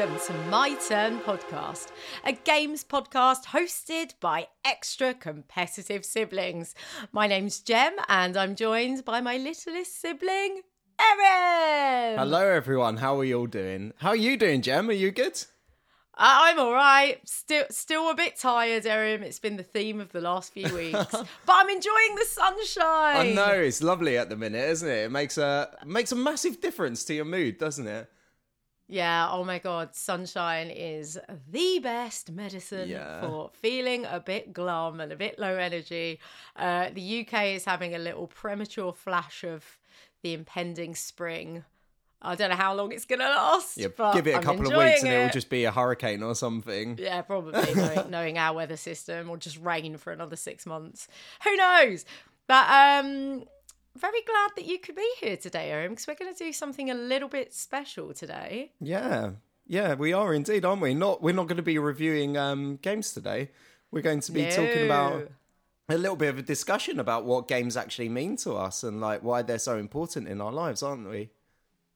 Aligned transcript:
welcome 0.00 0.18
to 0.26 0.32
My 0.50 0.74
Turn 0.88 1.18
Podcast, 1.18 1.88
a 2.24 2.32
games 2.32 2.82
podcast 2.82 3.44
hosted 3.44 4.14
by 4.18 4.48
extra 4.64 5.12
competitive 5.12 6.06
siblings. 6.06 6.74
My 7.12 7.26
name's 7.26 7.60
Jem, 7.60 7.92
and 8.08 8.34
I'm 8.34 8.54
joined 8.54 9.04
by 9.04 9.20
my 9.20 9.36
littlest 9.36 10.00
sibling, 10.00 10.62
Erin. 10.98 12.18
Hello, 12.18 12.48
everyone. 12.48 12.96
How 12.96 13.18
are 13.18 13.24
you 13.24 13.40
all 13.40 13.46
doing? 13.46 13.92
How 13.98 14.10
are 14.10 14.16
you 14.16 14.38
doing, 14.38 14.62
Jem? 14.62 14.88
Are 14.88 14.92
you 14.92 15.10
good? 15.10 15.44
Uh, 16.14 16.48
I'm 16.48 16.58
all 16.58 16.72
right. 16.72 17.18
Still, 17.28 17.64
still 17.68 18.10
a 18.10 18.14
bit 18.14 18.38
tired, 18.38 18.86
Erin. 18.86 19.22
It's 19.22 19.38
been 19.38 19.58
the 19.58 19.62
theme 19.62 20.00
of 20.00 20.12
the 20.12 20.22
last 20.22 20.54
few 20.54 20.74
weeks, 20.74 21.10
but 21.10 21.26
I'm 21.46 21.68
enjoying 21.68 22.14
the 22.14 22.24
sunshine. 22.26 23.16
I 23.16 23.32
know 23.34 23.52
it's 23.52 23.82
lovely 23.82 24.16
at 24.16 24.30
the 24.30 24.36
minute, 24.36 24.66
isn't 24.70 24.88
it? 24.88 25.04
It 25.04 25.10
makes 25.10 25.36
a 25.36 25.76
makes 25.84 26.10
a 26.10 26.16
massive 26.16 26.62
difference 26.62 27.04
to 27.04 27.14
your 27.14 27.26
mood, 27.26 27.58
doesn't 27.58 27.86
it? 27.86 28.10
Yeah, 28.90 29.28
oh 29.30 29.44
my 29.44 29.60
god, 29.60 29.94
sunshine 29.94 30.68
is 30.68 31.16
the 31.48 31.78
best 31.78 32.32
medicine 32.32 32.88
Yeah. 32.88 33.20
for 33.20 33.50
feeling 33.54 34.04
a 34.04 34.18
bit 34.18 34.52
glum 34.52 35.00
and 35.00 35.12
a 35.12 35.16
bit 35.16 35.38
low 35.38 35.56
energy. 35.56 36.18
Uh, 36.56 36.90
the 36.92 37.20
UK 37.20 37.54
is 37.54 37.64
having 37.64 37.94
a 37.94 37.98
little 37.98 38.26
premature 38.26 38.92
flash 38.92 39.44
of 39.44 39.64
the 40.22 40.34
impending 40.34 40.96
spring. 40.96 41.64
I 42.20 42.34
don't 42.34 42.50
know 42.50 42.56
how 42.56 42.74
long 42.74 42.90
it's 42.92 43.04
going 43.04 43.20
to 43.20 43.26
last. 43.26 43.78
Yeah, 43.78 43.88
but 43.96 44.12
give 44.12 44.26
it 44.26 44.32
a 44.32 44.36
I'm 44.38 44.42
couple 44.42 44.66
of 44.72 44.76
weeks 44.76 45.02
and 45.04 45.12
it 45.12 45.22
will 45.22 45.30
just 45.30 45.48
be 45.50 45.64
a 45.64 45.70
hurricane 45.70 46.22
or 46.24 46.34
something. 46.34 46.98
Yeah, 47.00 47.22
probably 47.22 47.72
knowing, 47.74 48.10
knowing 48.10 48.38
our 48.38 48.54
weather 48.54 48.76
system 48.76 49.30
or 49.30 49.36
just 49.36 49.58
rain 49.60 49.96
for 49.98 50.12
another 50.12 50.36
six 50.36 50.66
months. 50.66 51.06
Who 51.44 51.56
knows? 51.56 52.04
But 52.48 52.66
um, 52.68 53.44
very 53.96 54.22
glad 54.22 54.50
that 54.56 54.66
you 54.66 54.78
could 54.78 54.96
be 54.96 55.10
here 55.20 55.36
today, 55.36 55.70
Erin, 55.70 55.90
because 55.90 56.06
we're 56.06 56.14
going 56.14 56.32
to 56.32 56.44
do 56.44 56.52
something 56.52 56.90
a 56.90 56.94
little 56.94 57.28
bit 57.28 57.52
special 57.52 58.12
today. 58.14 58.72
Yeah, 58.80 59.32
yeah, 59.66 59.94
we 59.94 60.12
are 60.12 60.34
indeed, 60.34 60.64
aren't 60.64 60.82
we? 60.82 60.94
Not 60.94 61.22
we're 61.22 61.34
not 61.34 61.48
going 61.48 61.56
to 61.56 61.62
be 61.62 61.78
reviewing 61.78 62.36
um, 62.36 62.78
games 62.82 63.12
today. 63.12 63.50
We're 63.90 64.02
going 64.02 64.20
to 64.20 64.32
be 64.32 64.48
talking 64.50 64.84
about 64.84 65.30
a 65.88 65.98
little 65.98 66.16
bit 66.16 66.28
of 66.28 66.38
a 66.38 66.42
discussion 66.42 67.00
about 67.00 67.24
what 67.24 67.48
games 67.48 67.76
actually 67.76 68.08
mean 68.08 68.36
to 68.36 68.54
us 68.54 68.84
and 68.84 69.00
like 69.00 69.22
why 69.22 69.42
they're 69.42 69.58
so 69.58 69.76
important 69.76 70.28
in 70.28 70.40
our 70.40 70.52
lives, 70.52 70.82
aren't 70.82 71.08
we? 71.08 71.30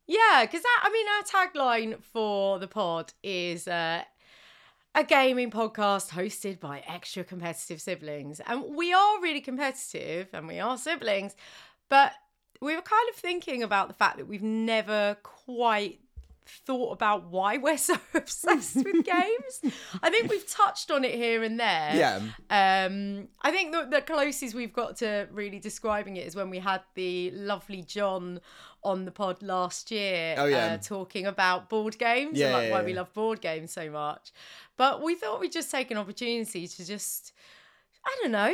Yeah, 0.06 0.42
because 0.42 0.62
I 0.82 0.90
mean, 0.90 1.06
our 1.16 1.46
tagline 1.46 2.02
for 2.02 2.58
the 2.58 2.66
pod 2.66 3.12
is 3.22 3.66
uh, 3.66 4.02
a 4.94 5.04
gaming 5.04 5.50
podcast 5.50 6.10
hosted 6.10 6.60
by 6.60 6.82
extra 6.86 7.24
competitive 7.24 7.80
siblings. 7.80 8.40
And 8.46 8.76
we 8.76 8.92
are 8.92 9.20
really 9.20 9.40
competitive 9.40 10.28
and 10.32 10.46
we 10.46 10.60
are 10.60 10.76
siblings, 10.76 11.34
but 11.94 12.12
we 12.60 12.74
were 12.74 12.82
kind 12.82 13.08
of 13.08 13.14
thinking 13.14 13.62
about 13.62 13.86
the 13.86 13.94
fact 13.94 14.16
that 14.16 14.26
we've 14.26 14.42
never 14.42 15.16
quite 15.22 16.00
thought 16.44 16.90
about 16.90 17.30
why 17.30 17.56
we're 17.64 17.78
so 17.78 17.96
obsessed 18.14 18.74
with 18.74 19.04
games. 19.04 19.74
I 20.02 20.10
think 20.10 20.28
we've 20.28 20.48
touched 20.50 20.90
on 20.90 21.04
it 21.04 21.14
here 21.14 21.44
and 21.44 21.60
there. 21.60 21.92
Yeah. 21.94 22.16
Um, 22.50 23.28
I 23.42 23.52
think 23.52 23.70
the, 23.70 23.86
the 23.88 24.02
closest 24.02 24.56
we've 24.56 24.72
got 24.72 24.96
to 24.96 25.28
really 25.30 25.60
describing 25.60 26.16
it 26.16 26.26
is 26.26 26.34
when 26.34 26.50
we 26.50 26.58
had 26.58 26.80
the 26.96 27.30
lovely 27.30 27.82
John 27.82 28.40
on 28.82 29.04
the 29.04 29.12
pod 29.12 29.40
last 29.40 29.92
year. 29.92 30.34
Oh, 30.36 30.46
yeah. 30.46 30.66
uh, 30.66 30.78
talking 30.78 31.26
about 31.26 31.70
board 31.70 31.96
games 31.96 32.36
Yeah, 32.36 32.46
and 32.46 32.54
like 32.54 32.64
yeah, 32.64 32.72
why 32.72 32.80
yeah. 32.80 32.86
we 32.86 32.94
love 32.94 33.14
board 33.14 33.40
games 33.40 33.70
so 33.70 33.88
much. 33.88 34.32
But 34.76 35.00
we 35.00 35.14
thought 35.14 35.38
we'd 35.38 35.52
just 35.52 35.70
take 35.70 35.92
an 35.92 35.96
opportunity 35.96 36.66
to 36.66 36.84
just, 36.84 37.32
I 38.04 38.16
don't 38.20 38.32
know, 38.32 38.52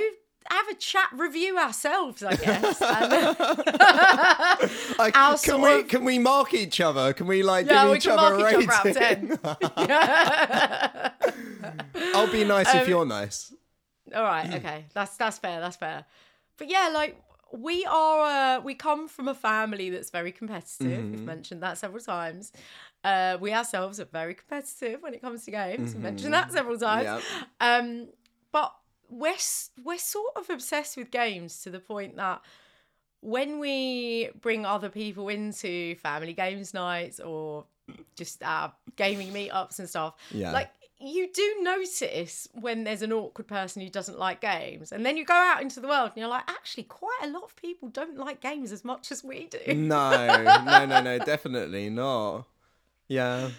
have 0.48 0.68
a 0.68 0.74
chat 0.74 1.08
review 1.16 1.58
ourselves, 1.58 2.22
I 2.22 2.36
guess. 2.36 2.80
And- 4.98 5.12
can 5.42 5.60
we 5.60 5.80
of- 5.80 5.88
can 5.88 6.04
we 6.04 6.18
mark 6.18 6.54
each 6.54 6.80
other? 6.80 7.12
Can 7.12 7.26
we 7.26 7.42
like 7.42 7.66
yeah, 7.66 7.82
give 7.82 7.90
we 7.90 7.96
each 7.98 8.04
can 8.04 8.18
other 8.18 8.38
mark 8.38 8.54
a 8.54 8.60
each 8.60 8.68
other 8.68 8.90
rating? 8.90 9.32
of 9.32 9.60
10. 9.60 11.12
I'll 12.14 12.30
be 12.32 12.44
nice 12.44 12.72
Um, 12.74 12.80
if 12.80 12.88
you're 12.88 13.04
nice. 13.06 13.52
All 14.14 14.22
right, 14.24 14.52
okay, 14.58 14.86
that's 14.94 15.16
that's 15.16 15.38
fair. 15.38 15.60
That's 15.60 15.76
fair. 15.76 16.04
But 16.58 16.68
yeah, 16.68 16.90
like 16.92 17.20
we 17.52 17.84
are, 17.86 18.58
uh, 18.58 18.60
we 18.60 18.74
come 18.74 19.08
from 19.08 19.28
a 19.28 19.34
family 19.34 19.90
that's 19.90 20.10
very 20.10 20.32
competitive. 20.32 21.10
We've 21.10 21.22
mentioned 21.24 21.62
that 21.62 21.78
several 21.78 22.02
times. 22.02 22.52
Uh, 23.02 23.38
we 23.40 23.52
ourselves 23.52 23.98
are 23.98 24.04
very 24.04 24.34
competitive 24.34 25.02
when 25.02 25.14
it 25.14 25.22
comes 25.22 25.44
to 25.46 25.50
games. 25.50 25.94
We've 25.94 26.02
mentioned 26.02 26.34
that 26.34 26.52
several 26.52 26.78
times. 26.78 27.04
Yep. 27.04 27.22
Um, 27.60 28.08
but 28.52 28.72
we're 29.10 29.34
we're 29.84 29.98
sort 29.98 30.32
of 30.36 30.48
obsessed 30.50 30.96
with 30.96 31.10
games 31.10 31.62
to 31.62 31.70
the 31.70 31.80
point 31.80 32.16
that 32.16 32.40
when 33.20 33.58
we 33.58 34.30
bring 34.40 34.64
other 34.64 34.88
people 34.88 35.28
into 35.28 35.94
family 35.96 36.32
games 36.32 36.72
nights 36.72 37.20
or 37.20 37.64
just 38.16 38.42
our 38.42 38.72
gaming 38.96 39.32
meetups 39.32 39.78
and 39.78 39.88
stuff, 39.88 40.14
Yeah. 40.30 40.52
like 40.52 40.70
you 41.02 41.30
do 41.32 41.56
notice 41.62 42.46
when 42.52 42.84
there's 42.84 43.02
an 43.02 43.12
awkward 43.12 43.46
person 43.48 43.82
who 43.82 43.88
doesn't 43.88 44.18
like 44.18 44.40
games, 44.40 44.92
and 44.92 45.04
then 45.04 45.16
you 45.16 45.24
go 45.24 45.34
out 45.34 45.60
into 45.62 45.80
the 45.80 45.88
world 45.88 46.10
and 46.10 46.18
you're 46.18 46.28
like, 46.28 46.48
actually, 46.48 46.82
quite 46.84 47.20
a 47.22 47.26
lot 47.28 47.42
of 47.42 47.56
people 47.56 47.88
don't 47.88 48.16
like 48.18 48.40
games 48.40 48.70
as 48.70 48.84
much 48.84 49.10
as 49.10 49.24
we 49.24 49.46
do. 49.46 49.74
No, 49.74 50.42
no, 50.42 50.84
no, 50.86 51.00
no, 51.00 51.18
definitely 51.24 51.88
not. 51.90 52.44
Yeah. 53.08 53.50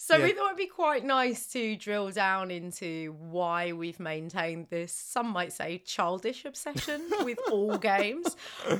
So 0.00 0.22
we 0.22 0.32
thought 0.32 0.46
it'd 0.46 0.56
be 0.56 0.66
quite 0.66 1.04
nice 1.04 1.48
to 1.48 1.74
drill 1.74 2.10
down 2.12 2.52
into 2.52 3.16
why 3.18 3.72
we've 3.72 3.98
maintained 3.98 4.68
this, 4.70 4.92
some 4.92 5.26
might 5.28 5.52
say, 5.52 5.78
childish 5.84 6.44
obsession 6.44 7.02
with 7.24 7.38
all 7.50 7.76
games, 7.92 8.36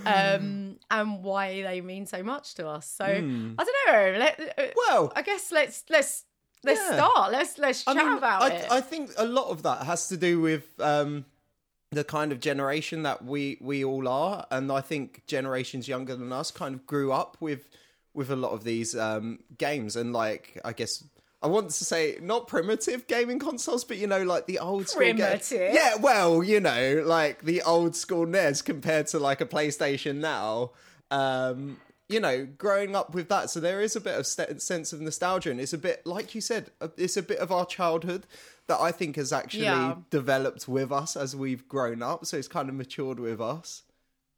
um, 0.07 0.79
and 0.91 1.23
why 1.25 1.63
they 1.63 1.81
mean 1.81 2.07
so 2.07 2.23
much 2.23 2.55
to 2.55 2.69
us. 2.69 2.87
So 2.87 3.05
I 3.05 3.65
don't 3.65 3.87
know. 3.89 4.19
Let, 4.19 4.55
uh. 4.59 4.63
Well, 4.77 5.13
I 5.17 5.23
guess 5.23 5.51
let's 5.51 5.85
let's 5.91 6.25
let's 6.63 6.81
Yeah. 6.81 6.95
start. 6.97 7.33
Let's 7.33 7.59
let's 7.59 7.85
chat 7.85 7.97
I 7.97 8.05
mean, 8.05 8.19
about 8.19 8.43
I, 8.43 8.49
it. 8.55 8.67
I 8.71 8.81
think 8.81 9.11
a 9.19 9.27
lot 9.27 9.49
of 9.51 9.65
that 9.65 9.83
has 9.87 10.09
to 10.09 10.17
do 10.17 10.41
with 10.41 10.81
um, 10.81 11.25
the 11.91 12.05
kind 12.05 12.31
of 12.31 12.39
generation 12.39 13.03
that 13.03 13.25
we 13.25 13.59
we 13.61 13.85
all 13.85 14.07
are, 14.07 14.47
and 14.53 14.71
I 14.71 14.81
think 14.83 15.25
generations 15.27 15.89
younger 15.89 16.15
than 16.15 16.33
us 16.33 16.53
kind 16.53 16.77
of 16.77 16.87
grew 16.87 17.11
up 17.13 17.37
with 17.41 17.69
with 18.19 18.31
a 18.31 18.37
lot 18.37 18.53
of 18.53 18.65
these 18.65 18.95
um, 18.95 19.39
games, 19.57 19.97
and 19.97 20.13
like 20.13 20.61
I 20.65 20.73
guess. 20.75 21.03
I 21.41 21.47
want 21.47 21.71
to 21.71 21.85
say 21.85 22.19
not 22.21 22.49
primitive 22.49 23.07
gaming 23.07 23.39
consoles, 23.39 23.85
but 23.85 23.97
you 23.97 24.09
know, 24.09 24.25
like 24.25 24.47
the 24.47 24.59
old 24.59 24.89
school. 24.89 25.03
ga- 25.15 25.15
Primitive? 25.39 25.73
yeah, 25.73 25.95
well, 25.95 26.43
you 26.43 26.59
know, 26.59 27.01
like 27.07 27.43
the 27.45 27.63
old 27.63 27.95
school 27.95 28.27
NES 28.27 28.61
compared 28.61 29.07
to 29.09 29.21
like 29.21 29.41
a 29.41 29.47
PlayStation 29.47 30.17
now. 30.17 30.73
Um, 31.13 31.79
you 32.09 32.19
know, 32.19 32.45
growing 32.45 32.97
up 32.97 33.15
with 33.15 33.29
that, 33.29 33.51
so 33.51 33.61
there 33.61 33.81
is 33.81 33.95
a 33.95 34.01
bit 34.01 34.19
of 34.19 34.27
st- 34.27 34.61
sense 34.61 34.93
of 34.93 35.01
nostalgia, 35.01 35.53
and 35.53 35.61
it's 35.61 35.73
a 35.73 35.79
bit, 35.79 36.05
like 36.05 36.35
you 36.35 36.41
said, 36.41 36.71
uh, 36.81 36.89
it's 36.97 37.17
a 37.17 37.23
bit 37.23 37.39
of 37.39 37.53
our 37.53 37.67
childhood 37.67 38.27
that 38.67 38.81
I 38.81 38.91
think 38.91 39.15
has 39.15 39.33
actually 39.33 39.63
Yeah. 39.65 39.95
developed 40.11 40.67
with 40.67 40.91
us 40.91 41.17
as 41.17 41.37
we've 41.37 41.69
grown 41.69 42.03
up. 42.03 42.27
So 42.27 42.37
it's 42.37 42.49
kind 42.49 42.69
of 42.69 42.75
matured 42.75 43.21
with 43.21 43.41
us. 43.41 43.83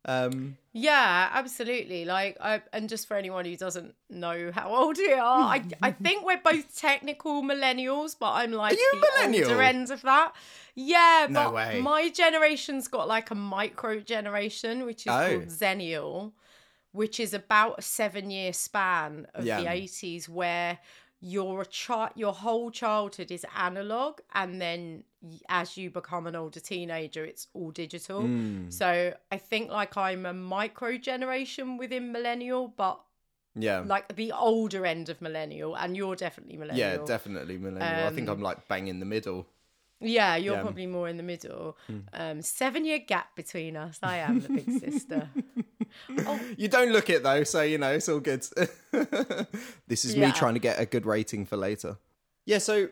Um, 0.04 0.58
Yeah, 0.72 1.28
absolutely. 1.32 2.04
Like, 2.04 2.36
I, 2.40 2.62
and 2.72 2.88
just 2.88 3.08
for 3.08 3.16
anyone 3.16 3.44
who 3.44 3.56
doesn't 3.56 3.94
know 4.08 4.52
how 4.54 4.72
old 4.74 4.98
we 4.98 5.12
are, 5.12 5.42
I, 5.54 5.58
hmm. 5.58 5.70
I 5.82 5.90
think 5.90 6.24
we're 6.24 6.40
both 6.42 6.78
technical 6.78 7.42
millennials, 7.42 8.14
but 8.18 8.32
I'm 8.32 8.52
like 8.52 8.74
Are 8.74 8.76
you 8.76 8.90
the 8.92 9.06
millennial? 9.18 9.50
older 9.50 9.62
end 9.62 9.90
of 9.90 10.02
that. 10.02 10.32
Yeah, 10.76 11.26
No 11.28 11.44
but 11.46 11.54
way. 11.54 11.80
my 11.82 12.08
generation's 12.10 12.86
got 12.86 13.08
like 13.08 13.30
a 13.32 13.34
micro 13.34 13.98
generation, 14.00 14.84
which 14.86 15.06
is 15.06 15.12
Oh. 15.12 15.28
called 15.28 15.48
Xennial, 15.48 16.32
which 16.92 17.18
is 17.18 17.34
about 17.34 17.80
a 17.80 17.82
seven 17.82 18.30
year 18.30 18.52
span 18.52 19.26
of 19.34 19.44
Yeah. 19.44 19.60
the 19.60 19.66
80s 19.68 20.28
where 20.28 20.78
your 21.22 21.64
child 21.66 22.10
your 22.14 22.32
whole 22.32 22.70
childhood 22.70 23.30
is 23.30 23.44
analog 23.56 24.20
and 24.34 24.58
then 24.62 25.04
as 25.48 25.76
you 25.76 25.90
become 25.90 26.26
an 26.26 26.34
older 26.34 26.60
teenager 26.60 27.24
it's 27.24 27.46
all 27.52 27.70
digital 27.70 28.22
Hmm. 28.22 28.70
so 28.70 29.12
i 29.30 29.36
think 29.36 29.70
like 29.70 29.96
i'm 29.96 30.24
a 30.26 30.32
micro 30.32 30.96
generation 30.96 31.76
within 31.76 32.10
millennial 32.12 32.68
but 32.68 33.00
yeah. 33.54 33.80
like 33.84 34.14
the 34.16 34.32
older 34.32 34.86
end 34.86 35.08
of 35.10 35.20
millennial 35.20 35.76
and 35.76 35.96
you're 35.96 36.16
definitely 36.16 36.56
millennial 36.56 36.78
yeah, 37.00 37.04
definitely 37.04 37.58
millennial. 37.58 38.06
I 38.06 38.10
think 38.14 38.28
Um, 38.28 38.36
I'm 38.36 38.42
like 38.42 38.66
bang 38.68 38.88
in 38.88 38.98
the 39.00 39.06
middle. 39.06 39.46
yeah 40.00 40.36
you're 40.36 40.54
Yeah. 40.54 40.62
Probably 40.62 40.86
more 40.86 41.08
in 41.08 41.16
the 41.18 41.22
middle 41.22 41.76
um 42.14 42.40
seven 42.40 42.84
year 42.86 42.98
gap 43.00 43.36
between 43.36 43.76
us 43.76 43.98
i 44.02 44.16
am 44.18 44.40
the 44.40 44.48
big 44.48 44.70
sister 44.80 45.28
oh 46.26 46.40
You 46.56 46.68
don't 46.68 46.92
look 46.92 47.10
it 47.10 47.22
though, 47.22 47.44
so 47.44 47.60
you 47.62 47.76
know 47.76 47.92
it's 47.92 48.08
all 48.08 48.20
good. 48.20 48.46
this 49.88 50.04
is 50.04 50.16
me 50.16 50.30
trying 50.32 50.54
to 50.54 50.60
get 50.60 50.78
a 50.80 50.86
good 50.86 51.04
rating 51.06 51.44
for 51.46 51.56
later. 51.56 51.96
Yeah, 52.46 52.58
so 52.58 52.88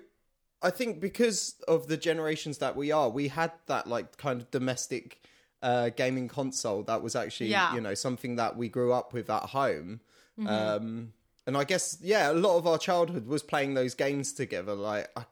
I 0.62 0.70
think 0.70 1.00
because 1.00 1.54
of 1.68 1.86
the 1.86 1.96
generations 1.96 2.58
that 2.58 2.74
we 2.76 2.90
are, 2.90 3.08
we 3.08 3.28
had 3.28 3.52
that 3.66 3.86
like 3.86 4.16
kind 4.16 4.40
of 4.40 4.50
domestic 4.50 5.22
uh, 5.62 5.90
gaming 5.90 6.28
console 6.28 6.82
that 6.84 7.02
was 7.02 7.14
actually 7.16 7.50
Yeah. 7.50 7.74
you 7.74 7.80
know 7.80 7.94
something 7.94 8.36
that 8.36 8.56
we 8.56 8.68
grew 8.68 8.92
up 8.92 9.12
with 9.12 9.28
at 9.30 9.44
home. 9.44 10.00
Mm-hmm. 10.38 10.48
Um, 10.48 11.12
and 11.46 11.56
I 11.56 11.64
guess 11.64 11.98
yeah, 12.00 12.30
a 12.30 12.34
lot 12.34 12.56
of 12.58 12.66
our 12.66 12.78
childhood 12.78 13.26
was 13.26 13.42
playing 13.42 13.74
those 13.74 13.94
games 13.94 14.32
together. 14.32 14.74
Like 14.74 15.08
I 15.16 15.24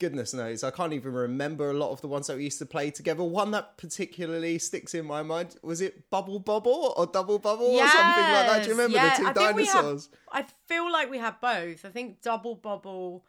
goodness 0.00 0.34
knows, 0.34 0.64
I 0.64 0.72
can't 0.72 0.92
even 0.92 1.12
remember 1.12 1.70
a 1.70 1.74
lot 1.74 1.92
of 1.92 2.00
the 2.00 2.08
ones 2.08 2.26
that 2.26 2.36
we 2.36 2.42
used 2.44 2.58
to 2.58 2.66
play 2.66 2.90
together. 2.90 3.22
One 3.22 3.52
that 3.52 3.76
particularly 3.78 4.58
sticks 4.58 4.94
in 4.94 5.06
my 5.06 5.22
mind 5.22 5.54
was 5.62 5.80
it 5.80 6.10
Bubble 6.10 6.40
Bubble 6.40 6.94
or 6.96 7.06
Double 7.06 7.38
Bubble 7.38 7.66
or 7.66 7.86
something 7.86 8.24
like 8.32 8.46
that. 8.48 8.62
Do 8.64 8.68
you 8.70 8.74
remember 8.74 8.96
Yes, 8.96 9.18
the 9.18 9.22
two 9.24 9.28
I 9.30 9.32
think 9.32 9.56
we 9.56 9.64
had- 9.66 9.72
dinosaurs? 9.74 10.08
I 10.32 10.44
feel 10.66 10.90
like 10.90 11.08
we 11.08 11.18
had 11.18 11.40
both. 11.40 11.84
I 11.84 11.90
think 11.90 12.20
double 12.20 12.56
bubble. 12.56 13.24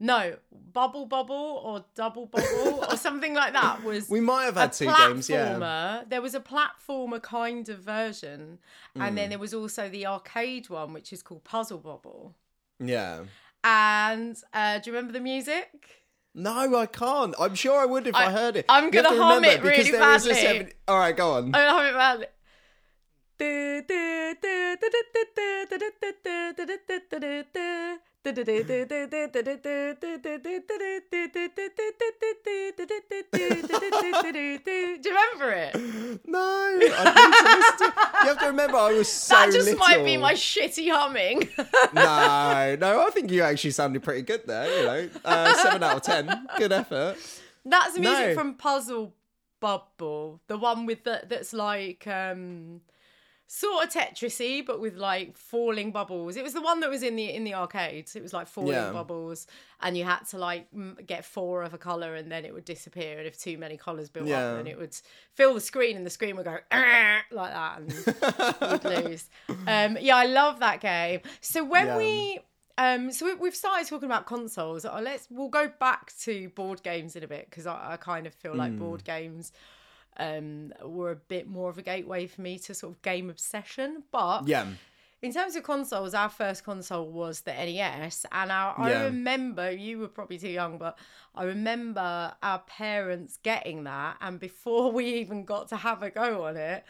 No, 0.00 0.36
bubble 0.72 1.06
bubble 1.06 1.60
or 1.64 1.84
double 1.94 2.26
bubble 2.26 2.84
or 2.90 2.96
something 2.96 3.32
like 3.32 3.52
that 3.52 3.82
was 3.84 4.08
We 4.10 4.20
might 4.20 4.44
have 4.44 4.56
had 4.56 4.72
two 4.72 4.86
games, 4.86 5.30
yeah. 5.30 6.02
There 6.08 6.20
was 6.20 6.34
a 6.34 6.40
platformer 6.40 7.22
kind 7.22 7.68
of 7.68 7.78
version, 7.78 8.58
and 8.94 9.10
Hmm. 9.10 9.14
then 9.14 9.28
there 9.30 9.38
was 9.38 9.54
also 9.54 9.88
the 9.88 10.04
arcade 10.06 10.68
one, 10.68 10.92
which 10.92 11.12
is 11.12 11.22
called 11.22 11.44
Puzzle 11.44 11.78
Bobble. 11.78 12.34
Yeah. 12.80 13.22
And 13.62 14.36
uh, 14.52 14.78
do 14.78 14.90
you 14.90 14.96
remember 14.96 15.12
the 15.12 15.20
music? 15.20 16.02
No, 16.34 16.76
I 16.76 16.86
can't. 16.86 17.32
I'm 17.38 17.54
sure 17.54 17.80
I 17.80 17.86
would 17.86 18.08
if 18.08 18.14
I, 18.16 18.26
I- 18.26 18.30
heard 18.32 18.56
it. 18.56 18.64
I'm 18.68 18.90
gonna 18.90 19.08
hum 19.10 19.36
remember, 19.36 19.48
it 19.48 19.62
because 19.62 19.86
really 19.86 19.98
there 19.98 20.14
is 20.16 20.26
a 20.26 20.28
badly. 20.30 20.42
seven- 20.42 20.72
All 20.88 20.98
right, 20.98 21.16
go 21.16 21.30
on. 21.34 21.54
I 21.54 21.58
don't 21.64 21.78
have 21.78 21.86
it 21.94 21.96
badly. 21.96 22.26
Do 28.24 28.32
you 35.02 35.10
remember 35.10 35.50
it? 35.52 35.74
No, 36.26 36.40
I 36.40 36.76
need 36.78 36.88
to 36.88 37.56
listen 37.56 37.78
to 37.78 37.84
You 38.22 38.28
have 38.28 38.38
to 38.40 38.46
remember, 38.46 38.76
I 38.76 38.92
was 38.92 39.08
so 39.12 39.34
That 39.34 39.52
just 39.52 39.66
little. 39.66 39.78
might 39.80 40.04
be 40.04 40.16
my 40.16 40.34
shitty 40.34 40.90
humming. 40.90 41.48
no, 41.92 42.76
no, 42.80 43.06
I 43.06 43.10
think 43.10 43.30
you 43.30 43.42
actually 43.42 43.70
sounded 43.72 44.02
pretty 44.02 44.22
good 44.22 44.46
there. 44.46 44.66
You 44.80 44.86
know, 44.86 45.08
uh, 45.24 45.54
seven 45.54 45.82
out 45.82 45.96
of 45.96 46.02
ten, 46.02 46.46
good 46.58 46.72
effort. 46.72 47.16
That's 47.64 47.98
music 47.98 48.28
No. 48.28 48.34
from 48.34 48.54
Puzzle 48.54 49.14
Bobble, 49.60 50.40
the 50.48 50.58
one 50.58 50.86
with 50.86 51.04
the 51.04 51.22
that's 51.28 51.52
like 51.52 52.06
um 52.06 52.80
sort 53.46 53.84
of 53.84 53.92
Tetrisy, 53.92 54.64
but 54.64 54.80
with 54.80 54.96
like 54.96 55.36
falling 55.36 55.92
bubbles. 55.92 56.36
It 56.36 56.42
was 56.42 56.54
the 56.54 56.62
one 56.62 56.80
that 56.80 56.90
was 56.90 57.02
in 57.02 57.14
the 57.16 57.30
in 57.32 57.44
the 57.44 57.54
arcades. 57.54 58.16
It 58.16 58.22
was 58.22 58.32
like 58.32 58.46
falling 58.48 58.72
Yeah. 58.72 58.90
bubbles, 58.90 59.46
and 59.80 59.96
you 59.96 60.04
had 60.04 60.20
to 60.30 60.38
like 60.38 60.66
m- 60.74 60.96
get 61.06 61.24
four 61.24 61.62
of 61.62 61.74
a 61.74 61.78
color, 61.78 62.14
and 62.14 62.32
then 62.32 62.44
it 62.44 62.54
would 62.54 62.64
disappear. 62.64 63.18
And 63.18 63.26
if 63.26 63.38
too 63.38 63.58
many 63.58 63.76
colors 63.76 64.08
built 64.08 64.26
Yeah. 64.26 64.38
up, 64.52 64.56
then 64.56 64.66
it 64.66 64.78
would 64.78 64.96
fill 65.34 65.54
the 65.54 65.60
screen, 65.60 65.96
and 65.96 66.06
the 66.06 66.10
screen 66.10 66.36
would 66.36 66.46
go 66.46 66.58
like 66.72 67.52
that, 67.52 67.78
and 67.80 67.92
you'd 68.84 69.04
lose. 69.04 69.28
Um, 69.66 69.98
yeah, 70.00 70.16
I 70.16 70.26
love 70.26 70.60
that 70.60 70.80
game. 70.80 71.20
So 71.40 71.64
when 71.64 71.86
Yeah. 71.86 71.96
we 71.98 72.40
um, 72.76 73.12
so 73.12 73.26
we- 73.26 73.34
we've 73.34 73.54
started 73.54 73.86
talking 73.86 74.06
about 74.06 74.26
consoles. 74.26 74.84
Uh, 74.84 75.00
Let's 75.00 75.28
we'll 75.30 75.48
go 75.48 75.68
back 75.78 76.12
to 76.22 76.48
board 76.56 76.82
games 76.82 77.14
in 77.14 77.22
a 77.22 77.28
bit 77.28 77.48
because 77.48 77.68
I, 77.68 77.92
I 77.92 77.96
kind 77.98 78.26
of 78.26 78.34
feel 78.34 78.56
like 78.56 78.76
board 78.76 79.04
games 79.04 79.52
um, 80.16 80.72
were 80.82 81.10
a 81.12 81.16
bit 81.16 81.48
more 81.48 81.70
of 81.70 81.78
a 81.78 81.82
gateway 81.82 82.26
for 82.26 82.40
me 82.42 82.58
to 82.60 82.74
sort 82.74 82.94
of 82.94 83.02
game 83.02 83.30
obsession. 83.30 84.02
But 84.10 84.46
Yeah, 84.46 84.66
in 85.22 85.32
terms 85.32 85.56
of 85.56 85.62
consoles, 85.62 86.12
our 86.14 86.28
first 86.28 86.64
console 86.64 87.10
was 87.10 87.40
the 87.42 87.52
NES, 87.52 88.26
and 88.30 88.52
our, 88.52 88.78
I 88.78 88.90
Yeah. 88.90 89.04
remember 89.04 89.70
you 89.70 89.98
were 89.98 90.08
probably 90.08 90.38
too 90.38 90.50
young, 90.50 90.76
but 90.78 90.98
I 91.34 91.44
remember 91.44 92.34
our 92.42 92.58
parents 92.60 93.38
getting 93.42 93.84
that, 93.84 94.18
and 94.20 94.38
before 94.38 94.92
we 94.98 95.06
even 95.14 95.44
got 95.44 95.68
to 95.68 95.76
have 95.76 96.02
a 96.02 96.10
go 96.10 96.44
on 96.44 96.56
it. 96.56 96.84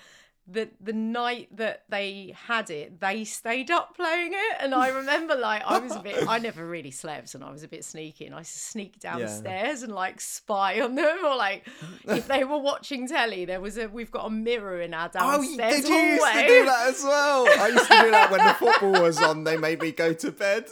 The, 0.46 0.68
the 0.78 0.92
night 0.92 1.48
that 1.56 1.84
they 1.88 2.34
had 2.46 2.68
it, 2.68 3.00
they 3.00 3.24
stayed 3.24 3.70
up 3.70 3.96
playing 3.96 4.32
it, 4.34 4.56
and 4.60 4.74
I 4.74 4.88
remember 4.88 5.34
like 5.34 5.62
I 5.64 5.78
was 5.78 5.96
a 5.96 6.00
bit. 6.00 6.28
I 6.28 6.38
never 6.38 6.66
really 6.66 6.90
slept, 6.90 7.34
and 7.34 7.42
I 7.42 7.50
was 7.50 7.62
a 7.62 7.68
bit 7.68 7.82
sneaky, 7.82 8.26
and 8.26 8.34
I 8.34 8.38
used 8.38 8.52
to 8.52 8.58
sneak 8.58 9.00
downstairs 9.00 9.82
and 9.82 9.94
like 9.94 10.20
spy 10.20 10.80
on 10.82 10.96
them, 10.96 11.24
or 11.24 11.34
like 11.34 11.66
if 12.06 12.28
they 12.28 12.44
were 12.44 12.58
watching 12.58 13.08
telly, 13.08 13.46
there 13.46 13.60
was 13.60 13.78
a. 13.78 13.88
We've 13.88 14.10
got 14.10 14.26
a 14.26 14.30
mirror 14.30 14.82
in 14.82 14.92
our 14.92 15.08
downstairs 15.08 15.54
Oh, 15.54 15.56
downstairs 15.56 15.82
did 15.82 15.88
you 15.88 15.96
used 15.96 16.32
to 16.32 16.46
do 16.46 16.64
that 16.66 16.88
as 16.88 17.02
well? 17.02 17.46
I 17.48 17.68
used 17.68 17.90
to 17.90 18.00
do 18.02 18.10
that 18.10 18.30
when 18.30 18.44
the 18.44 18.54
football 18.54 19.02
was 19.02 19.22
on. 19.22 19.44
They 19.44 19.56
made 19.56 19.80
me 19.80 19.92
go 19.92 20.12
to 20.12 20.30
bed. 20.30 20.66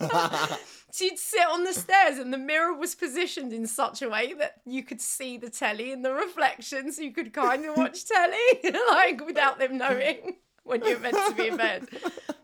You'd 1.00 1.18
sit 1.18 1.46
on 1.46 1.64
the 1.64 1.72
stairs 1.72 2.18
and 2.18 2.32
the 2.32 2.38
mirror 2.38 2.72
was 2.72 2.94
positioned 2.94 3.52
in 3.52 3.66
such 3.66 4.02
a 4.02 4.08
way 4.08 4.32
that 4.34 4.60
you 4.64 4.82
could 4.82 5.00
see 5.00 5.36
the 5.36 5.50
telly 5.50 5.92
in 5.92 6.02
the 6.02 6.12
reflection 6.12 6.92
so 6.92 7.02
you 7.02 7.12
could 7.12 7.32
kind 7.32 7.64
of 7.64 7.76
watch 7.76 8.04
telly 8.04 8.72
like 8.90 9.24
without 9.26 9.58
them 9.58 9.78
knowing 9.78 10.36
when 10.64 10.84
you're 10.84 10.98
meant 10.98 11.16
to 11.28 11.34
be 11.34 11.48
in 11.48 11.56
bed. 11.56 11.88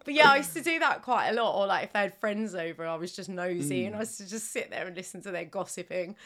But 0.05 0.15
yeah, 0.15 0.31
I 0.31 0.39
used 0.39 0.55
to 0.55 0.63
do 0.63 0.79
that 0.79 1.03
quite 1.03 1.29
a 1.29 1.33
lot. 1.33 1.57
Or 1.57 1.67
like 1.67 1.85
if 1.85 1.93
they 1.93 2.01
had 2.01 2.15
friends 2.15 2.55
over, 2.55 2.87
I 2.87 2.97
was 2.97 3.15
just 3.15 3.29
nosy 3.29 3.85
and 3.87 3.95
I 3.97 4.01
used 4.01 4.19
to 4.19 4.29
just 4.29 4.53
sit 4.53 4.71
there 4.71 4.87
and 4.87 4.97
listen 4.97 5.23
to 5.23 5.31
their 5.31 5.45
gossiping. 5.45 6.17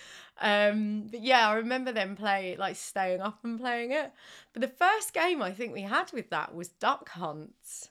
Um, 0.41 1.09
but 1.11 1.23
yeah, 1.23 1.49
I 1.49 1.55
remember 1.55 1.93
them 1.93 2.17
play 2.17 2.56
like 2.59 2.77
staying 2.77 3.20
up 3.20 3.38
and 3.44 3.59
playing 3.59 3.93
it. 3.93 4.12
But 4.53 4.62
the 4.62 4.69
first 4.69 5.12
game 5.12 5.43
I 5.43 5.53
think 5.53 5.73
we 5.73 5.82
had 5.82 6.12
with 6.12 6.31
that 6.31 6.55
was 6.55 6.69
Duck 6.69 7.11
Hunt. 7.11 7.91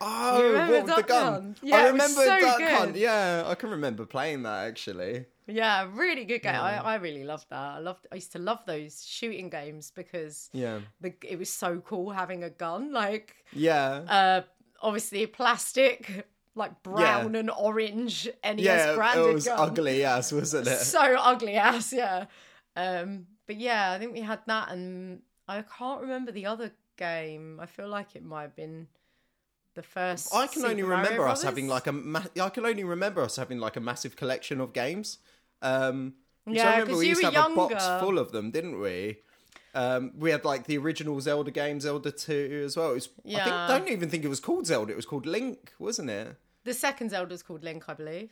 Oh, 0.00 0.68
what 0.70 0.96
the 0.96 1.02
gun? 1.02 1.56
Yeah, 1.62 1.76
I 1.76 1.86
remember 1.86 2.24
so 2.24 2.40
Duck 2.40 2.58
good. 2.58 2.70
Hunt. 2.72 2.96
Yeah, 2.96 3.44
I 3.46 3.54
can 3.54 3.70
remember 3.70 4.04
playing 4.04 4.42
that 4.42 4.66
actually. 4.66 5.26
Yeah, 5.46 5.88
really 5.92 6.24
good 6.24 6.42
game. 6.42 6.54
I, 6.54 6.78
I 6.78 6.94
really 6.96 7.24
loved 7.24 7.46
that. 7.50 7.58
I 7.58 7.78
loved. 7.78 8.06
I 8.10 8.16
used 8.16 8.32
to 8.32 8.38
love 8.38 8.60
those 8.66 9.04
shooting 9.06 9.50
games 9.50 9.92
because 9.94 10.50
Yeah, 10.52 10.80
the, 11.00 11.14
it 11.22 11.38
was 11.38 11.50
so 11.50 11.80
cool 11.80 12.10
having 12.10 12.42
a 12.44 12.50
gun. 12.50 12.92
Like, 12.92 13.34
yeah, 13.52 13.90
uh, 14.08 14.42
obviously 14.80 15.26
plastic, 15.26 16.26
like 16.54 16.82
brown 16.82 17.34
and 17.34 17.50
orange 17.50 18.28
NES 18.42 18.60
yeah. 18.60 18.94
branded 18.94 19.26
It 19.26 19.34
was 19.34 19.44
gun. 19.46 19.58
ugly 19.58 20.04
ass, 20.04 20.32
wasn't 20.32 20.66
it? 20.66 20.78
So 20.78 21.00
ugly 21.00 21.54
ass, 21.54 21.92
yeah. 21.92 22.26
Um, 22.76 23.26
but 23.46 23.56
yeah, 23.56 23.92
I 23.92 23.98
think 23.98 24.12
we 24.14 24.20
had 24.20 24.40
that, 24.46 24.70
and 24.70 25.20
I 25.46 25.62
can't 25.62 26.00
remember 26.00 26.32
the 26.32 26.46
other 26.46 26.72
game. 26.96 27.58
I 27.60 27.66
feel 27.66 27.88
like 27.88 28.16
it 28.16 28.24
might 28.24 28.42
have 28.42 28.56
been 28.56 28.88
the 29.74 29.82
first. 29.82 30.34
I 30.34 30.46
can 30.46 30.62
Super 30.62 30.68
only 30.70 30.82
Mario 30.82 30.96
remember 30.98 31.22
us 31.28 31.40
Brothers. 31.40 31.42
having 31.44 31.68
like 31.68 31.86
a. 31.86 31.92
Ma- 31.92 32.22
I 32.40 32.48
can 32.48 32.64
only 32.66 32.84
remember 32.84 33.22
us 33.22 33.36
having 33.36 33.58
like 33.58 33.76
a 33.76 33.80
massive 33.80 34.16
collection 34.16 34.60
of 34.60 34.72
games. 34.72 35.18
Um, 35.62 36.14
Yeah, 36.46 36.68
I 36.68 36.72
remember 36.78 36.98
we 36.98 37.04
you 37.06 37.08
used 37.10 37.20
to 37.22 37.30
have 37.30 37.52
a 37.52 37.54
box 37.54 37.84
full 38.00 38.18
of 38.18 38.32
them, 38.32 38.50
didn't 38.50 38.80
we? 38.80 39.18
Um, 39.74 40.12
we 40.16 40.30
had 40.30 40.44
like 40.44 40.66
the 40.66 40.78
original 40.78 41.20
Zelda 41.20 41.50
game, 41.50 41.80
Zelda 41.80 42.12
Two 42.12 42.62
as 42.64 42.76
well. 42.76 42.90
It 42.92 42.94
was, 42.94 43.08
I 43.08 43.20
Yeah. 43.24 43.44
think, 43.66 43.84
don't 43.84 43.92
even 43.92 44.08
think 44.10 44.24
it 44.24 44.28
was 44.28 44.40
called 44.40 44.66
Zelda. 44.66 44.92
It 44.92 44.96
was 44.96 45.06
called 45.06 45.26
Link, 45.26 45.72
wasn't 45.78 46.10
it? 46.10 46.36
The 46.64 46.74
second 46.74 47.10
Zelda's 47.10 47.42
called 47.42 47.64
Link, 47.64 47.84
I 47.88 47.94
believe. 47.94 48.30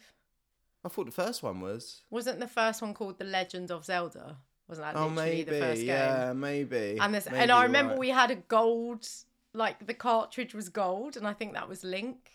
I 0.84 0.88
thought 0.88 1.06
the 1.06 1.12
first 1.12 1.42
one 1.42 1.60
was. 1.60 2.02
Wasn't 2.10 2.38
the 2.40 2.48
first 2.48 2.80
one 2.82 2.92
called 2.94 3.18
The 3.18 3.24
Legend 3.24 3.70
of 3.70 3.84
Zelda? 3.84 4.36
Wasn't 4.68 4.86
that 4.86 4.96
Oh, 4.96 5.06
literally 5.08 5.30
maybe. 5.30 5.50
the 5.50 5.58
first 5.58 5.80
game? 5.80 5.88
Yeah, 5.88 6.32
maybe. 6.32 6.98
And 7.00 7.14
this, 7.14 7.26
Maybe 7.26 7.38
and 7.38 7.50
I 7.50 7.62
remember 7.64 7.92
right. 7.94 7.98
we 8.00 8.08
had 8.10 8.30
a 8.30 8.36
gold, 8.36 9.06
like 9.54 9.86
the 9.86 9.94
cartridge 9.94 10.54
was 10.54 10.68
gold, 10.68 11.16
and 11.16 11.26
I 11.26 11.32
think 11.32 11.54
that 11.54 11.68
was 11.68 11.84
Link. 11.84 12.30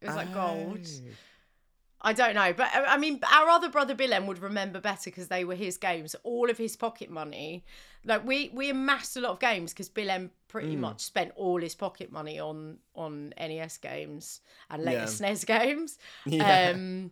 It 0.00 0.06
was 0.06 0.16
like 0.16 0.32
gold. 0.32 0.80
Oh. 0.86 1.10
I 2.00 2.12
don't 2.12 2.34
know, 2.36 2.52
but 2.52 2.68
I 2.72 2.96
mean, 2.96 3.18
our 3.34 3.48
other 3.48 3.68
brother 3.68 3.92
Bilem 3.92 4.26
would 4.26 4.38
remember 4.38 4.80
better 4.80 5.10
because 5.10 5.26
they 5.26 5.44
were 5.44 5.56
his 5.56 5.76
games. 5.76 6.14
All 6.22 6.48
of 6.48 6.56
his 6.56 6.76
pocket 6.76 7.10
money, 7.10 7.64
like 8.04 8.24
we 8.24 8.50
we 8.54 8.70
amassed 8.70 9.16
a 9.16 9.20
lot 9.20 9.32
of 9.32 9.40
games 9.40 9.72
because 9.72 9.88
Bilem 9.88 10.30
pretty 10.46 10.74
Hmm. 10.74 10.82
much 10.82 11.00
spent 11.00 11.32
all 11.34 11.60
his 11.60 11.74
pocket 11.74 12.12
money 12.12 12.38
on 12.38 12.78
on 12.94 13.32
NES 13.36 13.78
games 13.78 14.40
and 14.70 14.84
later 14.84 14.98
Yeah. 14.98 15.04
SNES 15.06 15.44
games. 15.44 15.98
Yeah. 16.26 16.70
Um, 16.70 17.10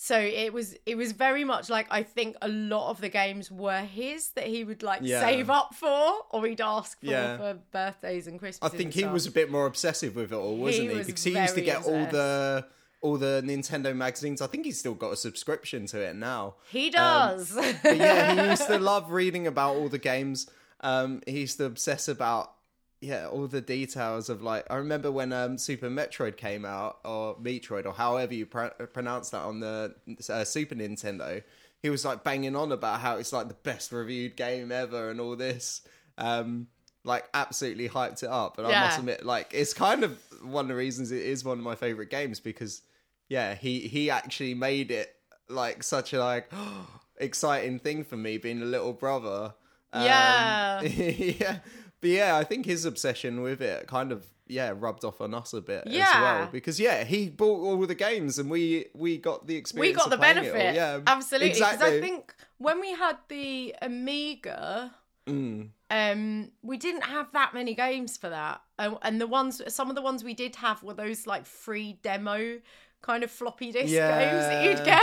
so 0.00 0.16
it 0.16 0.52
was 0.52 0.76
it 0.86 0.96
was 0.96 1.10
very 1.10 1.42
much 1.42 1.68
like 1.68 1.88
I 1.90 2.04
think 2.04 2.36
a 2.40 2.46
lot 2.48 2.90
of 2.90 3.00
the 3.00 3.08
games 3.08 3.50
were 3.50 3.80
his 3.80 4.28
that 4.36 4.46
he 4.46 4.62
would 4.62 4.84
like 4.84 5.00
Yeah. 5.02 5.20
save 5.20 5.50
up 5.50 5.74
for 5.74 6.20
or 6.30 6.46
he'd 6.46 6.60
ask 6.60 7.00
for 7.00 7.06
Yeah. 7.06 7.36
for 7.36 7.54
birthdays 7.72 8.28
and 8.28 8.38
Christmas. 8.38 8.72
I 8.72 8.76
think 8.76 8.94
he 8.94 9.04
was 9.06 9.26
a 9.26 9.32
bit 9.32 9.50
more 9.50 9.66
obsessive 9.66 10.14
with 10.14 10.32
it 10.32 10.36
all, 10.36 10.56
wasn't 10.56 10.90
he? 10.90 10.96
was 10.96 11.06
Because 11.08 11.24
he 11.24 11.36
used 11.36 11.56
to 11.56 11.62
get 11.62 11.84
all 11.84 12.06
the 12.06 12.66
all 13.00 13.16
the 13.16 13.42
Nintendo 13.44 13.94
magazines. 13.94 14.40
I 14.40 14.46
think 14.46 14.64
he's 14.66 14.78
still 14.78 14.94
got 14.94 15.12
a 15.12 15.16
subscription 15.16 15.86
to 15.86 16.00
it 16.00 16.14
now. 16.14 16.54
He 16.70 16.90
does. 16.90 17.52
But 17.82 17.96
yeah, 17.96 18.34
he 18.40 18.50
used 18.50 18.66
to 18.68 18.78
love 18.92 19.10
reading 19.10 19.46
about 19.48 19.74
all 19.76 19.88
the 19.88 19.98
games. 19.98 20.48
Um, 20.80 21.22
he 21.26 21.40
used 21.40 21.58
to 21.58 21.64
obsess 21.64 22.06
about 22.06 22.52
yeah 23.00 23.28
all 23.28 23.46
the 23.46 23.60
details 23.60 24.28
of 24.28 24.42
like. 24.42 24.66
I 24.70 24.76
remember 24.76 25.10
when 25.10 25.32
um, 25.32 25.58
Super 25.58 25.88
Metroid 25.88 26.36
came 26.36 26.64
out, 26.64 26.98
or 27.04 27.36
Metroid, 27.36 27.86
or 27.86 27.92
however 27.92 28.34
you 28.34 28.46
pr- 28.46 28.66
pronounce 28.92 29.30
that 29.30 29.42
on 29.42 29.60
the 29.60 29.94
uh, 30.28 30.44
Super 30.44 30.74
Nintendo. 30.74 31.42
He 31.80 31.90
was 31.90 32.04
like 32.04 32.24
banging 32.24 32.56
on 32.56 32.72
about 32.72 33.00
how 33.00 33.16
it's 33.18 33.32
like 33.32 33.46
the 33.48 33.54
best 33.54 33.92
reviewed 33.92 34.36
game 34.36 34.72
ever 34.72 35.10
and 35.10 35.20
all 35.20 35.36
this. 35.36 35.82
Um, 36.16 36.66
like 37.04 37.24
absolutely 37.32 37.88
hyped 37.88 38.22
it 38.22 38.28
up, 38.28 38.58
and 38.58 38.66
I 38.66 38.70
must 38.84 38.98
admit, 38.98 39.24
like 39.24 39.52
it's 39.54 39.72
kind 39.72 40.02
of 40.02 40.18
one 40.42 40.64
of 40.64 40.68
the 40.68 40.74
reasons 40.74 41.12
it 41.12 41.22
is 41.22 41.44
one 41.44 41.58
of 41.58 41.64
my 41.64 41.76
favorite 41.76 42.10
games 42.10 42.40
because 42.40 42.82
yeah, 43.28 43.54
he 43.54 43.80
he 43.80 44.10
actually 44.10 44.54
made 44.54 44.90
it 44.90 45.14
like 45.48 45.82
such 45.82 46.12
a 46.12 46.18
like 46.18 46.50
exciting 47.16 47.78
thing 47.78 48.04
for 48.04 48.16
me 48.16 48.38
being 48.38 48.62
a 48.62 48.66
little 48.66 48.92
brother. 48.92 49.54
Um, 49.92 50.04
Yeah. 50.04 50.82
yeah. 50.82 51.58
But 52.00 52.10
yeah, 52.10 52.36
I 52.36 52.44
think 52.44 52.66
his 52.66 52.84
obsession 52.84 53.42
with 53.42 53.60
it 53.60 53.86
kind 53.86 54.12
of 54.12 54.26
yeah 54.50 54.72
rubbed 54.74 55.04
off 55.04 55.20
on 55.20 55.34
us 55.34 55.52
a 55.52 55.60
bit 55.60 55.86
as 55.86 55.92
well 55.92 56.48
because 56.50 56.80
yeah 56.80 57.04
he 57.04 57.28
bought 57.28 57.60
all 57.60 57.84
the 57.86 57.94
games 57.94 58.38
and 58.38 58.48
we 58.50 58.86
we 58.94 59.18
got 59.18 59.46
the 59.46 59.56
experience. 59.56 59.94
we 59.96 60.00
got 60.00 60.10
the 60.10 60.16
benefit. 60.16 60.74
Yeah, 60.74 61.00
absolutely. 61.06 61.48
Because 61.50 61.74
exactly. 61.74 61.98
I 61.98 62.00
think 62.00 62.34
when 62.58 62.80
we 62.80 62.92
had 62.94 63.18
the 63.28 63.74
Amiga, 63.82 64.94
Mm. 65.26 65.68
um, 65.90 66.50
we 66.62 66.78
didn't 66.78 67.02
have 67.02 67.30
that 67.32 67.52
many 67.52 67.74
games 67.74 68.16
for 68.16 68.30
that, 68.30 68.62
and, 68.78 68.96
and 69.02 69.20
the 69.20 69.26
ones, 69.26 69.60
some 69.68 69.90
of 69.90 69.94
the 69.94 70.00
ones 70.00 70.24
we 70.24 70.32
did 70.32 70.56
have 70.56 70.82
were 70.82 70.94
those 70.94 71.26
like 71.26 71.44
free 71.44 71.98
demo 72.02 72.60
kind 73.02 73.22
of 73.22 73.30
floppy 73.30 73.70
disk 73.70 73.92
games 73.92 73.92
that 73.92 74.64
you'd 74.64 74.82
get. 74.86 75.02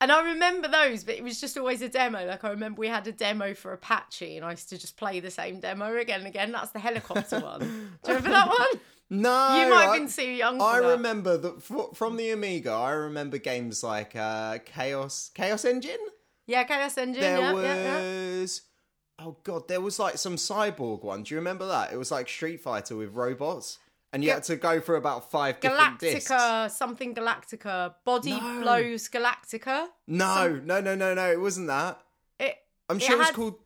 And 0.00 0.12
I 0.12 0.22
remember 0.32 0.68
those, 0.68 1.02
but 1.04 1.14
it 1.14 1.22
was 1.24 1.40
just 1.40 1.56
always 1.56 1.80
a 1.80 1.88
demo. 1.88 2.26
Like 2.26 2.44
I 2.44 2.50
remember 2.50 2.80
we 2.80 2.88
had 2.88 3.06
a 3.06 3.12
demo 3.12 3.54
for 3.54 3.72
Apache, 3.72 4.36
and 4.36 4.44
I 4.44 4.50
used 4.50 4.68
to 4.70 4.78
just 4.78 4.96
play 4.96 5.20
the 5.20 5.30
same 5.30 5.60
demo 5.60 5.96
again 5.96 6.20
and 6.20 6.28
again. 6.28 6.52
That's 6.52 6.70
the 6.72 6.78
helicopter 6.80 7.40
one. 7.40 7.60
Do 7.60 7.66
you 7.66 7.88
remember 8.18 8.30
that 8.30 8.48
one? 8.48 8.80
No, 9.10 9.62
You 9.62 9.70
might 9.70 9.82
have 9.82 9.90
I- 9.90 9.98
been 9.98 10.08
too 10.08 10.22
young. 10.30 10.58
For 10.58 10.64
I 10.64 10.80
that. 10.80 10.88
remember 10.88 11.36
that 11.36 11.62
from 11.94 12.16
the 12.16 12.30
Amiga. 12.30 12.72
I 12.72 12.90
remember 12.90 13.38
games 13.38 13.82
like 13.82 14.16
uh, 14.16 14.58
Chaos 14.64 15.30
Chaos 15.34 15.64
Engine. 15.64 15.98
Yeah, 16.46 16.64
Chaos 16.64 16.98
Engine. 16.98 17.20
There 17.22 17.38
yeah, 17.38 17.52
was 17.52 17.64
yeah, 17.64 18.40
yeah. 19.20 19.26
oh 19.26 19.36
god, 19.44 19.68
there 19.68 19.80
was 19.80 19.98
like 19.98 20.18
some 20.18 20.36
cyborg 20.36 21.02
one. 21.04 21.22
Do 21.22 21.34
you 21.34 21.38
remember 21.38 21.66
that? 21.68 21.92
It 21.92 21.96
was 21.96 22.10
like 22.10 22.28
Street 22.28 22.60
Fighter 22.60 22.96
with 22.96 23.12
robots, 23.14 23.78
and 24.14 24.22
you 24.22 24.30
Ga- 24.30 24.34
had 24.34 24.44
to 24.44 24.56
go 24.56 24.80
for 24.80 24.94
about 24.96 25.30
five 25.30 25.58
different 25.60 25.98
discs. 25.98 26.30
Galactica, 26.30 26.70
something 26.70 27.14
Galactica, 27.14 27.94
Body 28.04 28.30
No. 28.40 28.60
Blows 28.62 29.08
Galactica. 29.08 29.88
No, 30.06 30.60
no, 30.64 30.80
no, 30.80 30.94
no, 30.94 31.12
no. 31.14 31.32
It 31.32 31.40
wasn't 31.40 31.66
that. 31.66 32.00
It. 32.38 32.56
I'm 32.88 32.96
It 32.98 33.02
sure 33.02 33.16
it 33.16 33.18
was 33.18 33.30
called 33.32 33.56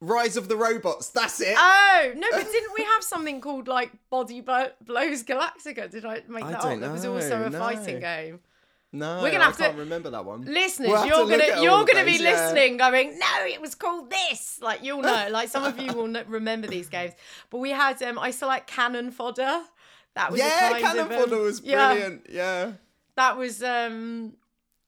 Rise 0.00 0.38
of 0.38 0.48
the 0.48 0.56
Robots. 0.56 1.10
That's 1.10 1.40
it. 1.42 1.54
Oh 1.58 2.12
no, 2.16 2.26
but 2.32 2.50
didn't 2.50 2.72
we 2.76 2.82
have 2.84 3.04
something 3.04 3.42
called 3.42 3.68
like 3.68 3.92
Body 4.08 4.40
Blo- 4.40 4.72
Blows 4.82 5.22
Galactica? 5.22 5.90
Did 5.90 6.06
I 6.06 6.22
make 6.26 6.44
I 6.44 6.52
that 6.52 6.62
don't 6.62 6.82
up? 6.82 6.88
It 6.88 6.92
was 6.92 7.04
also 7.04 7.42
a 7.42 7.50
no. 7.50 7.58
fighting 7.58 8.00
game. 8.00 8.40
No, 8.92 9.22
we're 9.22 9.30
gonna 9.30 9.44
I 9.44 9.46
have 9.46 9.56
to- 9.58 9.62
can't 9.64 9.78
remember 9.78 10.10
that 10.10 10.24
one. 10.24 10.42
Listeners, 10.42 10.88
We'll 10.90 11.06
you're 11.06 11.24
to 11.26 11.30
gonna 11.46 11.62
you're 11.62 11.84
gonna 11.84 12.04
be 12.04 12.12
yeah. 12.22 12.30
listening, 12.30 12.76
going, 12.76 13.18
no, 13.18 13.44
it 13.46 13.60
was 13.60 13.74
called 13.74 14.10
this. 14.10 14.58
Like 14.60 14.82
you'll 14.82 15.02
know, 15.02 15.28
like 15.30 15.48
some 15.48 15.64
of 15.64 15.78
you 15.78 15.92
will 15.92 16.12
kn- 16.12 16.24
remember 16.28 16.66
these 16.66 16.88
games. 16.88 17.12
But 17.50 17.58
we 17.58 17.70
had 17.70 18.02
um, 18.02 18.18
I 18.18 18.30
to 18.30 18.46
like 18.46 18.66
Cannon 18.66 19.10
Fodder. 19.10 19.62
That 20.14 20.32
was 20.32 20.40
a 20.40 20.44
Yeah, 20.44 20.70
kind 20.70 20.84
Cannon 20.84 21.06
of, 21.06 21.12
um, 21.12 21.18
Fodder 21.18 21.38
was 21.42 21.60
brilliant. 21.60 22.26
Yeah. 22.28 22.72
that 23.16 23.36
was 23.38 23.62
um 23.62 24.32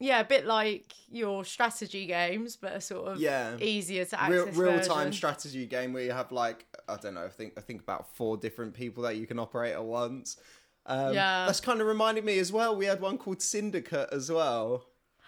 yeah 0.01 0.19
a 0.21 0.25
bit 0.25 0.47
like 0.47 0.93
your 1.09 1.45
strategy 1.45 2.07
games 2.07 2.57
but 2.57 2.73
a 2.73 2.81
sort 2.81 3.07
of 3.07 3.21
Yeah. 3.21 3.57
easier 3.61 4.05
to 4.05 4.21
access 4.21 4.57
real 4.57 4.81
time 4.81 5.13
strategy 5.13 5.65
game 5.67 5.93
where 5.93 6.03
you 6.03 6.11
have 6.11 6.33
like 6.33 6.67
I 6.89 6.97
don't 6.97 7.15
know 7.15 7.25
I 7.25 7.29
think 7.29 7.53
I 7.57 7.61
think 7.61 7.83
about 7.83 8.09
four 8.17 8.37
different 8.37 8.75
people 8.75 9.05
that 9.05 9.15
you 9.17 9.27
can 9.29 9.39
operate 9.39 9.75
at 9.75 9.85
once. 9.85 10.39
Um, 10.87 11.15
Yeah. 11.15 11.47
that's 11.47 11.61
kind 11.61 11.81
of 11.81 11.87
reminded 11.87 12.25
me 12.25 12.39
as 12.39 12.51
well. 12.53 12.75
We 12.77 12.87
had 12.87 13.01
one 13.01 13.19
called 13.19 13.41
Syndicate 13.43 14.09
as 14.13 14.31
well. 14.31 14.79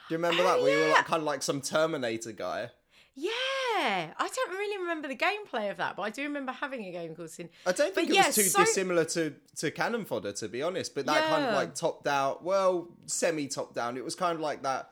Do 0.09 0.15
you 0.15 0.19
remember 0.19 0.43
Oh, 0.43 0.47
that? 0.47 0.63
Where 0.63 0.77
you 0.79 0.85
were 0.87 0.91
like 0.93 1.05
kind 1.07 1.21
of 1.21 1.25
like 1.27 1.43
some 1.43 1.61
Terminator 1.61 2.33
guy. 2.33 2.71
yeah 3.15 4.13
i 4.19 4.29
don't 4.35 4.51
really 4.51 4.79
remember 4.79 5.07
the 5.09 5.17
gameplay 5.17 5.71
of 5.71 5.77
that 5.77 5.95
but 5.97 6.03
i 6.03 6.11
do 6.11 6.23
remember 6.23 6.51
having 6.53 6.85
a 6.87 6.91
game 6.93 7.15
called 7.15 7.31
sin 7.31 7.49
I 7.67 7.73
don't 7.73 7.95
think 7.95 8.09
But 8.09 8.15
it 8.17 8.19
yeah, 8.21 8.27
was 8.27 8.35
too 8.35 8.43
so- 8.43 8.59
dissimilar 8.65 9.05
to 9.07 9.35
to 9.57 9.71
Cannon 9.71 10.05
Fodder, 10.05 10.33
to 10.33 10.49
be 10.49 10.63
honest. 10.63 10.95
But 10.95 11.07
that 11.07 11.25
kind 11.27 11.45
of 11.45 11.55
like 11.55 11.75
top 11.77 12.03
down, 12.03 12.39
well, 12.43 12.89
semi 13.07 13.47
top 13.47 13.73
down. 13.75 13.97
It 13.97 14.05
was 14.05 14.15
kind 14.17 14.35
of 14.35 14.41
like 14.41 14.63
that 14.65 14.91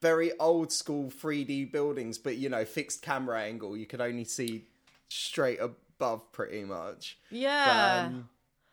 very 0.00 0.32
old 0.38 0.72
school 0.72 1.10
3D 1.10 1.70
buildings, 1.72 2.16
but 2.18 2.36
you 2.36 2.48
know, 2.48 2.64
fixed 2.64 3.02
camera 3.02 3.40
angle. 3.42 3.76
You 3.76 3.84
could 3.86 4.00
only 4.00 4.24
see 4.24 4.64
straight 5.08 5.58
above, 5.60 6.30
pretty 6.32 6.64
much. 6.64 7.18
yeah 7.30 8.06
Um, 8.06 8.28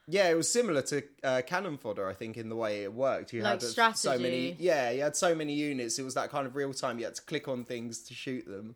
yeah, 0.08 0.30
it 0.30 0.36
was 0.36 0.50
similar 0.52 0.82
to 0.84 1.04
uh, 1.24 1.42
Cannon 1.46 1.78
Fodder, 1.78 2.08
I 2.08 2.14
think, 2.14 2.38
in 2.38 2.50
the 2.50 2.56
way 2.56 2.84
it 2.84 2.94
worked. 2.94 3.34
You 3.34 3.42
Like 3.42 3.62
had 3.62 3.64
a- 3.64 3.96
so 3.96 4.18
many, 4.20 4.56
yeah, 4.60 4.92
you 4.92 5.02
had 5.02 5.16
so 5.16 5.34
many 5.36 5.54
units. 5.54 5.98
It 6.00 6.04
was 6.04 6.14
that 6.16 6.30
kind 6.32 6.46
of 6.48 6.56
real 6.56 6.74
time. 6.74 7.00
You 7.00 7.06
had 7.06 7.16
to 7.16 7.22
click 7.24 7.48
on 7.48 7.64
things 7.64 8.00
to 8.04 8.14
shoot 8.14 8.46
them. 8.48 8.76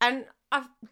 and 0.00 0.24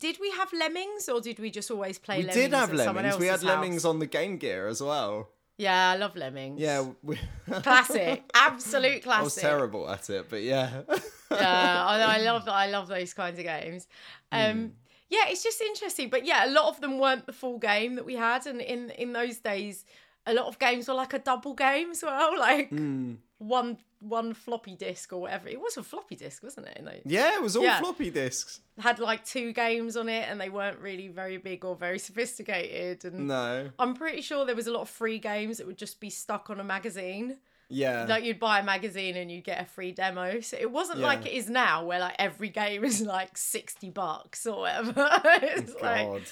did 0.00 0.18
we 0.20 0.30
have 0.32 0.52
lemmings 0.52 1.08
or 1.08 1.20
did 1.20 1.38
we 1.38 1.50
just 1.50 1.70
always 1.70 1.98
play 1.98 2.16
We 2.18 2.22
lemmings 2.24 2.36
did 2.36 2.52
have 2.52 2.72
lemmings. 2.72 3.18
We 3.18 3.26
had 3.26 3.34
house? 3.34 3.44
lemmings 3.44 3.84
on 3.84 3.98
the 3.98 4.06
Game 4.06 4.36
Gear 4.38 4.66
as 4.66 4.82
well. 4.82 5.30
yeah 5.56 5.90
i 5.92 5.96
love 5.96 6.16
lemmings 6.16 6.60
Yeah, 6.60 6.86
we, 7.02 7.16
classic 7.62 8.24
absolute 8.34 9.02
classic 9.04 9.20
I 9.20 9.22
was 9.22 9.34
terrible 9.36 9.88
at 9.88 10.10
it, 10.10 10.28
but 10.28 10.42
yeah. 10.42 10.82
yeah, 11.30 11.84
I, 11.86 12.16
I 12.16 12.18
love 12.22 12.48
I 12.48 12.66
love 12.70 12.88
those 12.88 13.14
kinds 13.14 13.38
of 13.38 13.44
games. 13.44 13.86
Um, 14.32 14.72
yeah, 15.10 15.24
it's 15.28 15.42
just 15.42 15.60
interesting, 15.60 16.08
but 16.10 16.24
yeah, 16.24 16.46
a 16.46 16.50
lot 16.50 16.68
of 16.68 16.80
them 16.80 16.98
weren't 16.98 17.26
the 17.26 17.32
full 17.32 17.58
game 17.58 17.94
that 17.96 18.04
we 18.04 18.14
had, 18.16 18.46
and 18.46 18.60
in 18.60 18.90
in 18.90 19.12
those 19.12 19.38
days, 19.38 19.84
a 20.26 20.34
lot 20.34 20.46
of 20.46 20.58
games 20.58 20.88
were 20.88 20.94
like 20.94 21.12
a 21.12 21.18
double 21.18 21.54
game 21.54 21.90
as 21.90 22.02
well, 22.02 22.38
like 22.48 22.70
Hmm. 22.70 23.14
one 23.38 23.78
one 24.00 24.34
floppy 24.34 24.76
disk 24.76 25.12
or 25.14 25.20
whatever. 25.22 25.48
It 25.48 25.58
was 25.58 25.78
a 25.78 25.82
floppy 25.82 26.14
disk, 26.16 26.42
wasn't 26.42 26.66
it? 26.66 26.82
They 26.84 27.00
Yeah, 27.06 27.36
it 27.36 27.42
was 27.42 27.56
all 27.56 27.62
Yeah. 27.64 27.80
floppy 27.80 28.10
disks. 28.10 28.60
had 28.78 28.98
like 28.98 29.24
two 29.24 29.52
games 29.54 29.96
on 29.96 30.10
it, 30.10 30.28
and 30.28 30.38
they 30.38 30.50
weren't 30.50 30.78
really 30.78 31.08
very 31.08 31.38
big 31.38 31.64
or 31.64 31.74
very 31.74 31.98
sophisticated. 32.08 33.04
And 33.04 33.28
No. 33.28 33.70
I'm 33.78 33.94
pretty 33.94 34.20
sure 34.20 34.44
there 34.44 34.54
was 34.56 34.66
a 34.66 34.72
lot 34.72 34.82
of 34.82 34.90
free 34.90 35.18
games 35.18 35.56
that 35.58 35.66
would 35.66 35.78
just 35.78 36.00
be 36.00 36.10
stuck 36.10 36.50
on 36.50 36.60
a 36.60 36.64
magazine. 36.64 37.38
Yeah. 37.68 38.06
Like 38.08 38.24
you'd 38.24 38.38
buy 38.38 38.60
a 38.60 38.62
magazine 38.64 39.16
and 39.16 39.30
you'd 39.30 39.44
get 39.44 39.60
a 39.60 39.64
free 39.64 39.92
demo. 39.92 40.40
So 40.40 40.56
it 40.60 40.70
wasn't 40.70 41.00
Yeah. 41.00 41.06
like 41.06 41.26
it 41.26 41.32
is 41.32 41.48
now, 41.48 41.84
where 41.84 41.98
like 42.00 42.16
every 42.18 42.48
game 42.50 42.84
is 42.84 43.00
like 43.00 43.36
sixty 43.36 43.90
bucks 43.90 44.46
or 44.46 44.60
whatever. 44.60 44.92
it's 45.42 45.72
oh, 45.80 45.82
like 45.84 46.06
God. 46.06 46.22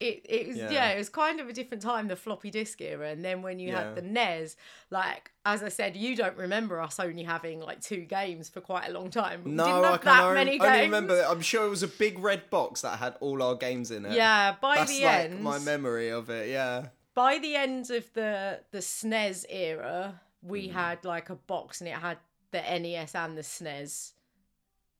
it, 0.00 0.20
it 0.28 0.48
was 0.48 0.56
Yeah. 0.56 0.70
yeah. 0.70 0.88
it 0.90 0.98
was 0.98 1.08
kind 1.08 1.38
of 1.40 1.48
a 1.48 1.52
different 1.52 1.82
time, 1.82 2.08
the 2.08 2.16
floppy 2.16 2.50
disk 2.50 2.80
era, 2.80 3.10
and 3.10 3.24
then 3.24 3.42
when 3.42 3.58
you 3.60 3.68
Yeah. 3.70 3.84
had 3.84 3.94
the 3.94 4.02
NES, 4.02 4.56
like 4.90 5.30
as 5.44 5.62
I 5.62 5.68
said, 5.68 5.96
you 5.96 6.16
don't 6.16 6.36
remember 6.36 6.80
us 6.80 6.98
only 7.00 7.22
having 7.22 7.60
like 7.60 7.80
two 7.80 8.00
games 8.02 8.48
for 8.48 8.60
quite 8.60 8.88
a 8.88 8.92
long 8.92 9.10
time. 9.10 9.44
We 9.44 9.52
No, 9.52 9.64
didn't 9.64 9.84
have 9.84 9.94
I 9.94 9.96
can 9.98 10.04
that 10.06 10.22
only, 10.24 10.34
many 10.34 10.60
only 10.60 10.72
games. 10.72 10.84
remember. 10.86 11.24
I'm 11.28 11.40
sure 11.42 11.64
it 11.66 11.70
was 11.70 11.82
a 11.84 11.88
big 11.88 12.18
red 12.18 12.50
box 12.50 12.80
that 12.82 12.98
had 12.98 13.14
all 13.20 13.40
our 13.42 13.54
games 13.54 13.90
in 13.92 14.04
it. 14.04 14.12
Yeah, 14.14 14.56
by 14.60 14.74
the 14.74 14.80
end. 14.80 14.88
That's 14.88 14.98
the 14.98 15.04
like 15.06 15.24
end, 15.30 15.42
my 15.44 15.58
memory 15.60 16.08
of 16.10 16.28
it. 16.28 16.48
Yeah. 16.50 16.88
by 17.14 17.38
the 17.38 17.54
end 17.56 17.90
of 17.90 18.12
the 18.14 18.60
the 18.72 18.78
SNES 18.78 19.44
era, 19.50 20.20
we 20.42 20.68
Mm. 20.68 20.72
had 20.72 21.04
like 21.04 21.30
a 21.30 21.36
box 21.36 21.80
and 21.80 21.88
it 21.88 21.94
had 21.94 22.18
the 22.50 22.58
NES 22.78 23.14
and 23.14 23.36
the 23.38 23.42
SNES 23.42 24.12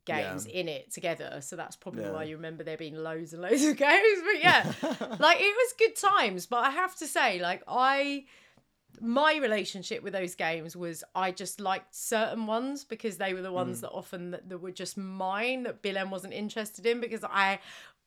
games 0.05 0.47
in 0.47 0.69
it 0.69 0.93
together. 0.93 1.41
So 1.43 1.55
that's 1.57 1.77
probably 1.77 2.03
Yeah. 2.03 2.13
why 2.13 2.25
you 2.25 2.37
remember 2.37 2.65
there 2.65 2.77
being 2.77 2.97
loads 2.97 3.33
and 3.33 3.43
loads 3.43 3.63
of 3.71 3.77
games. 3.77 4.19
But 4.25 4.41
yeah, 4.41 4.73
like 5.21 5.39
it 5.41 5.55
was 5.55 5.75
good 5.79 5.97
times. 5.97 6.47
But 6.47 6.65
I 6.65 6.71
have 6.71 6.97
to 6.97 7.07
say, 7.07 7.39
like 7.41 7.63
I 7.69 8.25
my 9.01 9.37
relationship 9.37 10.03
with 10.03 10.13
those 10.13 10.35
games 10.35 10.77
was 10.77 11.03
I 11.15 11.31
just 11.31 11.61
liked 11.61 11.95
certain 11.95 12.47
ones 12.47 12.85
because 12.85 13.17
they 13.17 13.33
were 13.33 13.41
the 13.41 13.51
ones 13.53 13.81
that 13.81 13.91
often 13.91 14.33
that, 14.33 14.49
that 14.51 14.59
were 14.59 14.71
just 14.71 14.99
mine 14.99 15.63
that 15.63 15.81
Bill 15.83 15.97
M 15.97 16.11
wasn't 16.11 16.35
interested 16.35 16.85
in 16.85 17.01
because 17.01 17.25
I 17.25 17.59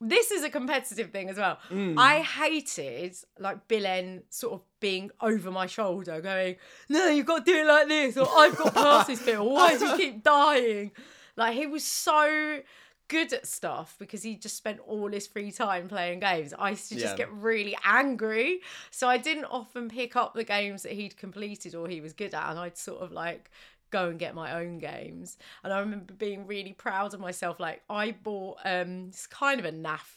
this 0.07 0.31
is 0.31 0.43
a 0.43 0.50
competitive 0.50 1.12
thing 1.12 1.29
as 1.29 1.38
well. 1.38 1.57
Mm. 1.69 1.95
I 1.97 2.21
hated 2.21 3.15
like 3.39 3.67
Bill 3.67 3.85
N 3.85 4.24
sort 4.29 4.53
of 4.53 4.62
being 4.79 5.12
over 5.21 5.51
my 5.51 5.65
shoulder 5.67 6.21
going, 6.21 6.55
No, 6.89 7.07
you've 7.07 7.25
got 7.25 7.45
to 7.45 7.51
do 7.51 7.57
it 7.59 7.67
like 7.67 7.88
this, 7.88 8.17
or 8.17 8.27
I've 8.29 8.57
got 8.57 8.74
past 8.74 9.07
this 9.07 9.21
bit, 9.24 9.38
or 9.38 9.50
why 9.50 9.77
do 9.77 9.85
you 9.85 9.97
keep 9.97 10.24
dying? 10.35 10.91
Like 11.35 11.55
he 11.55 11.67
was 11.67 11.83
so 11.83 12.59
good 13.07 13.31
at 13.33 13.45
stuff 13.45 13.95
because 14.00 14.24
he 14.24 14.35
just 14.35 14.57
spent 14.57 14.79
all 14.79 15.09
his 15.12 15.27
free 15.27 15.51
time 15.51 15.88
playing 15.88 16.19
games. 16.19 16.55
I 16.57 16.71
used 16.71 16.89
to 16.89 16.95
just 16.95 17.13
Yeah. 17.13 17.17
get 17.25 17.31
really 17.33 17.77
angry. 17.83 18.62
So 18.89 19.07
I 19.07 19.17
didn't 19.17 19.45
often 19.45 19.89
pick 19.89 20.15
up 20.15 20.33
the 20.33 20.43
games 20.43 20.81
that 20.83 20.93
he'd 20.93 21.15
completed 21.15 21.75
or 21.75 21.88
he 21.88 22.01
was 22.01 22.13
good 22.13 22.33
at, 22.33 22.50
and 22.50 22.57
I'd 22.57 22.77
sort 22.77 23.01
of 23.01 23.12
like 23.12 23.51
go 23.98 24.10
and 24.10 24.20
get 24.20 24.36
my 24.36 24.50
own 24.60 24.80
games. 24.80 25.38
And 25.64 25.72
I 25.74 25.80
remember 25.80 26.14
being 26.14 26.46
really 26.48 26.74
proud 26.74 27.14
of 27.14 27.20
myself. 27.20 27.60
Like 27.60 27.82
I 27.90 28.12
bought 28.12 28.58
um 28.66 29.06
it's 29.10 29.28
kind 29.28 29.60
of 29.60 29.66
a 29.66 29.72
naff 29.72 30.08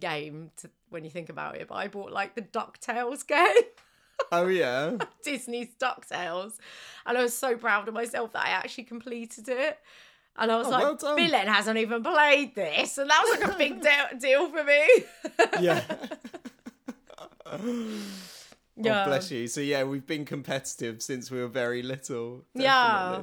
game 0.00 0.50
to, 0.58 0.70
when 0.90 1.04
you 1.04 1.10
think 1.10 1.28
about 1.28 1.56
it, 1.56 1.68
but 1.68 1.76
I 1.76 1.88
bought 1.88 2.12
like 2.12 2.34
the 2.34 2.42
DuckTales 2.42 3.26
game. 3.34 3.68
Oh 4.30 4.46
yeah. 4.46 4.96
Disney's 5.24 5.68
DuckTales. 5.80 6.54
And 7.06 7.18
I 7.18 7.22
was 7.22 7.36
so 7.36 7.56
proud 7.56 7.88
of 7.88 7.94
myself 7.94 8.32
that 8.32 8.46
I 8.46 8.50
actually 8.50 8.84
completed 8.84 9.48
it. 9.48 9.78
And 10.36 10.50
I 10.50 10.56
was 10.56 10.66
Oh, 10.66 10.70
like, 10.70 10.82
well 10.82 10.96
done. 10.96 11.16
Billen 11.18 11.46
hasn't 11.46 11.78
even 11.78 12.02
played 12.02 12.54
this. 12.56 12.98
And 12.98 13.08
that 13.10 13.22
was 13.24 13.40
like 13.40 13.54
a 13.54 13.58
big 13.58 13.80
deal, 13.88 14.18
deal 14.18 14.48
for 14.50 14.64
me. 14.64 15.04
yeah. 15.60 15.82
Yeah. 18.76 19.00
Oh, 19.00 19.04
bless 19.04 19.30
you. 19.30 19.46
So 19.48 19.60
yeah, 19.60 19.84
we've 19.84 20.06
been 20.06 20.24
competitive 20.24 21.02
since 21.02 21.30
we 21.30 21.40
were 21.40 21.48
very 21.48 21.82
little. 21.82 22.44
Yeah. 22.54 23.22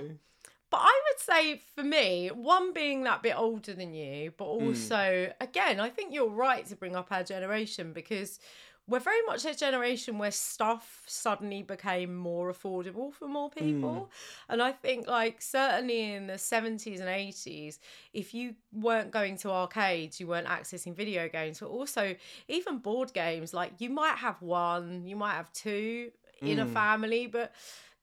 But 0.69 0.77
I 0.83 1.01
would 1.09 1.19
say 1.19 1.61
for 1.75 1.83
me, 1.83 2.29
one 2.29 2.73
being 2.73 3.03
that 3.03 3.21
bit 3.23 3.37
older 3.37 3.73
than 3.73 3.93
you, 3.93 4.31
but 4.37 4.45
Hmm. 4.59 4.63
also, 4.65 5.33
again, 5.41 5.79
I 5.81 5.89
think 5.89 6.13
you're 6.13 6.29
right 6.29 6.65
to 6.67 6.75
bring 6.77 6.95
up 6.95 7.11
our 7.11 7.23
generation 7.23 7.91
because 7.93 8.39
we're 8.87 8.99
very 8.99 9.21
much 9.25 9.45
a 9.45 9.55
generation 9.55 10.17
where 10.17 10.31
stuff 10.31 11.03
suddenly 11.05 11.61
became 11.61 12.15
more 12.15 12.51
affordable 12.51 13.13
for 13.13 13.27
more 13.27 13.49
hmm. 13.49 13.59
people. 13.59 14.09
And 14.49 14.61
I 14.61 14.71
think, 14.71 15.07
like, 15.07 15.41
certainly 15.41 16.13
in 16.13 16.27
the 16.27 16.33
70s 16.33 16.99
and 16.99 17.09
80s, 17.09 17.79
if 18.13 18.33
you 18.33 18.55
weren't 18.73 19.11
going 19.11 19.37
to 19.37 19.51
arcades, 19.51 20.19
you 20.19 20.27
weren't 20.27 20.47
accessing 20.47 20.95
video 20.95 21.29
games, 21.29 21.59
but 21.59 21.69
also 21.69 22.15
even 22.47 22.79
board 22.79 23.13
games, 23.13 23.53
like, 23.53 23.73
you 23.79 23.89
might 23.89 24.17
have 24.17 24.41
one, 24.41 25.05
you 25.05 25.15
might 25.15 25.33
have 25.33 25.51
two 25.53 26.11
in 26.41 26.59
a 26.59 26.65
hmm. 26.65 26.73
family, 26.73 27.27
but 27.27 27.53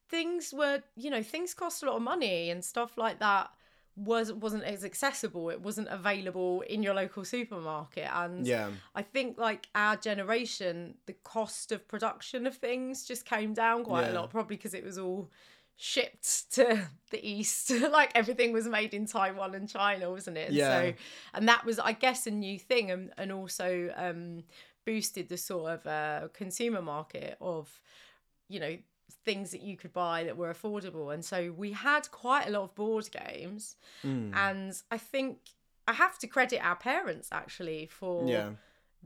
things 0.09 0.55
were, 0.57 0.83
you 0.97 1.11
know, 1.11 1.23
things 1.23 1.55
cost 1.55 1.83
a 1.83 1.87
lot 1.87 1.97
of 1.97 2.03
money 2.03 2.51
and 2.51 2.65
stuff 2.65 2.97
like 2.97 3.19
that 3.19 3.51
was 3.99 4.33
wasn't 4.33 4.63
as 4.63 4.85
accessible 4.85 5.51
it 5.51 5.61
wasn't 5.61 5.89
available 5.89 6.61
in 6.63 6.83
your 6.83 6.95
local 6.95 7.25
supermarket 7.25 8.09
and 8.13 8.47
Yeah. 8.47 8.71
I 8.95 9.03
think 9.03 9.39
like 9.39 9.69
our 9.75 9.97
generation, 9.97 10.95
the 11.07 11.15
cost 11.25 11.73
of 11.73 11.87
production 11.89 12.47
of 12.47 12.57
things 12.57 13.05
just 13.05 13.25
came 13.25 13.55
down 13.55 13.85
quite 13.85 14.09
a 14.09 14.13
lot, 14.13 14.31
probably 14.31 14.57
because 14.57 14.75
it 14.75 14.85
was 14.85 14.99
all 14.99 15.31
shipped 15.77 16.53
to 16.53 16.89
the 17.11 17.29
east. 17.29 17.71
like 17.91 18.13
everything 18.15 18.53
was 18.53 18.67
made 18.67 18.95
in 18.95 19.07
Taiwan 19.07 19.55
and 19.55 19.69
China, 19.69 20.11
wasn't 20.11 20.37
it? 20.37 20.49
And 20.49 20.57
Yeah. 20.57 20.81
So, 20.81 20.95
and 21.35 21.49
that 21.49 21.65
was, 21.65 21.79
I 21.79 21.93
guess, 21.93 22.27
a 22.27 22.31
new 22.31 22.59
thing, 22.59 22.91
and 22.91 23.13
and 23.17 23.33
also 23.33 23.93
um, 23.97 24.45
boosted 24.85 25.29
the 25.29 25.37
sort 25.37 25.73
of 25.73 25.87
uh, 25.87 26.29
consumer 26.33 26.83
market 26.83 27.37
of, 27.41 27.69
you 28.49 28.61
know. 28.61 28.77
Things 29.25 29.51
that 29.53 29.63
you 29.63 29.77
could 29.77 29.93
buy 29.93 30.25
that 30.25 30.37
were 30.37 30.53
affordable, 30.53 31.13
and 31.13 31.25
so 31.25 31.53
we 31.57 31.73
had 31.73 32.11
quite 32.11 32.47
a 32.47 32.51
lot 32.51 32.63
of 32.63 32.75
board 32.75 33.11
games, 33.11 33.77
Mm. 34.05 34.35
and 34.35 34.83
I 34.91 34.99
think 34.99 35.39
I 35.87 35.95
have 35.95 36.19
to 36.19 36.27
credit 36.27 36.59
our 36.63 36.77
parents 36.77 37.29
actually 37.33 37.87
for 37.87 38.29
Yeah. 38.29 38.51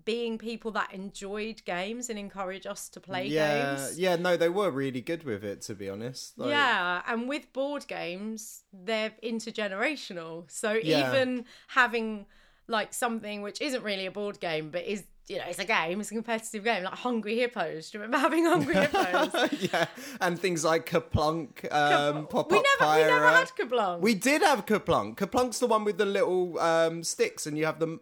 being 0.04 0.38
people 0.38 0.70
that 0.72 0.92
enjoyed 0.92 1.64
games 1.64 2.10
and 2.10 2.18
encourage 2.18 2.66
us 2.66 2.88
to 2.88 2.98
play 3.00 3.28
Yeah. 3.28 3.76
games. 3.76 3.98
Yeah. 4.00 4.16
No, 4.16 4.36
they 4.36 4.48
were 4.48 4.70
really 4.70 5.00
good 5.00 5.22
with 5.22 5.44
it, 5.44 5.60
to 5.62 5.74
be 5.74 5.88
honest. 5.88 6.38
Like, 6.38 6.50
yeah, 6.50 7.02
and 7.06 7.28
with 7.28 7.52
board 7.52 7.86
games, 7.86 8.64
they're 8.72 9.12
intergenerational. 9.22 10.50
So 10.50 10.72
Yeah. 10.72 11.08
even 11.08 11.46
having 11.68 12.26
like 12.68 12.92
something 12.94 13.42
which 13.42 13.60
isn't 13.60 13.82
really 13.82 14.06
a 14.06 14.10
board 14.10 14.40
game, 14.40 14.70
but 14.70 14.84
is 14.84 15.04
you 15.28 15.38
know, 15.38 15.44
it's 15.48 15.58
a 15.58 15.64
game, 15.64 16.00
it's 16.00 16.10
a 16.10 16.14
competitive 16.14 16.64
game, 16.64 16.82
like 16.84 16.94
Hungry 16.94 17.38
Hippos. 17.38 17.90
Do 17.90 17.98
you 17.98 18.02
remember 18.02 18.18
having 18.18 18.44
Hungry 18.44 18.74
Hippos? 18.86 19.62
yeah, 19.72 19.86
and 20.20 20.38
things 20.38 20.64
like 20.64 20.86
KerPlunk, 20.88 21.72
um, 21.72 22.26
Pop 22.26 22.50
we 22.50 22.58
Up 22.58 22.64
never, 22.80 22.92
we 22.96 23.02
never 23.06 23.28
had 23.28 23.48
Kablung. 23.58 24.00
We 24.00 24.14
did 24.14 24.42
have 24.42 24.66
KerPlunk. 24.66 25.16
KerPlunk's 25.16 25.58
the 25.60 25.66
one 25.66 25.84
with 25.84 25.98
the 25.98 26.06
little 26.06 26.58
um, 26.58 27.02
sticks, 27.04 27.46
and 27.46 27.56
you 27.56 27.64
have 27.66 27.78
them. 27.78 28.00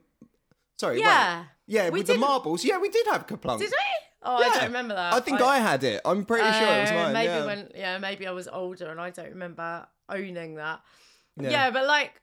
Sorry, 0.79 0.97
wait. 0.97 1.03
yeah. 1.05 1.45
yeah, 1.67 1.85
We 1.91 1.99
with 2.01 2.07
the 2.07 2.15
didn't- 2.15 2.21
marbles. 2.27 2.65
Yeah, 2.65 2.79
we 2.79 2.89
did 2.89 3.07
have 3.09 3.27
KerPlunk. 3.27 3.59
Did 3.59 3.71
we? 3.71 3.77
Oh, 4.23 4.37
I 4.37 4.49
don't 4.51 4.65
remember 4.65 4.95
that. 4.95 5.15
I 5.15 5.21
think 5.21 5.41
I, 5.41 5.59
had 5.59 5.83
it. 5.83 6.01
I'm 6.05 6.25
pretty 6.27 6.51
sure 6.53 6.69
it 6.69 6.81
was 6.83 6.91
Uh, 6.91 6.95
mine. 6.95 7.13
Maybe 7.15 7.27
yeah. 7.27 7.45
when 7.47 7.69
yeah, 7.75 7.99
maybe 7.99 8.27
I 8.27 8.33
was 8.33 8.49
older 8.49 8.91
and 8.91 9.01
I 9.01 9.09
don't 9.11 9.31
remember 9.31 9.87
owning 10.11 10.57
that. 10.57 10.81
Yeah. 11.41 11.51
Yeah, 11.51 11.71
but 11.71 11.87
like 11.87 12.21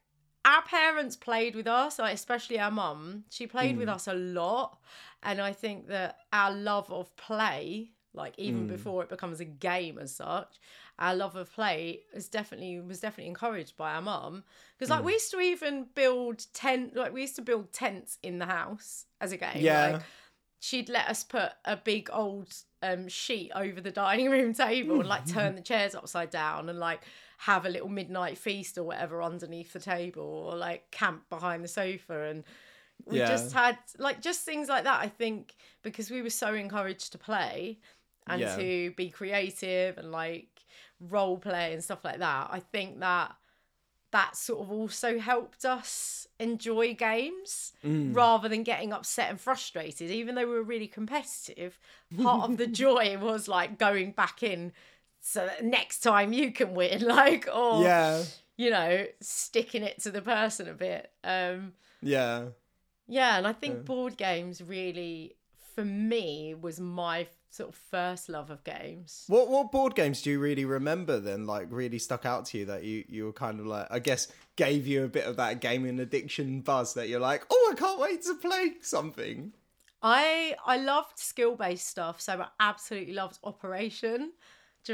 our 0.48 0.62
parents 0.64 1.16
played 1.18 1.56
with 1.56 1.68
us, 1.68 2.00
like 2.00 2.14
especially 2.14 2.58
our 2.58 2.72
mum. 2.72 3.26
She 3.30 3.46
played 3.48 3.76
Mm. 3.76 3.80
with 3.80 3.90
us 3.90 4.08
a 4.08 4.14
lot, 4.14 4.80
and 5.22 5.42
I 5.42 5.52
think 5.52 5.88
that 5.88 6.20
our 6.32 6.52
love 6.52 6.90
of 6.90 7.14
play, 7.18 7.92
like 8.14 8.34
even 8.40 8.64
Mm. 8.66 8.70
before 8.70 9.04
it 9.04 9.10
becomes 9.10 9.40
a 9.42 9.46
game 9.46 10.00
as 10.00 10.16
such, 10.16 10.58
our 10.98 11.14
love 11.14 11.36
of 11.36 11.52
play 11.52 12.04
is 12.14 12.30
definitely 12.30 12.80
was 12.80 13.02
definitely 13.02 13.28
encouraged 13.28 13.76
by 13.76 13.94
our 13.94 14.02
mum 14.02 14.44
because 14.78 14.90
Mm. 14.90 14.96
like 14.96 15.06
we 15.06 15.14
used 15.14 15.32
to 15.32 15.40
even 15.42 15.84
build 15.94 16.46
tent 16.54 16.96
like 16.96 17.12
we 17.14 17.22
used 17.22 17.36
to 17.36 17.42
build 17.42 17.74
tents 17.74 18.18
in 18.24 18.40
the 18.40 18.46
house 18.46 19.06
as 19.20 19.32
a 19.34 19.38
game. 19.38 19.62
Yeah. 19.62 19.92
Like, 19.94 20.02
she'd 20.60 20.90
let 20.90 21.08
us 21.08 21.24
put 21.24 21.52
a 21.66 21.76
big 21.78 22.10
old 22.12 22.56
um, 22.82 23.08
sheet 23.08 23.52
over 23.54 23.80
the 23.82 23.92
dining 23.92 24.30
room 24.30 24.54
table 24.54 25.00
and 25.00 25.10
like 25.10 25.26
turn 25.28 25.56
the 25.60 25.62
chairs 25.62 25.94
upside 25.94 26.30
down 26.30 26.70
and 26.70 26.80
like 26.80 27.02
have 27.38 27.66
a 27.66 27.70
little 27.70 27.90
midnight 27.90 28.38
feast 28.38 28.78
or 28.78 28.84
whatever 28.84 29.22
underneath 29.22 29.74
the 29.74 29.80
table 29.80 30.24
or 30.24 30.56
like 30.58 30.90
camp 30.92 31.30
behind 31.30 31.64
the 31.64 31.68
sofa 31.68 32.24
and 32.24 32.44
we 33.06 33.20
Yeah. 33.20 33.28
just 33.28 33.54
had 33.54 33.78
like 34.00 34.22
just 34.22 34.42
things 34.44 34.68
like 34.68 34.84
that 34.86 35.00
i 35.02 35.08
think 35.08 35.56
because 35.84 36.10
we 36.10 36.22
were 36.24 36.32
so 36.32 36.54
encouraged 36.56 37.12
to 37.12 37.18
play 37.20 37.78
and 38.26 38.42
Yeah. 38.42 38.56
to 38.56 38.92
be 38.98 39.10
creative 39.10 39.98
and 40.00 40.12
like 40.12 40.50
role 41.00 41.38
play 41.38 41.74
and 41.74 41.84
stuff 41.84 42.04
like 42.04 42.18
that 42.20 42.50
i 42.52 42.60
think 42.60 43.00
that 43.02 43.36
that 44.12 44.36
sort 44.38 44.62
of 44.62 44.72
also 44.72 45.20
helped 45.20 45.64
us 45.66 46.28
enjoy 46.40 46.94
games 46.94 47.74
Mm. 47.84 48.16
rather 48.16 48.50
than 48.50 48.64
getting 48.64 48.92
upset 48.94 49.30
and 49.30 49.40
frustrated 49.40 50.10
even 50.10 50.34
though 50.36 50.48
we 50.48 50.54
were 50.54 50.64
really 50.64 50.88
competitive 50.88 51.78
part 52.24 52.50
of 52.50 52.58
the 52.58 52.68
joy 52.84 53.16
was 53.20 53.48
like 53.48 53.78
going 53.78 54.12
back 54.12 54.42
in 54.42 54.72
so 55.28 55.46
that 55.46 55.64
next 55.64 56.00
time 56.00 56.32
you 56.32 56.52
can 56.52 56.74
win 56.74 57.02
like 57.06 57.48
or 57.54 57.84
Yeah, 57.84 58.24
you 58.56 58.70
know 58.70 59.06
sticking 59.20 59.84
it 59.84 60.02
to 60.04 60.12
the 60.12 60.22
person 60.22 60.68
a 60.70 60.74
bit 60.74 61.12
um 61.24 61.74
yeah. 62.02 62.46
yeah 63.08 63.38
and 63.38 63.46
i 63.48 63.54
think 63.54 63.86
board 63.86 64.18
games 64.18 64.62
really 64.62 65.36
for 65.76 65.84
me 65.84 66.56
was 66.60 66.80
my 66.80 67.28
sort 67.50 67.70
of 67.70 67.76
first 67.76 68.30
love 68.30 68.50
of 68.50 68.64
games 68.64 69.26
What 69.28 69.50
what 69.50 69.72
board 69.72 69.96
games 69.96 70.22
do 70.22 70.30
you 70.30 70.40
really 70.40 70.66
remember 70.66 71.20
then? 71.20 71.46
Like 71.48 71.68
really 71.72 71.98
stuck 72.00 72.26
out 72.26 72.46
to 72.48 72.58
you 72.60 72.66
that 72.66 72.84
you 72.84 73.04
you 73.08 73.26
were 73.26 73.34
kind 73.34 73.60
of 73.60 73.66
like 73.66 73.88
I 73.90 74.00
guess 74.00 74.28
gave 74.56 74.86
you 74.86 75.06
a 75.06 75.08
bit 75.08 75.26
of 75.26 75.38
that 75.38 75.62
gaming 75.62 76.00
addiction 76.00 76.62
buzz 76.62 76.94
that 76.96 77.10
you're 77.10 77.20
like, 77.20 77.46
oh, 77.50 77.70
I 77.72 77.76
can't 77.76 78.00
wait 78.00 78.24
to 78.24 78.36
play 78.36 78.74
something. 78.82 79.54
i 80.04 80.56
i 80.66 80.78
loved 80.78 81.18
skill-based 81.18 81.88
stuff 81.88 82.22
so 82.22 82.34
i 82.42 82.48
absolutely 82.60 83.14
loved 83.14 83.40
operation 83.44 84.32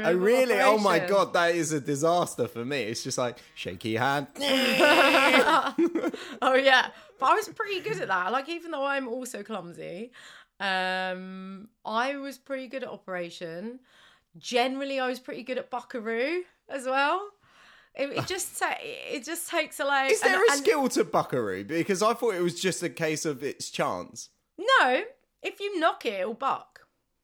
Oh 0.00 0.12
remember 0.12 0.24
really? 0.26 0.60
Oh 0.60 0.78
my 0.78 0.98
god, 0.98 1.32
that 1.34 1.54
is 1.54 1.72
a 1.72 1.80
disaster 1.80 2.48
for 2.48 2.64
me. 2.64 2.82
It's 2.84 3.02
just 3.02 3.18
like 3.18 3.38
shaky 3.54 3.96
hand. 3.96 4.26
oh 6.42 6.54
yeah 6.54 6.88
but 7.18 7.30
i 7.30 7.34
was 7.34 7.48
pretty 7.48 7.80
good 7.80 8.00
at 8.00 8.08
that 8.08 8.30
like 8.32 8.48
even 8.48 8.70
though 8.70 8.84
i'm 8.84 9.08
also 9.08 9.42
clumsy 9.42 10.10
um 10.60 11.68
i 11.84 12.16
was 12.16 12.38
pretty 12.38 12.66
good 12.68 12.82
at 12.82 12.88
operation 12.88 13.80
generally 14.38 15.00
i 15.00 15.06
was 15.08 15.18
pretty 15.20 15.42
good 15.42 15.58
at 15.58 15.70
buckaroo 15.70 16.42
as 16.68 16.84
well 16.86 17.28
it, 17.94 18.10
it 18.10 18.26
just 18.26 18.58
ta- 18.58 18.76
it 18.80 19.24
just 19.24 19.48
takes 19.48 19.78
a 19.80 19.84
like 19.84 20.10
Is 20.12 20.20
there 20.20 20.34
and- 20.34 20.48
a 20.48 20.52
and- 20.52 20.60
skill 20.60 20.88
to 20.88 21.04
Buckaroo? 21.04 21.62
Because 21.64 22.02
I 22.02 22.12
thought 22.14 22.34
it 22.34 22.42
was 22.42 22.60
just 22.60 22.82
a 22.82 22.88
case 22.88 23.24
of 23.24 23.44
its 23.44 23.70
chance. 23.70 24.30
no 24.58 25.02
if 25.42 25.60
you 25.60 25.78
knock 25.78 26.04
it 26.04 26.14
it'll 26.14 26.34
buck 26.34 26.73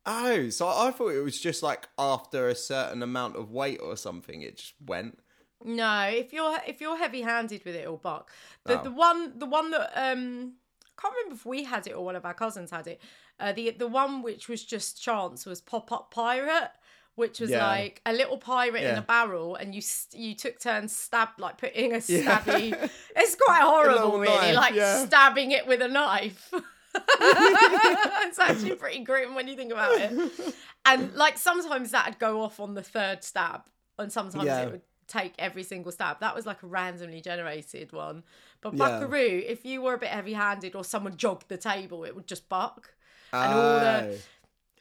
Oh, 0.07 0.49
so 0.49 0.67
I 0.69 0.91
thought 0.93 1.09
it 1.11 1.23
was 1.23 1.39
just 1.41 1.63
like 1.63 1.89
after 1.99 2.49
a 2.49 2.55
certain 2.55 3.03
amount 3.03 3.37
of 3.37 3.51
weight 3.51 3.81
or 3.83 3.97
something, 3.97 4.43
it 4.43 4.57
just 4.57 4.75
went. 4.85 5.19
no 5.65 6.09
if 6.11 6.33
you're 6.33 6.57
if 6.67 6.81
you're 6.81 6.97
heavy 6.97 7.21
handed 7.21 7.63
with 7.67 7.75
it 7.75 7.83
it'll 7.83 7.99
buck 7.99 8.31
the 8.65 8.81
Oh. 8.81 8.83
the 8.85 8.91
one 8.91 9.39
the 9.39 9.45
one 9.45 9.71
that 9.73 9.93
um 9.95 10.55
I 10.87 11.03
can't 11.03 11.15
remember 11.15 11.35
if 11.35 11.45
we 11.47 11.65
had 11.65 11.87
it 11.87 11.93
or 11.95 12.03
one 12.05 12.17
of 12.17 12.25
our 12.25 12.35
cousins 12.35 12.71
had 12.71 12.87
it. 12.87 13.01
Uh, 13.39 13.53
the 13.53 13.71
the 13.71 13.87
one 13.89 14.23
which 14.23 14.49
was 14.49 14.63
just 14.65 15.03
chance 15.03 15.47
was 15.47 15.61
pop 15.63 15.91
up 15.93 16.11
pirate, 16.11 16.71
which 17.15 17.41
was 17.41 17.49
Yeah. 17.51 17.67
like 17.67 18.03
a 18.05 18.13
little 18.13 18.37
pirate 18.37 18.83
in 18.83 18.97
a 18.99 19.03
barrel, 19.03 19.55
and 19.57 19.75
you 19.75 19.81
st- 19.81 20.21
you 20.23 20.35
took 20.35 20.59
turns 20.61 20.95
stab 20.95 21.31
like 21.39 21.57
putting 21.57 21.93
a 21.93 22.01
Yeah. 22.07 22.21
stabby. 22.41 22.91
It's 23.17 23.35
quite 23.37 23.63
horrible, 23.73 24.19
really, 24.19 24.37
knife, 24.53 24.57
like 24.57 24.75
yeah. 24.75 25.07
stabbing 25.07 25.53
it 25.53 25.67
with 25.67 25.81
a 25.81 25.89
knife. 25.89 26.53
it's 26.95 28.39
actually 28.39 28.75
pretty 28.77 29.01
grim 29.01 29.35
when 29.35 29.49
you 29.49 29.57
think 29.57 29.73
about 29.73 29.93
it. 29.99 30.55
And 30.87 31.15
like 31.15 31.37
sometimes 31.37 31.91
that'd 31.91 32.19
go 32.19 32.41
off 32.41 32.59
on 32.59 32.73
the 32.73 32.83
third 32.83 33.23
stab, 33.23 33.63
and 33.99 34.11
sometimes 34.11 34.45
Yeah. 34.47 34.63
it 34.63 34.73
would 34.73 34.81
take 35.07 35.35
every 35.39 35.63
single 35.63 35.93
stab. 35.93 36.21
That 36.21 36.35
was 36.35 36.47
like 36.47 36.63
a 36.63 36.67
randomly 36.67 37.21
generated 37.21 37.93
one. 37.93 38.23
But 38.63 38.73
Yeah. 38.75 38.99
Buckaroo, 39.01 39.43
if 39.47 39.67
you 39.67 39.83
were 39.83 39.93
a 39.95 39.99
bit 39.99 40.09
heavy 40.09 40.33
handed 40.33 40.75
or 40.75 40.83
someone 40.83 41.17
jogged 41.19 41.49
the 41.49 41.59
table, 41.59 42.05
it 42.05 42.15
would 42.17 42.27
just 42.27 42.49
buck. 42.49 42.95
And 43.33 43.53
all 43.53 43.79
the 43.79 44.01
Oh. 44.15 44.19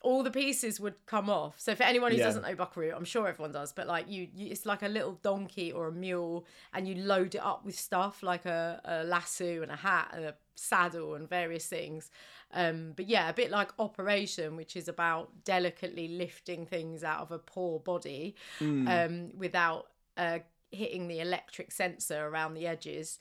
All 0.02 0.24
the 0.24 0.32
pieces 0.32 0.80
would 0.80 0.96
come 1.06 1.30
off. 1.30 1.60
So 1.60 1.76
for 1.76 1.84
anyone 1.84 2.12
who 2.12 2.18
Yeah. 2.18 2.26
doesn't 2.26 2.44
know 2.44 2.56
Buckaroo, 2.56 2.94
I'm 2.96 3.04
sure 3.06 3.28
everyone 3.28 3.52
does, 3.52 3.74
but 3.74 3.86
like 3.88 4.10
you, 4.10 4.30
you 4.34 4.50
it's 4.52 4.66
like 4.66 4.82
a 4.82 4.88
little 4.88 5.20
donkey 5.22 5.72
or 5.74 5.88
a 5.88 5.92
mule 5.92 6.46
and 6.74 6.88
you 6.88 6.96
load 6.96 7.36
it 7.36 7.44
up 7.44 7.66
with 7.66 7.78
stuff 7.78 8.24
like 8.24 8.46
a, 8.46 8.80
a 8.86 9.04
lasso 9.04 9.62
and 9.62 9.72
a 9.72 9.76
hat 9.76 10.12
and 10.14 10.26
a 10.26 10.36
saddle 10.56 11.16
and 11.16 11.28
various 11.28 11.66
things. 11.68 12.12
Um, 12.54 12.94
but 12.96 13.08
yeah, 13.08 13.30
a 13.30 13.34
bit 13.34 13.52
like 13.52 13.72
Operation, 13.78 14.56
which 14.56 14.76
is 14.78 14.88
about 14.88 15.44
delicately 15.44 16.08
lifting 16.08 16.66
things 16.66 17.04
out 17.04 17.20
of 17.20 17.32
a 17.32 17.40
poor 17.40 17.80
body 17.80 18.36
Hmm. 18.60 18.88
um, 18.88 19.32
without 19.38 19.88
uh, 20.18 20.40
hitting 20.72 21.08
the 21.10 21.20
electric 21.20 21.72
sensor 21.72 22.26
around 22.28 22.54
the 22.54 22.68
edges. 22.68 23.20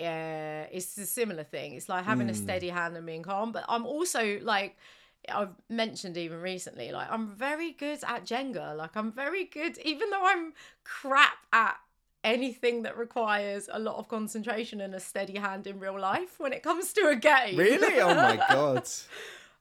Uh, 0.00 0.66
it's 0.72 0.96
a 0.98 1.06
similar 1.06 1.44
thing. 1.44 1.74
It's 1.74 1.88
like 1.88 2.04
having 2.04 2.28
a 2.28 2.34
steady 2.34 2.70
hand 2.70 2.96
and 2.96 3.06
being 3.06 3.22
calm. 3.22 3.52
But 3.52 3.64
I'm 3.68 3.86
also 3.86 4.38
like, 4.42 4.76
I've 5.28 5.54
mentioned 5.68 6.16
even 6.16 6.40
recently, 6.40 6.90
like 6.90 7.08
I'm 7.10 7.28
very 7.28 7.72
good 7.72 8.00
at 8.06 8.24
Jenga. 8.24 8.76
Like 8.76 8.96
I'm 8.96 9.12
very 9.12 9.44
good, 9.44 9.78
even 9.78 10.10
though 10.10 10.24
I'm 10.24 10.52
crap 10.84 11.38
at 11.52 11.76
anything 12.24 12.82
that 12.82 12.96
requires 12.96 13.68
a 13.72 13.78
lot 13.78 13.96
of 13.96 14.08
concentration 14.08 14.80
and 14.80 14.94
a 14.94 15.00
steady 15.00 15.38
hand 15.38 15.66
in 15.66 15.80
real 15.80 15.98
life 15.98 16.38
when 16.38 16.52
it 16.52 16.62
comes 16.62 16.92
to 16.94 17.08
a 17.08 17.16
game. 17.16 17.56
Really? 17.56 18.00
Oh 18.00 18.14
my 18.14 18.36
god. 18.48 18.88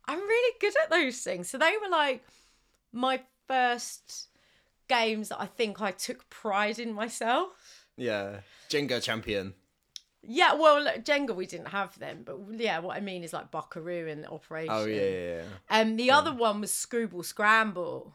I'm 0.06 0.20
really 0.20 0.56
good 0.60 0.74
at 0.84 0.90
those 0.90 1.20
things. 1.20 1.50
So 1.50 1.58
they 1.58 1.74
were 1.82 1.90
like 1.90 2.24
my 2.92 3.22
first 3.48 4.28
games 4.88 5.30
that 5.30 5.40
I 5.40 5.46
think 5.46 5.82
I 5.82 5.92
took 5.92 6.30
pride 6.30 6.80
in 6.80 6.94
myself. 6.94 7.88
Yeah. 7.98 8.42
Jenga 8.70 9.02
champion. 9.02 9.54
Yeah, 10.24 10.54
well, 10.54 10.82
look, 10.82 11.04
Jenga 11.04 11.36
we 11.36 11.48
didn't 11.48 11.70
have 11.70 11.98
them, 11.98 12.22
but 12.24 12.38
yeah, 12.52 12.80
what 12.80 12.96
I 12.96 13.00
mean 13.00 13.24
is 13.24 13.34
like 13.34 13.50
Buckaroo 13.50 14.08
and 14.08 14.26
Operation. 14.28 14.74
Oh 14.74 14.86
yeah, 14.86 15.02
yeah, 15.02 15.36
yeah. 15.36 15.42
And 15.70 16.00
the 16.00 16.12
other 16.12 16.34
one 16.34 16.62
was 16.62 16.72
Screwball 16.72 17.24
Scramble. 17.24 18.14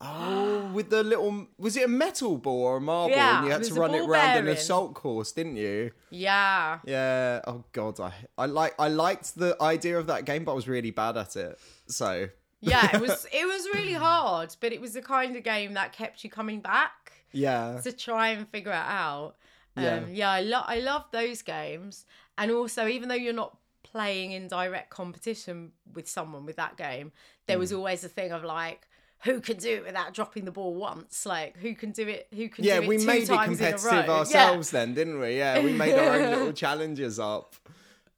Oh, 0.00 0.70
with 0.74 0.90
the 0.90 1.02
little 1.02 1.48
was 1.58 1.76
it 1.76 1.86
a 1.86 1.88
metal 1.88 2.38
ball 2.38 2.62
or 2.62 2.76
a 2.76 2.80
marble? 2.80 3.16
Yeah, 3.16 3.38
and 3.38 3.46
you 3.46 3.52
had 3.52 3.64
to 3.64 3.74
run 3.74 3.94
it 3.94 4.00
ball 4.00 4.10
round 4.10 4.38
an 4.38 4.48
assault 4.48 4.94
course, 4.94 5.32
didn't 5.32 5.56
you? 5.56 5.90
Yeah. 6.10 6.78
Yeah. 6.84 7.40
Oh 7.46 7.64
god, 7.72 7.98
I 7.98 8.12
I 8.38 8.46
like 8.46 8.74
I 8.78 8.88
liked 8.88 9.34
the 9.34 9.56
idea 9.60 9.98
of 9.98 10.06
that 10.06 10.26
game, 10.26 10.44
but 10.44 10.52
I 10.52 10.54
was 10.54 10.68
really 10.68 10.92
bad 10.92 11.16
at 11.16 11.34
it. 11.34 11.58
So 11.86 12.28
Yeah, 12.60 12.94
it 12.94 13.00
was 13.08 13.26
it 13.32 13.44
was 13.44 13.66
really 13.74 13.94
hard, 13.94 14.54
but 14.60 14.72
it 14.72 14.80
was 14.80 14.92
the 14.92 15.02
kind 15.02 15.34
of 15.34 15.42
game 15.42 15.74
that 15.74 15.92
kept 15.92 16.22
you 16.22 16.30
coming 16.30 16.60
back 16.60 17.12
yeah, 17.32 17.80
to 17.82 17.92
try 17.92 18.28
and 18.28 18.48
figure 18.48 18.70
it 18.70 18.74
out. 18.74 19.34
Yeah. 19.76 19.96
Um, 19.96 20.06
yeah, 20.12 20.30
I 20.30 20.40
love 20.40 20.64
I 20.68 20.78
love 20.80 21.04
those 21.10 21.42
games, 21.42 22.06
and 22.38 22.50
also 22.50 22.86
even 22.86 23.08
though 23.08 23.14
you're 23.16 23.32
not 23.32 23.56
playing 23.82 24.32
in 24.32 24.48
direct 24.48 24.90
competition 24.90 25.72
with 25.92 26.08
someone 26.08 26.46
with 26.46 26.56
that 26.56 26.76
game, 26.76 27.12
there 27.46 27.56
Mm. 27.56 27.60
was 27.60 27.72
always 27.72 28.04
a 28.04 28.08
thing 28.08 28.32
of 28.32 28.44
like. 28.44 28.86
Who 29.22 29.40
can 29.40 29.56
do 29.56 29.76
it 29.76 29.84
without 29.86 30.12
dropping 30.12 30.44
the 30.44 30.50
ball 30.50 30.74
once? 30.74 31.24
Like 31.24 31.56
who 31.56 31.74
can 31.74 31.92
do 31.92 32.06
it? 32.06 32.26
Who 32.34 32.50
can 32.50 32.62
yeah. 32.62 32.76
do 32.76 32.82
it 32.82 32.88
We 32.88 32.98
two 32.98 33.06
made 33.06 33.22
it 33.22 33.26
times 33.26 33.58
a 33.58 33.70
competitive 33.72 34.10
ourselves 34.10 34.70
then, 34.70 34.92
didn't 34.92 35.18
we? 35.18 35.38
Yeah, 35.38 35.60
we 35.64 35.72
made 35.72 35.94
our 35.94 36.16
own 36.16 36.30
little 36.30 36.52
challenges 36.64 37.18
up. 37.18 37.54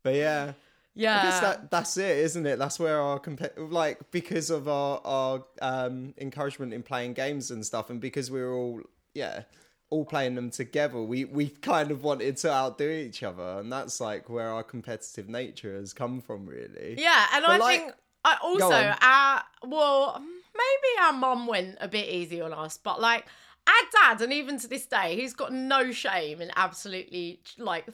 But 0.03 0.17
yeah. 0.17 0.55
Yeah, 0.97 1.21
I 1.21 1.23
guess 1.23 1.35
yeah. 1.35 1.41
that 1.41 1.71
that's 1.71 1.97
it, 1.97 2.19
isn't 2.19 2.45
it? 2.45 2.59
That's 2.59 2.81
where 2.81 3.01
our 3.01 3.21
comp- 3.21 3.53
like 3.57 4.11
because 4.11 4.51
of 4.51 4.67
our 4.67 5.01
our 5.05 5.45
um 5.63 6.13
encouragement 6.19 6.73
in 6.73 6.83
playing 6.83 7.13
games 7.13 7.53
and 7.53 7.65
stuff, 7.65 7.89
and 7.89 8.01
because 8.01 8.29
we 8.31 8.41
were 8.41 8.53
all 8.55 8.81
yeah 9.15 9.43
all 9.91 10.05
playing 10.05 10.35
them 10.35 10.51
together, 10.51 11.01
we 11.01 11.25
we 11.25 11.49
kind 11.49 11.91
of 11.91 12.03
wanted 12.03 12.37
to 12.39 12.51
outdo 12.51 12.89
each 12.91 13.23
other, 13.23 13.61
and 13.61 13.73
that's 13.73 14.01
like 14.01 14.29
where 14.29 14.49
our 14.49 14.63
competitive 14.63 15.29
nature 15.29 15.75
has 15.77 15.93
come 15.93 16.21
from, 16.21 16.47
really. 16.47 16.97
Yeah, 16.99 17.27
and 17.33 17.45
But, 17.47 17.53
I 17.53 17.57
like- 17.59 17.81
think 17.81 17.95
I 18.25 18.37
also 18.43 18.95
our 19.01 19.43
well 19.69 20.21
maybe 20.21 21.07
our 21.07 21.13
mum 21.13 21.47
went 21.47 21.77
a 21.81 21.89
bit 21.89 22.09
easy 22.09 22.41
on 22.41 22.53
us, 22.53 22.77
but 22.77 23.01
like 23.01 23.27
our 23.69 23.75
dad, 24.15 24.23
and 24.23 24.33
even 24.33 24.59
to 24.61 24.69
this 24.69 24.87
day, 24.87 25.17
he's 25.17 25.35
got 25.35 25.53
no 25.53 25.91
shame 25.93 26.41
in 26.41 26.51
absolutely 26.57 27.41
like 27.59 27.87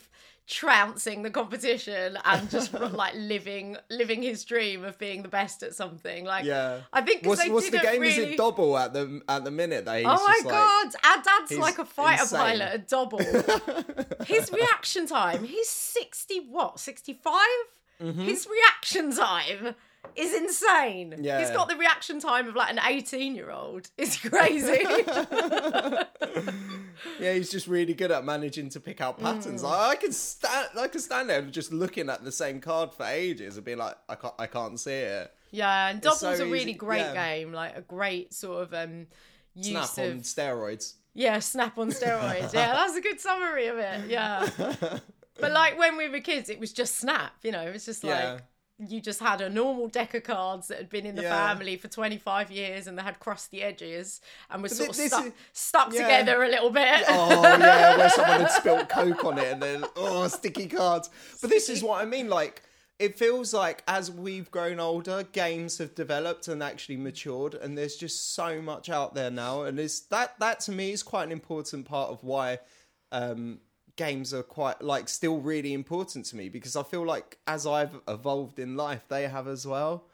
trouncing 0.52 1.22
the 1.22 1.30
competition 1.30 2.18
and 2.26 2.50
just 2.50 2.74
like 3.02 3.14
living 3.16 3.76
living 3.88 4.20
his 4.22 4.44
dream 4.44 4.84
of 4.84 4.98
being 4.98 5.22
the 5.22 5.28
best 5.28 5.62
at 5.62 5.74
something. 5.74 6.26
Like 6.26 6.44
Yeah. 6.44 6.80
I 6.92 7.00
think 7.00 7.24
What's, 7.26 7.42
they 7.42 7.50
what's 7.50 7.70
the 7.70 7.78
game? 7.78 8.02
Is 8.02 8.18
really- 8.18 8.34
it 8.34 8.36
Dobble 8.36 8.76
at 8.76 8.92
the 8.92 9.22
at 9.28 9.44
the 9.44 9.50
minute? 9.50 9.86
That 9.86 9.96
he's 9.98 10.06
Oh 10.06 10.10
my 10.10 10.34
just 10.34 10.44
like, 10.44 10.54
god, 10.54 10.86
our 11.04 11.22
dad's 11.22 11.58
like 11.58 11.78
a 11.78 11.84
fighter 11.86 12.22
insane. 12.22 12.38
pilot 12.38 12.62
at 12.74 12.88
Dobble. 12.88 13.18
His 14.26 14.52
reaction 14.52 15.06
time, 15.06 15.44
he's 15.44 15.68
60 15.70 16.40
what, 16.50 16.78
65? 16.78 17.34
Mm-hmm. 18.02 18.20
His 18.22 18.46
reaction 18.46 19.12
time 19.14 19.74
is 20.16 20.34
insane. 20.34 21.14
Yeah. 21.20 21.40
He's 21.40 21.50
got 21.50 21.68
the 21.68 21.76
reaction 21.76 22.20
time 22.20 22.48
of 22.48 22.54
like 22.56 22.70
an 22.70 22.80
18 22.84 23.34
year 23.34 23.50
old. 23.50 23.88
It's 23.98 24.16
crazy. 24.18 24.84
Yeah, 27.18 27.34
he's 27.34 27.50
just 27.50 27.66
really 27.66 27.94
good 27.94 28.10
at 28.10 28.24
managing 28.24 28.68
to 28.70 28.80
pick 28.80 29.00
out 29.00 29.18
Mm. 29.18 29.22
patterns. 29.22 29.62
Like, 29.62 29.78
I 29.78 29.94
can 29.96 30.12
stand, 30.12 30.68
I 30.78 30.88
can 30.88 31.00
stand 31.00 31.30
there 31.30 31.42
just 31.42 31.72
looking 31.72 32.08
at 32.08 32.22
the 32.24 32.30
same 32.32 32.60
card 32.60 32.92
for 32.92 33.04
ages 33.06 33.56
and 33.56 33.64
be 33.64 33.74
like, 33.74 33.96
I 34.08 34.14
can't, 34.14 34.34
I 34.38 34.46
can't 34.46 34.78
see 34.78 34.92
it. 34.92 35.32
yeah, 35.50 35.88
and 35.88 36.00
Dobble's 36.00 36.20
so 36.20 36.32
a 36.32 36.44
really 36.46 36.60
easy- 36.70 36.74
great 36.74 37.00
yeah. 37.00 37.14
game, 37.36 37.52
like 37.52 37.76
a 37.76 37.80
great 37.80 38.32
sort 38.34 38.62
of 38.62 38.74
um 38.74 39.06
use 39.54 39.90
Snap 39.90 40.04
on 40.06 40.12
of 40.12 40.22
steroids. 40.22 40.94
Yeah, 41.14 41.38
snap 41.40 41.76
on 41.78 41.90
steroids. 41.90 42.52
yeah, 42.52 42.72
that's 42.74 42.96
a 42.96 43.00
good 43.00 43.20
summary 43.20 43.66
of 43.66 43.78
it. 43.78 44.08
Yeah. 44.08 44.48
But 45.40 45.52
like 45.52 45.78
when 45.78 45.96
we 45.96 46.08
were 46.10 46.20
kids, 46.20 46.50
it 46.50 46.60
was 46.60 46.72
just 46.72 46.96
snap, 46.98 47.32
you 47.42 47.52
know, 47.52 47.62
it 47.62 47.72
was 47.72 47.86
just 47.86 48.04
like 48.04 48.12
Yeah. 48.14 48.38
You 48.78 49.00
just 49.00 49.20
had 49.20 49.40
a 49.40 49.48
normal 49.48 49.86
deck 49.88 50.14
of 50.14 50.24
cards 50.24 50.68
that 50.68 50.78
had 50.78 50.88
been 50.90 51.06
in 51.06 51.14
the 51.14 51.22
Yeah. 51.22 51.48
family 51.48 51.76
for 51.76 51.88
25 51.88 52.50
years 52.50 52.86
and 52.86 52.98
they 52.98 53.02
had 53.02 53.20
crusty 53.20 53.62
edges 53.62 54.20
and 54.50 54.62
were 54.62 54.68
sort 54.68 54.88
of 54.90 54.96
stuck, 54.96 55.26
is- 55.26 55.32
stuck 55.52 55.92
yeah. 55.92 56.02
together 56.02 56.42
a 56.42 56.48
little 56.48 56.70
bit. 56.70 57.04
Oh 57.08 57.42
yeah, 57.42 57.96
where 57.96 58.10
someone 58.18 58.40
had 58.40 58.50
spilt 58.50 58.88
coke 58.88 59.24
on 59.24 59.38
it 59.38 59.52
and 59.52 59.62
then 59.62 59.84
oh 59.96 60.26
sticky 60.28 60.66
cards. 60.68 61.10
But 61.40 61.50
this 61.50 61.68
is 61.68 61.82
what 61.82 62.00
I 62.02 62.04
mean. 62.06 62.28
Like 62.28 62.62
it 62.98 63.18
feels 63.18 63.52
like 63.54 63.82
as 63.86 64.10
we've 64.10 64.50
grown 64.50 64.80
older, 64.80 65.24
games 65.32 65.78
have 65.78 65.94
developed 65.94 66.48
and 66.48 66.62
actually 66.62 66.96
matured, 66.96 67.54
and 67.54 67.76
there's 67.76 67.96
just 67.96 68.34
so 68.34 68.60
much 68.62 68.88
out 68.88 69.14
there 69.14 69.30
now. 69.30 69.62
And 69.62 69.78
it's 69.78 70.00
that 70.00 70.38
that 70.40 70.60
to 70.60 70.72
me 70.72 70.92
is 70.92 71.02
quite 71.02 71.24
an 71.24 71.32
important 71.32 71.84
part 71.84 72.10
of 72.10 72.22
why 72.24 72.58
um, 73.12 73.58
games 73.96 74.32
are 74.32 74.42
quite 74.42 74.80
like 74.82 75.08
still 75.08 75.38
really 75.40 75.72
important 75.72 76.24
to 76.26 76.36
me 76.36 76.48
because 76.48 76.76
I 76.76 76.82
feel 76.82 77.04
like 77.04 77.38
as 77.46 77.66
I've 77.66 77.98
evolved 78.08 78.58
in 78.58 78.76
life, 78.76 79.04
they 79.08 79.28
have 79.28 79.46
as 79.48 79.66
well. 79.66 80.04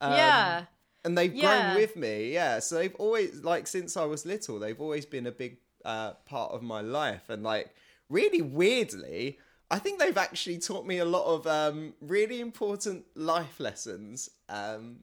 Um, 0.00 0.12
yeah. 0.12 0.64
and 1.04 1.16
they've 1.16 1.34
Yeah. 1.34 1.42
grown 1.72 1.74
with 1.76 1.96
me 1.96 2.32
yeah 2.32 2.58
so 2.58 2.74
they've 2.74 2.94
always 2.96 3.42
like 3.42 3.66
since 3.66 3.96
i 3.96 4.04
was 4.04 4.26
little 4.26 4.58
they've 4.58 4.80
always 4.80 5.06
been 5.06 5.26
a 5.26 5.32
big 5.32 5.56
uh, 5.86 6.12
part 6.26 6.52
of 6.52 6.62
my 6.62 6.82
life 6.82 7.30
and 7.30 7.42
like 7.42 7.74
really 8.10 8.42
weirdly 8.42 9.38
i 9.70 9.78
think 9.78 9.98
they've 9.98 10.18
actually 10.18 10.58
taught 10.58 10.84
me 10.86 10.98
a 10.98 11.04
lot 11.04 11.24
of 11.24 11.46
um, 11.46 11.94
really 12.02 12.40
important 12.40 13.04
life 13.14 13.58
lessons 13.58 14.28
um, 14.50 14.96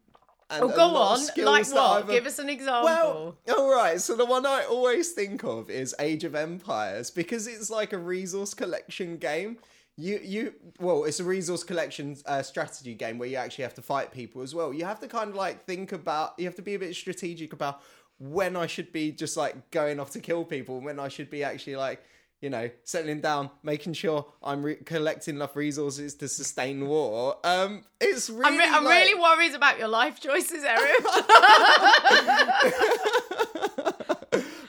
and 0.53 0.63
Oh, 0.63 0.75
go 0.75 0.95
on. 0.95 1.19
Like 1.19 1.35
that 1.67 1.75
what? 1.75 2.03
I've- 2.03 2.13
Give 2.13 2.25
us 2.25 2.39
an 2.39 2.49
example. 2.49 2.83
well, 2.85 3.57
all 3.57 3.73
right. 3.73 3.99
So 3.99 4.15
the 4.15 4.25
one 4.25 4.45
I 4.45 4.63
always 4.63 5.11
think 5.11 5.43
of 5.43 5.69
is 5.69 5.95
Age 5.99 6.23
of 6.23 6.35
Empires 6.35 7.11
because 7.11 7.47
it's 7.47 7.69
like 7.69 7.93
a 7.93 7.97
resource 7.97 8.53
collection 8.53 9.17
game. 9.17 9.57
You 9.95 10.19
you 10.23 10.53
well, 10.79 11.03
it's 11.03 11.19
a 11.19 11.23
resource 11.23 11.63
collection 11.63 12.17
uh, 12.25 12.41
strategy 12.41 12.95
game 12.95 13.17
where 13.19 13.29
you 13.29 13.37
actually 13.37 13.63
have 13.63 13.75
to 13.75 13.81
fight 13.83 14.11
people 14.11 14.41
as 14.41 14.55
well. 14.55 14.73
You 14.73 14.85
have 14.85 14.99
to 15.01 15.07
kind 15.07 15.29
of 15.29 15.35
like 15.35 15.65
think 15.65 15.91
about. 15.91 16.33
You 16.39 16.45
have 16.45 16.55
to 16.55 16.63
be 16.63 16.73
a 16.73 16.79
bit 16.79 16.95
strategic 16.95 17.53
about 17.53 17.81
when 18.19 18.55
I 18.55 18.65
should 18.67 18.91
be 18.91 19.11
just 19.11 19.37
like 19.37 19.69
going 19.71 19.99
off 19.99 20.09
to 20.11 20.19
kill 20.19 20.45
people, 20.45 20.77
and 20.77 20.85
when 20.85 20.99
I 20.99 21.09
should 21.09 21.29
be 21.29 21.43
actually 21.43 21.75
like. 21.75 22.03
You 22.43 22.49
know, 22.49 22.69
settling 22.83 23.21
down, 23.21 23.51
making 23.63 23.93
sure 23.93 24.25
I'm 24.43 24.63
re- 24.63 24.75
collecting 24.75 25.35
enough 25.35 25.55
resources 25.55 26.15
to 26.15 26.27
sustain 26.27 26.89
war. 26.89 27.37
Um, 27.45 27.85
it's 28.01 28.29
really. 28.29 28.43
I'm, 28.45 28.57
re- 28.57 28.67
I'm 28.67 28.83
like- 28.83 29.05
really 29.05 29.17
worried 29.17 29.55
about 29.55 29.79
your 29.79 29.87
life 29.87 30.19
choices, 30.19 30.61
Erin. 30.65 30.93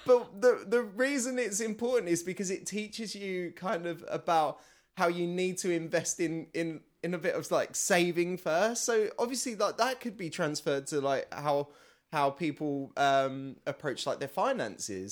but 0.06 0.40
the 0.40 0.64
the 0.68 0.82
reason 0.94 1.36
it's 1.36 1.58
important 1.58 2.08
is 2.10 2.22
because 2.22 2.52
it 2.52 2.64
teaches 2.64 3.12
you 3.16 3.52
kind 3.56 3.86
of 3.86 4.04
about 4.08 4.60
how 4.96 5.08
you 5.08 5.26
need 5.26 5.58
to 5.58 5.72
invest 5.72 6.20
in 6.20 6.46
in 6.54 6.80
in 7.02 7.12
a 7.12 7.18
bit 7.18 7.34
of 7.34 7.50
like 7.50 7.74
saving 7.74 8.36
first. 8.36 8.84
So 8.84 9.08
obviously 9.18 9.56
like 9.56 9.78
that 9.78 10.00
could 10.00 10.16
be 10.16 10.30
transferred 10.30 10.86
to 10.88 11.00
like 11.00 11.26
how 11.34 11.70
how 12.16 12.26
people 12.44 12.74
um 12.96 13.36
approach 13.72 14.00
like 14.08 14.18
their 14.22 14.34
finances 14.44 15.10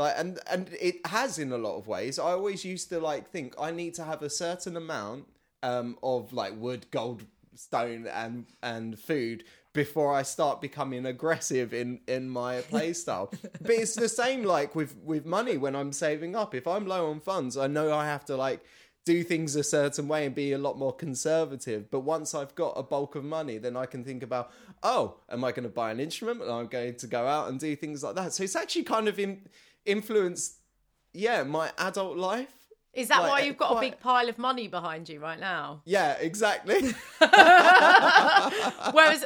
like 0.00 0.14
and 0.20 0.32
and 0.52 0.64
it 0.88 0.96
has 1.16 1.38
in 1.44 1.50
a 1.58 1.60
lot 1.66 1.76
of 1.80 1.84
ways 1.94 2.14
i 2.18 2.30
always 2.38 2.60
used 2.74 2.86
to 2.92 2.98
like 3.10 3.24
think 3.34 3.48
i 3.66 3.70
need 3.80 3.92
to 4.00 4.04
have 4.10 4.20
a 4.30 4.30
certain 4.44 4.74
amount 4.84 5.22
um 5.70 5.88
of 6.02 6.32
like 6.40 6.52
wood 6.64 6.82
gold 6.98 7.20
stone 7.66 8.06
and 8.22 8.34
and 8.62 8.98
food 8.98 9.38
before 9.72 10.14
I 10.14 10.22
start 10.22 10.60
becoming 10.60 11.04
aggressive 11.06 11.68
in 11.74 12.00
in 12.08 12.22
my 12.30 12.60
play 12.72 12.92
style. 12.94 13.26
but 13.66 13.70
it's 13.82 13.94
the 13.94 14.08
same 14.08 14.42
like 14.56 14.74
with 14.74 14.92
with 15.04 15.24
money 15.26 15.56
when 15.64 15.74
I'm 15.76 15.92
saving 15.92 16.32
up. 16.42 16.54
If 16.54 16.66
I'm 16.66 16.86
low 16.86 17.10
on 17.10 17.20
funds, 17.20 17.56
I 17.56 17.66
know 17.66 17.86
I 17.92 18.06
have 18.06 18.24
to 18.26 18.36
like 18.36 18.60
do 19.06 19.22
things 19.22 19.54
a 19.54 19.62
certain 19.62 20.08
way 20.08 20.26
and 20.26 20.34
be 20.34 20.52
a 20.52 20.58
lot 20.58 20.76
more 20.76 20.92
conservative. 20.92 21.90
But 21.90 22.00
once 22.00 22.34
I've 22.34 22.54
got 22.56 22.72
a 22.72 22.82
bulk 22.82 23.14
of 23.14 23.24
money, 23.24 23.56
then 23.56 23.76
I 23.76 23.86
can 23.86 24.04
think 24.04 24.22
about, 24.24 24.50
oh, 24.82 25.20
am 25.30 25.44
I 25.44 25.52
going 25.52 25.62
to 25.62 25.70
buy 25.70 25.92
an 25.92 26.00
instrument? 26.00 26.42
And 26.42 26.50
I'm 26.50 26.66
going 26.66 26.96
to 26.96 27.06
go 27.06 27.24
out 27.24 27.48
and 27.48 27.58
do 27.58 27.74
things 27.76 28.02
like 28.02 28.16
that. 28.16 28.32
So 28.34 28.42
it's 28.42 28.56
actually 28.56 28.82
kind 28.82 29.06
of 29.06 29.18
in, 29.20 29.42
influenced, 29.86 30.56
yeah, 31.14 31.44
my 31.44 31.70
adult 31.78 32.16
life. 32.16 32.52
Is 32.96 33.08
that 33.08 33.20
Like, 33.20 33.30
why 33.30 33.40
you've 33.40 33.58
got 33.58 33.76
a 33.76 33.80
big 33.80 34.00
pile 34.00 34.30
of 34.30 34.38
money 34.38 34.68
behind 34.68 35.10
you 35.10 35.20
right 35.20 35.38
now? 35.38 35.82
Yeah, 35.84 36.14
exactly. 36.14 36.76
Whereas 37.20 37.34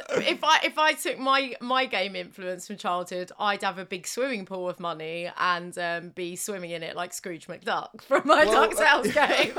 if 0.09 0.43
I 0.43 0.59
if 0.65 0.77
I 0.77 0.91
took 1.01 1.17
my 1.17 1.55
my 1.61 1.85
game 1.85 2.17
influence 2.17 2.67
from 2.67 2.75
childhood, 2.75 3.31
I'd 3.39 3.63
have 3.63 3.77
a 3.77 3.85
big 3.85 4.07
swimming 4.07 4.45
pool 4.45 4.67
of 4.67 4.81
money 4.81 5.31
and 5.37 5.77
um, 5.77 6.09
be 6.09 6.35
swimming 6.35 6.71
in 6.71 6.83
it 6.83 6.97
like 6.97 7.13
Scrooge 7.13 7.47
McDuck 7.47 8.01
from 8.07 8.23
my 8.25 8.43
Well, 8.43 8.67
Ducktales 8.67 9.13
game. 9.13 9.53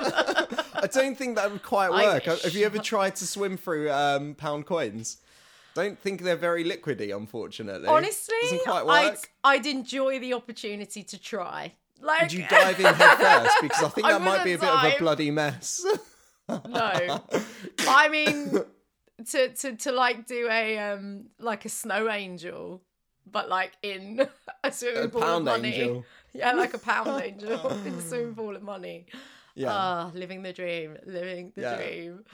I 0.75 0.87
don't 0.93 1.17
think 1.17 1.37
that 1.37 1.51
would 1.51 1.63
quite 1.63 1.91
work. 1.91 2.25
Have 2.25 2.55
you 2.55 2.67
ever 2.67 2.79
tried 2.79 3.17
to 3.17 3.27
swim 3.27 3.57
through 3.57 3.91
um, 3.91 4.35
pound 4.35 4.67
coins? 4.67 5.23
Don't 5.75 5.99
think 5.99 6.21
they're 6.21 6.37
very 6.37 6.65
liquidy, 6.65 7.17
unfortunately. 7.17 7.89
Honestly, 7.89 8.61
quite 8.63 8.87
I'd. 8.87 9.17
I'd 9.43 9.65
enjoy 9.65 10.19
the 10.19 10.35
opportunity 10.35 11.03
to 11.03 11.19
try. 11.19 11.73
Like 12.03 12.21
Did 12.29 12.33
you 12.33 12.47
dive 12.49 12.81
in 12.81 12.87
head 12.87 13.17
first? 13.19 13.57
Because 13.63 13.83
I 13.85 13.89
think 13.95 14.07
I 14.07 14.13
that 14.13 14.21
might 14.21 14.45
be 14.45 14.53
a 14.55 14.59
wouldn't 14.59 14.83
bit 14.83 14.91
of 14.91 14.97
a 14.97 14.99
bloody 14.99 15.31
mess. 15.31 15.85
no, 16.49 17.21
I 17.89 18.09
mean 18.11 18.53
to 19.31 19.49
to 19.55 19.77
to 19.77 19.93
like 19.93 20.27
do 20.27 20.49
a 20.51 20.79
um 20.79 21.27
like 21.39 21.65
a 21.65 21.69
snow 21.69 22.11
angel, 22.11 22.83
but 23.25 23.49
like 23.49 23.73
in 23.83 24.27
a 24.65 24.73
swimming 24.73 25.05
A 25.05 25.09
pool 25.09 25.23
of 25.23 25.45
money. 25.45 25.69
angel. 25.75 26.05
Yeah, 26.35 26.53
like 26.53 26.73
a 26.73 26.79
pound 26.79 27.23
angel 27.23 27.69
in 27.85 27.93
a 27.95 28.01
swimming 28.01 28.35
pool 28.35 28.57
of 28.57 28.63
money. 28.63 29.05
Yeah. 29.55 29.71
Ah, 29.71 30.11
living 30.15 30.43
the 30.43 30.55
dream, 30.55 30.97
living 31.07 31.53
the 31.55 31.61
Yeah. 31.61 31.77
dream. 31.77 32.25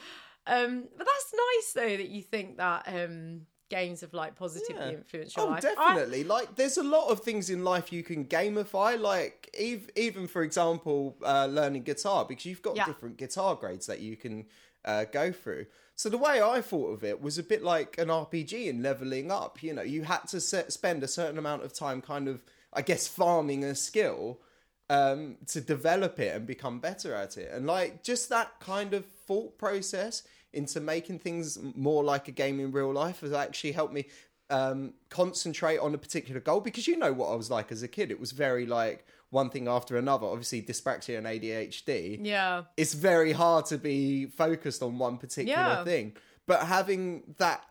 Um, 0.47 0.85
but 0.97 1.05
that's 1.07 1.35
nice 1.35 1.73
though 1.75 1.97
that 1.97 2.09
you 2.09 2.23
think 2.23 2.57
that 2.59 2.85
um 2.87 3.47
games 3.69 4.01
have 4.01 4.15
like 4.15 4.35
positively 4.35 4.83
Yeah. 4.83 4.91
influenced 4.93 5.37
your 5.37 5.47
Oh, 5.47 5.51
life. 5.51 5.65
I- 5.65 5.75
definitely. 5.75 6.25
Like, 6.25 6.57
there's 6.57 6.79
a 6.79 6.83
lot 6.83 7.09
of 7.11 7.21
things 7.21 7.51
in 7.51 7.65
life 7.65 7.93
you 7.93 8.03
can 8.03 8.25
gamify. 8.25 8.99
Like, 8.99 9.51
ev- 9.59 9.91
even 9.97 10.27
for 10.27 10.43
example, 10.43 11.17
uh, 11.25 11.47
learning 11.47 11.83
guitar 11.83 12.25
because 12.25 12.47
you've 12.47 12.63
got 12.63 12.77
Yeah. 12.77 12.87
different 12.87 13.17
guitar 13.19 13.55
grades 13.55 13.87
that 13.87 14.01
you 14.01 14.17
can 14.17 14.47
uh, 14.85 15.05
go 15.05 15.31
through. 15.33 15.67
So 15.97 16.09
the 16.09 16.17
way 16.17 16.41
I 16.41 16.63
thought 16.63 16.93
of 16.93 17.05
it 17.05 17.21
was 17.21 17.37
a 17.37 17.43
bit 17.43 17.63
like 17.63 17.99
an 17.99 18.09
RPG 18.09 18.69
in 18.69 18.83
leveling 18.83 19.31
up. 19.31 19.63
You 19.63 19.75
know, 19.75 19.83
you 19.83 20.05
had 20.05 20.27
to 20.29 20.41
set, 20.41 20.73
spend 20.73 21.03
a 21.03 21.09
certain 21.09 21.37
amount 21.37 21.65
of 21.65 21.75
time, 21.75 22.01
kind 22.01 22.27
of, 22.29 22.43
I 22.73 22.81
guess, 22.83 23.07
farming 23.09 23.65
a 23.65 23.75
skill 23.75 24.41
um, 24.89 25.37
to 25.49 25.61
develop 25.61 26.19
it 26.19 26.35
and 26.35 26.47
become 26.47 26.79
better 26.81 27.13
at 27.15 27.37
it. 27.37 27.51
And 27.53 27.67
like 27.67 28.03
just 28.03 28.29
that 28.31 28.61
kind 28.61 28.95
of 28.95 29.05
thought 29.05 29.59
process 29.59 30.23
into 30.53 30.81
making 30.81 31.19
things 31.19 31.59
more 31.75 32.03
like 32.05 32.29
a 32.29 32.33
game 32.33 32.59
in 32.61 32.73
real 32.73 32.93
life 32.93 33.21
has 33.21 33.33
actually 33.33 33.73
helped 33.73 33.93
me 33.93 34.07
um, 34.51 34.95
concentrate 35.11 35.79
on 35.79 35.95
a 35.95 35.99
particular 35.99 36.41
goal 36.41 36.61
because 36.61 36.87
you 36.89 36.97
know 36.97 37.13
what 37.13 37.29
I 37.29 37.35
was 37.35 37.51
like 37.51 37.71
as 37.71 37.83
a 37.83 37.89
kid. 37.89 38.11
It 38.11 38.19
was 38.19 38.33
very 38.33 38.65
like 38.65 39.05
one 39.31 39.51
thing 39.51 39.69
after 39.69 39.99
another. 39.99 40.27
Obviously, 40.27 40.63
dyspraxia 40.63 41.19
and 41.19 41.27
ADHD. 41.27 42.19
yeah, 42.25 42.63
It's 42.77 42.95
very 42.95 43.33
hard 43.33 43.67
to 43.67 43.77
be 43.79 44.27
focused 44.27 44.83
on 44.83 44.99
one 44.99 45.19
particular 45.19 45.59
Yeah. 45.59 45.85
thing. 45.85 46.15
But 46.47 46.63
having 46.63 47.35
that 47.37 47.63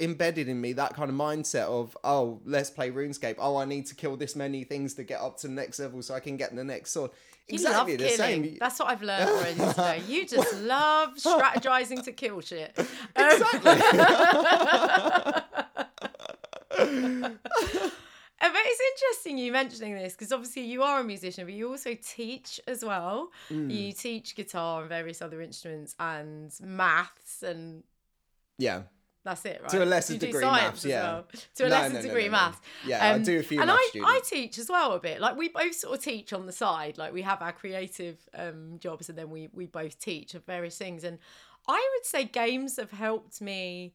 embedded 0.00 0.48
in 0.48 0.60
me, 0.60 0.72
that 0.72 0.94
kind 0.94 1.08
of 1.08 1.14
mindset 1.14 1.66
of, 1.66 1.96
oh, 2.02 2.40
let's 2.44 2.68
play 2.68 2.90
RuneScape. 2.90 3.36
Oh, 3.38 3.56
I 3.56 3.64
need 3.64 3.86
to 3.86 3.94
kill 3.94 4.16
this 4.16 4.34
many 4.34 4.64
things 4.64 4.94
to 4.94 5.04
get 5.04 5.20
up 5.20 5.36
to 5.38 5.46
the 5.46 5.52
next 5.52 5.78
level 5.78 6.02
so 6.02 6.14
I 6.14 6.20
can 6.20 6.36
get 6.36 6.52
the 6.56 6.64
next 6.64 6.90
sword. 6.90 7.12
You 7.48 7.54
exactly 7.54 7.76
love 7.76 7.86
the 7.86 7.96
killing. 8.16 8.44
same. 8.44 8.56
That's 8.58 8.78
what 8.78 8.88
I've 8.88 9.02
learned 9.02 9.30
already 9.30 9.58
today. 9.58 10.02
You 10.08 10.26
just 10.36 10.60
love 10.62 11.10
strategizing 11.16 12.02
to 12.04 12.12
kill 12.12 12.40
shit. 12.40 12.76
Um, 13.16 13.42
Uh, 18.40 18.50
but 18.52 18.60
it's 18.64 18.80
interesting 19.02 19.38
you 19.38 19.52
mentioning 19.52 19.94
this 19.94 20.12
because 20.12 20.32
obviously 20.32 20.62
you 20.62 20.82
are 20.82 21.00
a 21.00 21.04
musician, 21.04 21.44
but 21.46 21.54
you 21.54 21.70
also 21.70 21.96
teach 22.02 22.60
as 22.66 22.84
well. 22.84 23.30
Mm. 23.48 23.72
You 23.72 23.92
teach 23.92 24.34
guitar 24.36 24.80
and 24.80 24.88
various 24.88 25.22
other 25.22 25.40
instruments 25.40 25.94
and 25.98 26.52
maths, 26.60 27.42
and 27.42 27.84
Yeah. 28.58 28.82
That's 29.24 29.44
it, 29.46 29.60
right? 29.62 29.70
To 29.70 29.82
a 29.82 29.86
lesser 29.86 30.18
degree, 30.18 30.44
maths, 30.44 30.84
yeah. 30.84 31.02
well. 31.02 31.26
To 31.56 31.64
a 31.64 31.68
No, 31.68 31.76
lesser 31.76 31.94
no, 31.94 32.00
no, 32.00 32.06
degree, 32.08 32.28
maths. 32.28 32.60
Yeah, 32.86 33.14
I 33.14 33.18
do 33.18 33.38
a 33.38 33.42
few 33.42 33.60
and 33.60 33.70
I, 33.70 33.90
I 34.04 34.20
teach 34.24 34.58
as 34.58 34.68
well 34.68 34.92
a 34.92 35.00
bit. 35.00 35.20
Like 35.20 35.36
we 35.36 35.48
both 35.48 35.74
sort 35.74 35.96
of 35.98 36.04
teach 36.04 36.32
on 36.32 36.46
the 36.46 36.52
side. 36.52 36.98
Like 36.98 37.12
we 37.12 37.22
have 37.22 37.40
our 37.42 37.52
creative 37.52 38.18
um, 38.34 38.78
jobs, 38.78 39.08
and 39.08 39.16
then 39.18 39.30
we 39.30 39.48
we 39.52 39.66
both 39.66 39.98
teach 39.98 40.34
of 40.34 40.44
various 40.44 40.76
things. 40.76 41.04
And 41.04 41.18
I 41.66 41.90
would 41.94 42.04
say 42.04 42.24
games 42.24 42.76
have 42.76 42.90
helped 42.90 43.40
me 43.40 43.94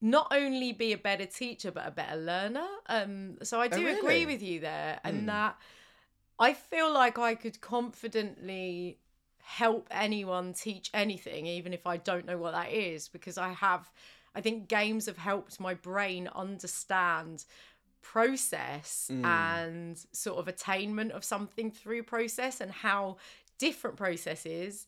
not 0.00 0.28
only 0.30 0.72
be 0.72 0.92
a 0.92 0.98
better 0.98 1.26
teacher 1.26 1.70
but 1.70 1.86
a 1.86 1.90
better 1.90 2.16
learner. 2.16 2.66
Um, 2.88 3.38
so 3.42 3.60
I 3.60 3.68
do 3.68 3.84
really? 3.84 3.98
agree 3.98 4.26
with 4.26 4.42
you 4.42 4.60
there, 4.60 5.00
and 5.04 5.20
Hmm. 5.22 5.26
that 5.26 5.56
I 6.38 6.52
feel 6.54 6.92
like 6.92 7.18
I 7.18 7.34
could 7.34 7.60
confidently 7.60 8.98
help 9.42 9.86
anyone 9.90 10.52
teach 10.52 10.90
anything, 10.92 11.46
even 11.46 11.72
if 11.72 11.86
I 11.86 11.96
don't 11.98 12.26
know 12.26 12.36
what 12.36 12.52
that 12.52 12.72
is, 12.72 13.08
because 13.08 13.38
I 13.38 13.52
have. 13.52 13.90
I 14.36 14.40
think 14.40 14.68
games 14.68 15.06
have 15.06 15.16
helped 15.16 15.58
my 15.58 15.74
brain 15.74 16.28
understand 16.34 17.44
process 18.02 19.10
and 19.24 19.98
sort 20.12 20.38
of 20.38 20.46
attainment 20.46 21.10
of 21.10 21.24
something 21.24 21.72
through 21.72 22.04
process 22.04 22.60
and 22.60 22.70
how 22.70 23.16
different 23.58 23.96
processes 23.96 24.86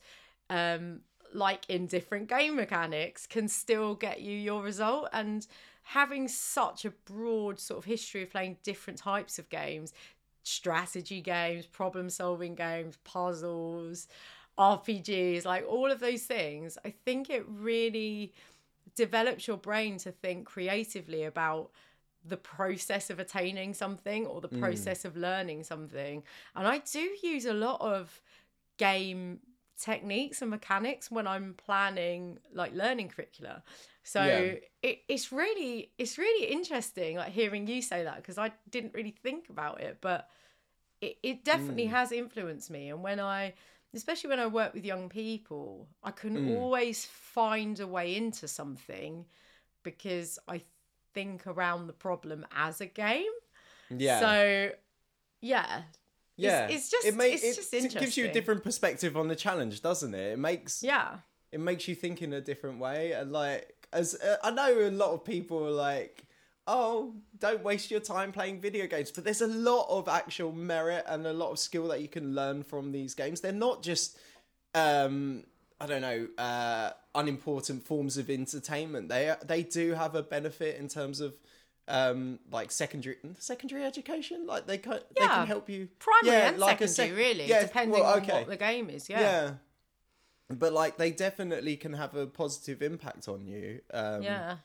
um 0.50 1.00
like 1.34 1.64
in 1.68 1.86
different 1.86 2.28
game 2.28 2.56
mechanics 2.56 3.26
can 3.26 3.48
still 3.48 3.94
get 3.94 4.20
you 4.20 4.36
your 4.36 4.62
result. 4.62 5.08
And 5.12 5.46
having 5.82 6.28
such 6.28 6.84
a 6.84 6.90
broad 6.90 7.58
sort 7.58 7.78
of 7.78 7.84
history 7.84 8.22
of 8.22 8.30
playing 8.30 8.58
different 8.62 8.98
types 8.98 9.38
of 9.38 9.48
games 9.48 9.92
strategy 10.42 11.20
games 11.20 11.66
problem 11.66 12.08
solving 12.08 12.54
games 12.54 12.96
puzzles 13.04 14.06
rpgs 14.58 15.44
like 15.44 15.64
all 15.68 15.90
of 15.90 16.00
those 16.00 16.22
things 16.22 16.78
i 16.84 16.90
think 16.90 17.28
it 17.30 17.44
really 17.48 18.32
develops 18.98 19.46
your 19.46 19.56
brain 19.56 19.96
to 19.96 20.12
think 20.12 20.46
creatively 20.46 21.24
about 21.24 21.70
the 22.24 22.36
process 22.36 23.08
of 23.10 23.18
attaining 23.18 23.72
something 23.72 24.26
or 24.26 24.40
the 24.40 24.48
mm. 24.48 24.60
process 24.60 25.04
of 25.04 25.16
learning 25.16 25.64
something 25.64 26.22
and 26.54 26.66
i 26.66 26.78
do 26.78 27.04
use 27.22 27.46
a 27.46 27.54
lot 27.54 27.80
of 27.80 28.20
game 28.76 29.40
techniques 29.78 30.42
and 30.42 30.50
mechanics 30.50 31.10
when 31.10 31.26
I'm 31.26 31.54
planning 31.54 32.38
like 32.52 32.74
learning 32.74 33.08
curricula. 33.08 33.62
So 34.02 34.24
Yeah. 34.24 34.54
it, 34.82 35.04
it's 35.08 35.30
really 35.32 35.92
it's 35.98 36.18
really 36.18 36.46
interesting 36.46 37.16
like 37.16 37.32
hearing 37.32 37.66
you 37.66 37.80
say 37.80 38.02
that 38.04 38.16
because 38.16 38.38
I 38.38 38.52
didn't 38.68 38.94
really 38.94 39.14
think 39.22 39.48
about 39.48 39.80
it, 39.80 39.98
but 40.00 40.28
it, 41.00 41.18
it 41.22 41.44
definitely 41.44 41.86
mm. 41.86 41.90
has 41.90 42.10
influenced 42.10 42.70
me. 42.70 42.90
And 42.90 43.02
when 43.02 43.20
I 43.20 43.54
especially 43.94 44.30
when 44.30 44.40
I 44.40 44.46
work 44.46 44.74
with 44.74 44.84
young 44.84 45.08
people, 45.08 45.88
I 46.02 46.10
can 46.10 46.56
always 46.56 47.04
find 47.04 47.78
a 47.80 47.86
way 47.86 48.16
into 48.16 48.46
something 48.48 49.24
because 49.82 50.38
I 50.48 50.62
think 51.14 51.46
around 51.46 51.86
the 51.86 51.92
problem 51.92 52.46
as 52.54 52.80
a 52.80 52.86
game. 52.86 53.32
Yeah. 53.90 54.20
So 54.20 54.70
yeah. 55.40 55.82
yeah. 56.36 56.68
it's 56.68 56.90
just- 56.90 57.06
it, 57.06 57.14
ma- 57.14 57.24
it's 57.24 57.42
it, 57.44 57.54
just 57.56 57.74
it 57.74 57.94
gives 57.98 58.16
you 58.16 58.26
a 58.26 58.32
different 58.32 58.62
perspective 58.62 59.16
on 59.16 59.28
the 59.28 59.36
challenge, 59.36 59.80
doesn't 59.82 60.14
it? 60.14 60.32
It 60.32 60.38
makes 60.38 60.82
Yeah. 60.82 61.18
it 61.52 61.60
makes 61.60 61.88
you 61.88 61.94
think 61.94 62.20
in 62.22 62.32
a 62.34 62.40
different 62.40 62.78
way 62.78 63.12
and 63.12 63.32
like 63.32 63.74
as 63.90 64.14
uh, 64.16 64.36
i 64.44 64.50
know 64.50 64.70
a 64.86 64.90
lot 64.90 65.12
of 65.12 65.24
people 65.24 65.66
are 65.66 65.70
like 65.70 66.24
oh 66.68 67.14
don't 67.38 67.64
waste 67.64 67.90
your 67.90 67.98
time 67.98 68.30
playing 68.30 68.60
video 68.60 68.86
games. 68.86 69.10
But 69.10 69.24
there's 69.24 69.40
a 69.40 69.48
lot 69.48 69.86
of 69.88 70.06
actual 70.06 70.52
merit 70.52 71.04
and 71.08 71.26
a 71.26 71.32
lot 71.32 71.50
of 71.50 71.58
skill 71.58 71.88
that 71.88 72.00
you 72.00 72.08
can 72.08 72.34
learn 72.34 72.62
from 72.62 72.92
these 72.92 73.14
games. 73.14 73.40
They're 73.40 73.52
not 73.52 73.82
just 73.82 74.16
um 74.74 75.44
i 75.80 75.86
don't 75.86 76.02
know 76.02 76.28
uh 76.36 76.90
unimportant 77.14 77.84
forms 77.84 78.18
of 78.18 78.30
entertainment. 78.30 79.08
They 79.08 79.34
they 79.44 79.62
do 79.62 79.94
have 79.94 80.14
a 80.14 80.22
benefit 80.22 80.78
in 80.78 80.88
terms 80.88 81.20
of 81.20 81.34
um 81.88 82.38
like 82.52 82.70
secondary 82.70 83.16
secondary 83.38 83.84
education. 83.84 84.46
Like 84.46 84.66
they 84.66 84.78
can 84.78 85.00
they 85.18 85.26
can 85.26 85.46
help 85.46 85.70
you. 85.70 85.88
Primary 85.98 86.36
Yeah, 86.36 86.48
and 86.50 86.58
like 86.58 86.78
secondary, 86.78 87.08
sec- 87.08 87.16
really, 87.16 87.46
yeah, 87.48 87.62
depending 87.62 88.00
well, 88.00 88.14
on 88.14 88.26
what 88.26 88.46
the 88.46 88.56
game 88.56 88.90
is. 88.90 89.08
Yeah. 89.08 89.20
yeah. 89.20 89.50
But 90.50 90.72
like 90.74 90.98
they 90.98 91.10
definitely 91.10 91.76
can 91.76 91.94
have 91.94 92.14
a 92.14 92.26
positive 92.26 92.82
impact 92.82 93.26
on 93.26 93.46
you 93.46 93.80
um 93.92 94.22
Yeah. 94.22 94.56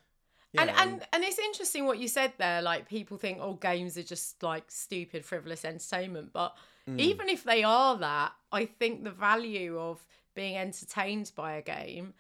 Yeah, 0.54 0.62
and, 0.62 0.70
and 0.70 1.08
and 1.14 1.24
it's 1.24 1.40
interesting 1.40 1.86
what 1.86 1.98
you 2.00 2.08
said 2.08 2.34
there. 2.38 2.62
Like 2.62 2.88
people 2.88 3.18
think, 3.18 3.40
oh, 3.42 3.54
games 3.54 3.98
are 3.98 4.04
just 4.04 4.42
like 4.44 4.66
stupid, 4.70 5.26
frivolous 5.26 5.66
entertainment. 5.66 6.32
But 6.34 6.56
Mm. 6.86 7.00
even 7.00 7.30
if 7.30 7.46
they 7.46 7.64
are 7.64 7.98
that, 7.98 8.34
I 8.52 8.66
think 8.66 9.06
the 9.06 9.12
value 9.12 9.80
of 9.80 10.06
being 10.36 10.58
entertained 10.58 11.32
by 11.34 11.54
a 11.54 11.62
game 11.62 12.14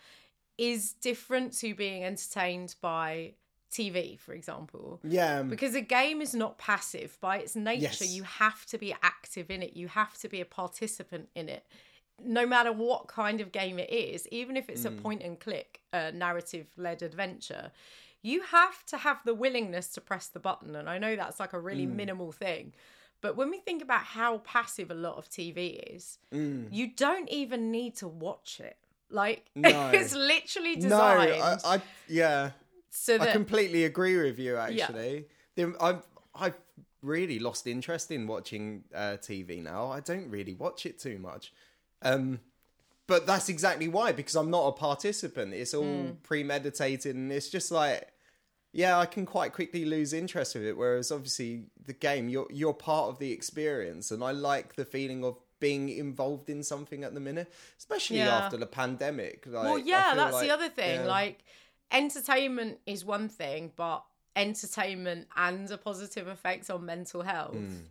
is 0.57 0.93
different 0.93 1.51
to 1.57 1.75
being 1.75 2.05
entertained 2.05 2.75
by 2.79 3.33
TV, 3.71 4.17
for 4.17 4.33
example. 4.33 5.01
yeah 5.03 5.39
um, 5.39 5.49
Because 5.49 5.75
a 5.75 5.81
game 5.81 6.21
is 6.21 6.33
not 6.33 6.57
passive 6.57 7.17
by 7.19 7.39
its 7.39 7.57
nature. 7.57 7.81
Yes. 7.81 8.09
You 8.09 8.23
have 8.23 8.65
to 8.67 8.77
be 8.77 8.95
active 9.03 9.51
in 9.51 9.61
it. 9.63 9.75
You 9.75 9.89
have 9.89 10.17
to 10.19 10.29
be 10.29 10.39
a 10.39 10.45
participant 10.45 11.27
in 11.35 11.49
it. 11.49 11.65
No 12.23 12.45
matter 12.45 12.71
what 12.71 13.07
kind 13.07 13.41
of 13.41 13.51
game 13.51 13.79
it 13.79 13.89
is, 13.89 14.27
even 14.31 14.55
if 14.55 14.69
it's 14.69 14.85
a 14.85 14.91
point 14.91 15.23
and 15.23 15.37
click, 15.39 15.81
uh, 15.91 16.11
narrative 16.13 16.67
led 16.77 17.01
adventure, 17.01 17.71
you 18.23 18.41
have 18.41 18.83
to 18.87 18.97
have 18.97 19.19
the 19.25 19.35
willingness 19.35 19.89
to 19.89 20.01
press 20.01 20.27
the 20.27 20.39
button. 20.39 20.75
And 20.75 20.89
I 20.89 20.97
know 20.97 21.15
that's 21.15 21.39
like 21.39 21.53
a 21.53 21.59
really 21.59 21.85
minimal 21.85 22.31
thing. 22.31 22.73
But 23.21 23.35
when 23.35 23.49
we 23.51 23.59
think 23.59 23.83
about 23.83 24.03
how 24.03 24.39
passive 24.39 24.89
a 24.89 24.95
lot 24.95 25.17
of 25.17 25.29
TV 25.29 25.95
is, 25.95 26.17
you 26.31 26.87
don't 26.87 27.29
even 27.29 27.69
need 27.69 27.95
to 27.97 28.07
watch 28.07 28.59
it. 28.59 28.77
Like, 29.09 29.45
No. 29.55 29.91
it's 29.93 30.15
literally 30.15 30.75
no 30.77 30.81
designed 30.81 31.31
I, 31.43 31.57
I 31.75 31.81
yeah 32.07 32.51
so 32.89 33.17
i 33.19 33.25
completely 33.27 33.83
agree 33.85 34.17
with 34.17 34.37
you 34.39 34.55
actually 34.55 35.25
The- 35.55 35.75
i've 35.81 36.03
i've 36.35 36.57
really 37.01 37.39
lost 37.39 37.67
interest 37.67 38.11
in 38.11 38.27
watching 38.27 38.83
uh 38.93 39.17
tv 39.19 39.61
now 39.63 39.91
i 39.91 39.99
don't 39.99 40.29
really 40.29 40.53
watch 40.53 40.85
it 40.85 40.99
too 40.99 41.17
much 41.19 41.53
um 42.01 42.39
but 43.07 43.25
that's 43.27 43.49
exactly 43.49 43.87
why 43.87 44.11
because 44.11 44.35
i'm 44.35 44.49
not 44.49 44.65
a 44.67 44.71
participant 44.71 45.53
it's 45.53 45.73
all 45.73 46.05
Hmm. 46.07 46.11
premeditated 46.23 47.15
and 47.15 47.31
it's 47.31 47.49
just 47.49 47.71
like 47.71 48.07
yeah 48.73 48.97
i 48.99 49.05
can 49.05 49.25
quite 49.25 49.53
quickly 49.53 49.85
lose 49.85 50.11
interest 50.11 50.55
with 50.55 50.65
it 50.65 50.75
whereas 50.75 51.11
obviously 51.11 51.63
the 51.85 51.93
game 51.93 52.27
you're 52.27 52.47
you're 52.51 52.73
part 52.73 53.09
of 53.09 53.19
the 53.19 53.31
experience 53.31 54.11
and 54.11 54.23
i 54.23 54.31
like 54.31 54.75
the 54.75 54.85
feeling 54.85 55.23
of 55.23 55.37
being 55.59 55.87
involved 55.87 56.49
in 56.49 56.61
something 56.61 57.05
at 57.05 57.13
the 57.13 57.21
minute 57.21 57.49
especially 57.77 58.17
Yeah. 58.17 58.39
after 58.39 58.57
the 58.57 58.65
pandemic 58.65 59.45
like, 59.47 59.63
well 59.63 59.77
yeah 59.77 60.13
that's 60.13 60.33
like- 60.33 60.47
the 60.47 60.53
other 60.53 60.67
thing 60.67 61.01
yeah. 61.01 61.05
like 61.05 61.45
entertainment 61.93 62.79
is 62.85 63.05
one 63.05 63.29
thing, 63.29 63.71
but 63.75 64.03
entertainment 64.35 65.27
and 65.37 65.69
a 65.71 65.77
positive 65.77 66.27
effect 66.27 66.69
on 66.69 66.85
mental 66.85 67.21
health, 67.21 67.55
hmm. 67.55 67.85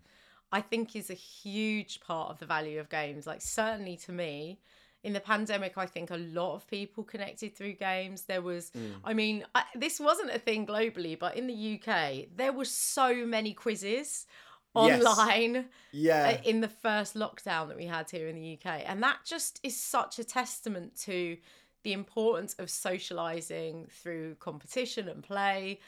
I 0.51 0.61
think 0.61 0.95
is 0.95 1.09
a 1.09 1.15
huge 1.15 2.01
part 2.01 2.31
of 2.31 2.39
the 2.39 2.47
value 2.47 2.79
of 2.81 2.91
games. 2.91 3.27
Like, 3.27 3.41
certainly 3.41 3.97
to 3.99 4.13
me, 4.13 4.59
in 5.05 5.13
the 5.13 5.21
pandemic, 5.21 5.77
I 5.77 5.87
think 5.87 6.11
a 6.11 6.17
lot 6.17 6.55
of 6.55 6.67
people 6.69 7.03
connected 7.03 7.57
through 7.57 7.73
games. 7.75 8.23
There 8.23 8.43
was, 8.43 8.71
I 9.05 9.15
mean, 9.15 9.45
I, 9.55 9.65
this 9.75 9.99
wasn't 9.99 10.31
a 10.31 10.39
thing 10.39 10.67
globally, 10.67 11.19
but 11.19 11.37
in 11.37 11.47
the 11.49 11.81
UK, 11.81 12.27
there 12.37 12.53
were 12.53 12.65
so 12.65 13.27
many 13.27 13.53
quizzes 13.53 14.27
Yes. 14.75 15.05
online 15.05 15.67
Yeah. 15.91 16.39
uh, 16.39 16.49
in 16.49 16.61
the 16.61 16.69
first 16.69 17.15
lockdown 17.15 17.69
that 17.69 17.77
we 17.77 17.85
had 17.87 18.11
here 18.11 18.27
in 18.29 18.37
the 18.37 18.55
UK. 18.55 18.83
And 18.87 19.03
that 19.03 19.19
just 19.25 19.61
is 19.63 19.79
such 19.79 20.19
a 20.19 20.25
testament 20.25 20.97
to 21.03 21.37
the 21.83 21.93
importance 21.93 22.55
of 22.59 22.71
socializing 22.71 23.87
through 23.91 24.37
competition 24.37 25.09
and 25.09 25.23
play. 25.23 25.81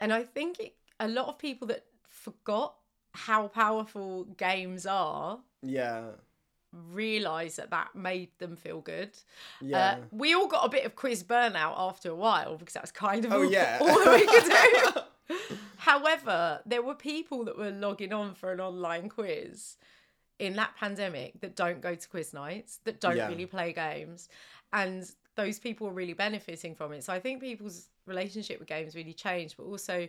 And 0.00 0.12
I 0.12 0.24
think 0.24 0.58
it, 0.58 0.74
a 0.98 1.06
lot 1.06 1.28
of 1.28 1.38
people 1.38 1.68
that 1.68 1.84
forgot 2.08 2.74
how 3.12 3.48
powerful 3.48 4.24
games 4.24 4.86
are 4.86 5.38
yeah. 5.62 6.10
Realize 6.72 7.56
that 7.56 7.70
that 7.70 7.94
made 7.94 8.28
them 8.38 8.56
feel 8.56 8.80
good. 8.80 9.10
Yeah. 9.60 9.78
Uh, 9.78 9.96
we 10.12 10.34
all 10.34 10.46
got 10.48 10.64
a 10.66 10.68
bit 10.68 10.84
of 10.84 10.96
quiz 10.96 11.24
burnout 11.24 11.74
after 11.76 12.10
a 12.10 12.14
while 12.14 12.56
because 12.56 12.74
that 12.74 12.82
was 12.82 12.92
kind 12.92 13.24
of 13.24 13.32
Oh, 13.32 13.38
all, 13.44 13.50
yeah. 13.50 13.78
all 13.80 13.86
that 14.04 14.20
we 14.20 14.26
could 14.26 15.38
do. 15.38 15.56
However, 15.78 16.60
there 16.66 16.82
were 16.82 16.94
people 16.94 17.44
that 17.44 17.56
were 17.56 17.70
logging 17.70 18.12
on 18.12 18.34
for 18.34 18.52
an 18.52 18.60
online 18.60 19.08
quiz 19.08 19.76
in 20.38 20.54
that 20.56 20.76
pandemic 20.76 21.40
that 21.40 21.56
don't 21.56 21.80
go 21.80 21.94
to 21.94 22.08
quiz 22.08 22.32
nights, 22.32 22.78
that 22.84 23.00
don't 23.00 23.16
Yeah. 23.16 23.28
really 23.28 23.46
play 23.46 23.72
games, 23.72 24.28
and 24.72 25.10
those 25.34 25.58
people 25.58 25.86
were 25.86 25.92
really 25.92 26.12
benefiting 26.12 26.74
from 26.74 26.92
it. 26.92 27.04
So 27.04 27.12
I 27.12 27.20
think 27.20 27.40
people's 27.40 27.88
relationship 28.06 28.58
with 28.58 28.68
games 28.68 28.94
really 28.94 29.12
changed, 29.14 29.56
but 29.56 29.64
also 29.64 30.08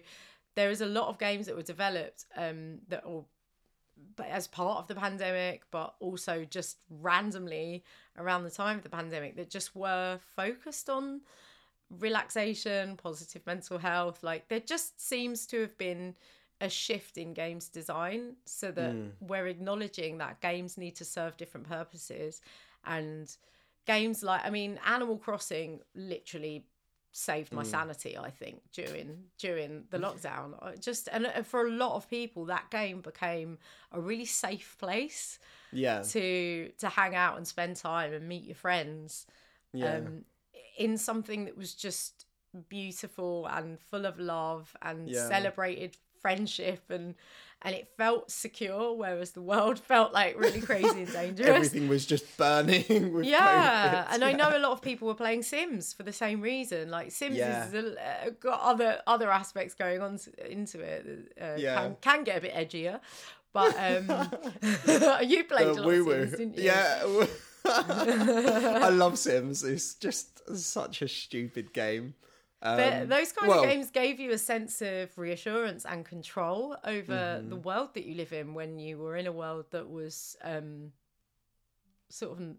there 0.55 0.69
is 0.71 0.81
a 0.81 0.85
lot 0.85 1.07
of 1.07 1.17
games 1.19 1.45
that 1.45 1.55
were 1.55 1.61
developed 1.63 2.25
um, 2.35 2.79
that 2.89 3.03
all 3.05 3.27
but 3.38 3.38
as 4.27 4.47
part 4.47 4.79
of 4.79 4.87
the 4.87 4.95
pandemic, 4.95 5.63
but 5.71 5.95
also 5.99 6.45
just 6.45 6.77
randomly 6.89 7.83
around 8.17 8.43
the 8.43 8.49
time 8.49 8.77
of 8.77 8.83
the 8.83 8.89
pandemic 8.89 9.35
that 9.35 9.49
just 9.49 9.75
were 9.75 10.19
focused 10.35 10.89
on 10.89 11.21
relaxation, 11.99 12.97
positive 12.97 13.45
mental 13.45 13.77
health. 13.77 14.23
Like 14.23 14.47
there 14.47 14.59
just 14.59 15.05
seems 15.05 15.45
to 15.47 15.61
have 15.61 15.77
been 15.77 16.15
a 16.61 16.69
shift 16.69 17.17
in 17.17 17.33
games 17.33 17.69
design 17.69 18.35
so 18.45 18.71
that 18.71 18.91
hmm. 18.91 19.07
we're 19.21 19.47
acknowledging 19.47 20.17
that 20.17 20.41
games 20.41 20.77
need 20.77 20.95
to 20.97 21.05
serve 21.05 21.37
different 21.37 21.67
purposes 21.67 22.41
and 22.85 23.37
games 23.85 24.23
like 24.23 24.41
I 24.45 24.49
mean 24.49 24.79
Animal 24.85 25.17
Crossing 25.17 25.79
literally 25.95 26.65
saved 27.11 27.51
my 27.51 27.63
sanity 27.63 28.17
I 28.17 28.29
think 28.29 28.61
during 28.71 29.25
during 29.37 29.85
the 29.89 29.97
lockdown 29.97 30.79
just 30.79 31.09
and 31.11 31.25
uh, 31.25 31.41
for 31.43 31.65
a 31.65 31.71
lot 31.71 31.95
of 31.95 32.09
people 32.09 32.45
that 32.45 32.69
game 32.69 33.01
became 33.01 33.57
a 33.91 33.99
really 33.99 34.25
safe 34.25 34.75
place 34.79 35.39
Yeah. 35.71 36.01
to 36.03 36.71
to 36.77 36.87
hang 36.89 37.15
out 37.15 37.37
and 37.37 37.47
spend 37.47 37.75
time 37.77 38.13
and 38.13 38.27
meet 38.27 38.43
your 38.43 38.55
friends 38.55 39.25
Yeah. 39.73 39.95
um, 39.97 40.25
in 40.77 40.97
something 40.97 41.45
that 41.45 41.57
was 41.57 41.73
just 41.73 42.25
beautiful 42.69 43.47
and 43.47 43.79
full 43.79 44.05
of 44.05 44.19
love 44.19 44.75
and 44.81 45.09
Yeah. 45.09 45.27
celebrated 45.27 45.95
friendship 46.21 46.89
and 46.89 47.15
and 47.61 47.75
it 47.75 47.89
felt 47.97 48.31
secure 48.31 48.93
whereas 48.93 49.31
the 49.31 49.41
world 49.41 49.77
felt 49.91 50.13
like 50.13 50.39
really 50.39 50.61
crazy 50.61 51.01
and 51.03 51.11
dangerous 51.21 51.49
Everything 51.49 51.87
was 51.89 52.05
just 52.05 52.37
burning. 52.37 52.85
With 53.13 53.25
yeah 53.25 54.05
COVID. 54.05 54.13
and 54.13 54.23
i 54.23 54.31
know 54.31 54.49
a 54.55 54.59
lot 54.59 54.71
of 54.71 54.81
people 54.81 55.07
were 55.07 55.13
playing 55.15 55.43
sims 55.43 55.91
for 55.93 56.03
the 56.03 56.13
same 56.13 56.39
reason 56.41 56.89
like 56.89 57.11
sims 57.11 57.35
Yeah. 57.35 57.67
is 57.67 57.73
uh, 57.75 58.29
got 58.39 58.61
other 58.61 59.01
other 59.07 59.29
aspects 59.29 59.73
going 59.73 60.01
on 60.01 60.19
into 60.47 60.79
it 60.79 61.33
uh, 61.41 61.55
Yeah. 61.57 61.75
can, 61.75 61.97
can 62.01 62.23
get 62.23 62.37
a 62.37 62.41
bit 62.41 62.53
edgier 62.53 62.99
but 63.51 63.75
um 63.77 64.05
you 65.27 65.43
played 65.43 65.67
a 65.67 65.73
lot 65.73 65.85
woo 65.85 66.11
of 66.11 66.29
sims 66.29 66.37
didn't 66.37 66.57
you 66.57 66.63
Yeah. 66.65 67.25
I 67.65 68.89
love 68.89 69.17
Sims. 69.17 69.63
It's 69.63 69.93
just 69.95 70.41
such 70.57 71.01
a 71.01 71.07
stupid 71.07 71.73
game. 71.73 72.13
But 72.61 72.93
Um, 73.03 73.07
those 73.09 73.31
kind 73.31 73.47
well, 73.49 73.63
of 73.63 73.69
games 73.69 73.89
gave 73.89 74.19
you 74.19 74.31
a 74.31 74.37
sense 74.37 74.81
of 74.81 75.17
reassurance 75.17 75.85
and 75.85 76.03
control 76.05 76.75
over 76.83 77.13
Mm-hmm. 77.13 77.49
the 77.49 77.55
world 77.55 77.93
that 77.93 78.05
you 78.05 78.15
live 78.15 78.33
in 78.33 78.53
when 78.53 78.79
you 78.79 78.97
were 78.97 79.15
in 79.15 79.27
a 79.27 79.31
world 79.31 79.65
that 79.71 79.89
was 79.89 80.35
um, 80.43 80.91
sort 82.09 82.37
of 82.39 82.55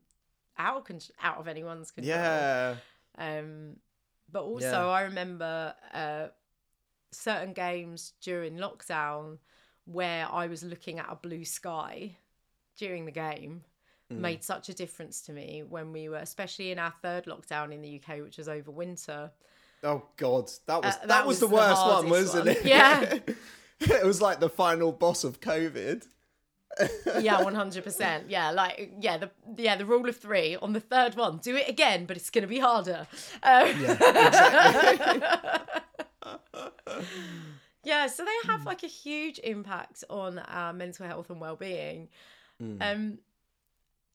out 0.59 0.79
of, 0.79 0.85
con- 0.85 1.01
out 1.23 1.39
of 1.39 1.49
anyone's 1.49 1.91
control. 1.91 2.17
Yeah. 2.17 2.77
Um, 3.19 3.77
but 4.33 4.43
also, 4.43 4.67
Yeah. 4.85 4.87
I 4.89 5.03
remember 5.03 5.75
uh, 5.93 6.29
certain 7.11 7.53
games 7.53 8.13
during 8.23 8.57
lockdown 8.57 9.39
where 9.85 10.27
I 10.31 10.47
was 10.47 10.63
looking 10.63 10.99
at 10.99 11.07
a 11.11 11.17
blue 11.17 11.45
sky 11.45 12.17
during 12.77 13.05
the 13.05 13.13
game 13.13 13.65
Mm. 14.13 14.17
made 14.19 14.43
such 14.43 14.69
a 14.69 14.75
difference 14.75 15.23
to 15.23 15.33
me 15.33 15.63
when 15.63 15.93
we 15.93 16.09
were, 16.09 16.17
especially 16.17 16.73
in 16.73 16.81
our 16.81 16.93
third 17.01 17.27
lockdown 17.27 17.73
in 17.73 17.81
the 17.81 18.01
UK, 18.03 18.21
which 18.23 18.39
was 18.39 18.49
over 18.49 18.73
winter. 18.73 19.31
Oh 19.83 20.03
God, 20.17 20.51
that 20.67 20.83
was 20.83 20.95
Uh, 20.95 20.99
that, 20.99 21.09
that 21.09 21.27
was, 21.27 21.41
was 21.41 21.41
the 21.41 21.47
the 21.49 21.55
worst 21.55 21.83
one, 21.87 22.11
wasn't 22.11 22.47
one. 22.47 22.57
it? 22.57 22.65
Yeah. 22.65 23.19
it 23.81 24.05
was 24.05 24.21
like 24.21 24.41
the 24.41 24.49
final 24.51 24.93
boss 24.93 25.25
of 25.25 25.41
COVID. 25.41 26.07
yeah, 27.21 27.43
one 27.43 27.55
hundred 27.55 27.83
percent. 27.85 28.29
Yeah, 28.31 28.51
like 28.51 28.93
yeah, 29.01 29.17
the 29.19 29.31
yeah 29.57 29.77
the 29.77 29.85
rule 29.87 30.09
of 30.09 30.17
three 30.17 30.57
on 30.57 30.73
the 30.73 30.81
third 30.81 31.17
one, 31.17 31.39
do 31.39 31.57
it 31.57 31.69
again, 31.69 32.05
but 32.07 32.17
it's 32.17 32.31
gonna 32.31 32.47
be 32.47 32.59
harder. 32.61 33.07
Um, 33.43 33.67
yeah, 37.85 38.07
so 38.07 38.25
they 38.25 38.49
have 38.49 38.65
like 38.67 38.83
a 38.83 38.87
huge 38.89 39.41
impact 39.43 40.05
on 40.11 40.39
our 40.39 40.73
mental 40.73 41.07
health 41.07 41.31
and 41.31 41.41
well 41.41 41.57
being, 41.57 42.09
Hmm. 42.59 42.77
um, 42.83 43.19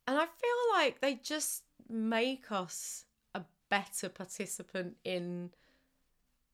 and 0.07 0.17
I 0.19 0.25
feel 0.25 0.73
like 0.73 1.01
they 1.01 1.15
just 1.15 1.63
make 1.89 2.51
us 2.51 3.05
better 3.69 4.09
participant 4.09 4.97
in 5.03 5.51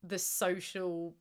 the 0.04 0.18
social 0.20 1.16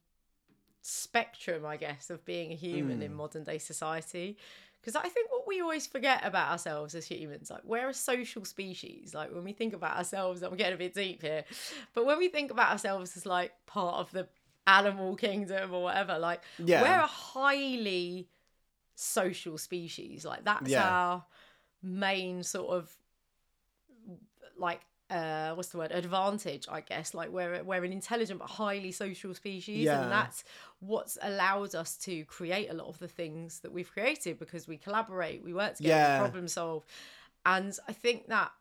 spectrum, 0.83 1.66
I 1.66 1.76
guess, 1.76 2.11
of 2.11 2.24
being 2.24 2.53
a 2.53 2.57
human 2.57 2.96
Hmm. 2.98 3.03
in 3.03 3.14
modern 3.14 3.44
day 3.44 3.59
society. 3.59 4.38
Because 4.81 4.96
I 4.96 5.09
think 5.11 5.31
what 5.31 5.46
we 5.46 5.61
always 5.61 5.87
forget 5.87 6.24
about 6.24 6.50
ourselves 6.50 6.94
as 6.94 7.07
humans, 7.07 7.50
like 7.50 7.62
we're 7.64 7.90
a 7.90 7.94
social 7.94 8.46
species. 8.46 9.12
Like 9.12 9.31
when 9.35 9.44
we 9.44 9.53
think 9.53 9.74
about 9.74 9.98
ourselves, 9.98 10.42
I'm 10.42 10.57
getting 10.57 10.72
a 10.74 10.79
bit 10.79 10.94
deep 10.94 11.20
here, 11.20 11.44
but 11.92 12.07
when 12.07 12.16
we 12.16 12.29
think 12.29 12.50
about 12.50 12.70
ourselves 12.70 13.14
as 13.16 13.26
like 13.26 13.53
part 13.66 13.96
of 13.96 14.11
the 14.12 14.26
animal 14.66 15.16
kingdom 15.16 15.74
or 15.74 15.83
whatever, 15.83 16.18
like 16.18 16.42
Yeah. 16.59 16.81
we're 16.81 16.98
a 17.03 17.07
highly 17.07 18.31
social 18.94 19.59
species. 19.59 20.24
Like 20.24 20.44
that's 20.44 20.70
Yeah. 20.70 20.88
our 20.88 21.26
main 21.83 22.42
sort 22.42 22.70
of 22.70 22.96
like 24.57 24.81
uh 25.11 25.55
what's 25.55 25.68
the 25.70 25.79
word? 25.79 25.90
Advantage 25.92 26.66
i 26.70 26.81
guess. 26.81 27.14
Like 27.14 27.31
we're 27.31 27.62
we're 27.64 27.85
an 27.85 27.92
intelligent 27.92 28.38
but 28.38 28.49
highly 28.49 28.92
social 28.92 29.35
species 29.35 29.85
Yeah. 29.85 30.03
and 30.03 30.12
that's 30.12 30.44
what's 30.81 31.18
allowed 31.23 31.75
us 31.75 31.96
to 31.99 32.25
create 32.25 32.70
a 32.70 32.75
lot 32.75 32.88
of 32.88 32.99
the 32.99 33.09
things 33.09 33.61
that 33.61 33.73
we've 33.73 33.90
created 33.92 34.38
because 34.38 34.68
we 34.68 34.77
collaborate 34.77 35.42
we 35.44 35.53
work 35.53 35.77
together 35.77 35.94
Yeah. 35.94 36.18
we 36.18 36.25
problem 36.29 36.49
solve. 36.49 36.85
And 37.44 37.77
i 37.88 37.92
think 37.92 38.29
that 38.29 38.53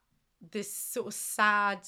this 0.52 0.74
sort 0.74 1.08
of 1.08 1.14
sad 1.14 1.80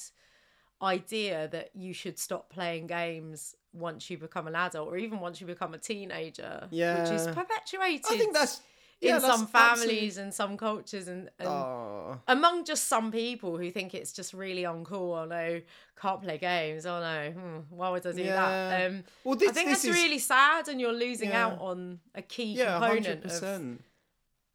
idea 0.82 1.47
that 1.52 1.69
you 1.76 1.93
should 1.93 2.17
stop 2.17 2.50
playing 2.50 2.88
games 2.88 3.56
once 3.74 4.10
you 4.10 4.17
become 4.17 4.47
an 4.47 4.56
adult 4.56 4.88
or 4.89 4.97
even 4.97 5.19
once 5.19 5.39
you 5.39 5.47
become 5.47 5.74
a 5.74 5.78
teenager 5.78 6.67
yeah 6.71 7.02
which 7.04 7.12
is 7.13 7.28
perpetuated. 7.28 8.06
I 8.10 8.17
think 8.17 8.34
that's 8.34 8.62
yeah, 9.01 9.15
in 9.15 9.21
some 9.21 9.47
families 9.47 10.17
and 10.17 10.33
some 10.33 10.57
cultures 10.57 11.07
and, 11.07 11.29
and 11.39 11.47
Oh, 11.49 12.19
among 12.27 12.65
just 12.65 12.87
some 12.87 13.11
people 13.11 13.57
who 13.57 13.71
think 13.71 13.93
it's 13.93 14.11
just 14.13 14.33
really 14.33 14.63
uncool. 14.63 15.21
Oh 15.21 15.25
no, 15.25 15.61
can't 15.99 16.21
play 16.21 16.37
games. 16.37 16.85
Oh 16.85 16.99
no, 17.01 17.31
hmm, 17.31 17.57
why 17.75 17.89
would 17.89 18.05
I 18.05 18.11
do 18.11 18.21
Yeah. 18.21 18.35
that? 18.69 18.85
Um, 18.91 19.03
well, 19.23 19.35
this, 19.35 19.49
I 19.49 19.53
think 19.53 19.69
that's 19.69 19.85
is 19.85 19.91
really 19.95 20.19
sad, 20.19 20.67
and 20.67 20.79
you're 20.79 20.93
losing 20.93 21.29
Yeah. 21.31 21.47
out 21.47 21.59
on 21.59 21.99
a 22.15 22.21
key 22.21 22.55
component 22.55 23.07
of 23.07 23.21
percent. 23.23 23.83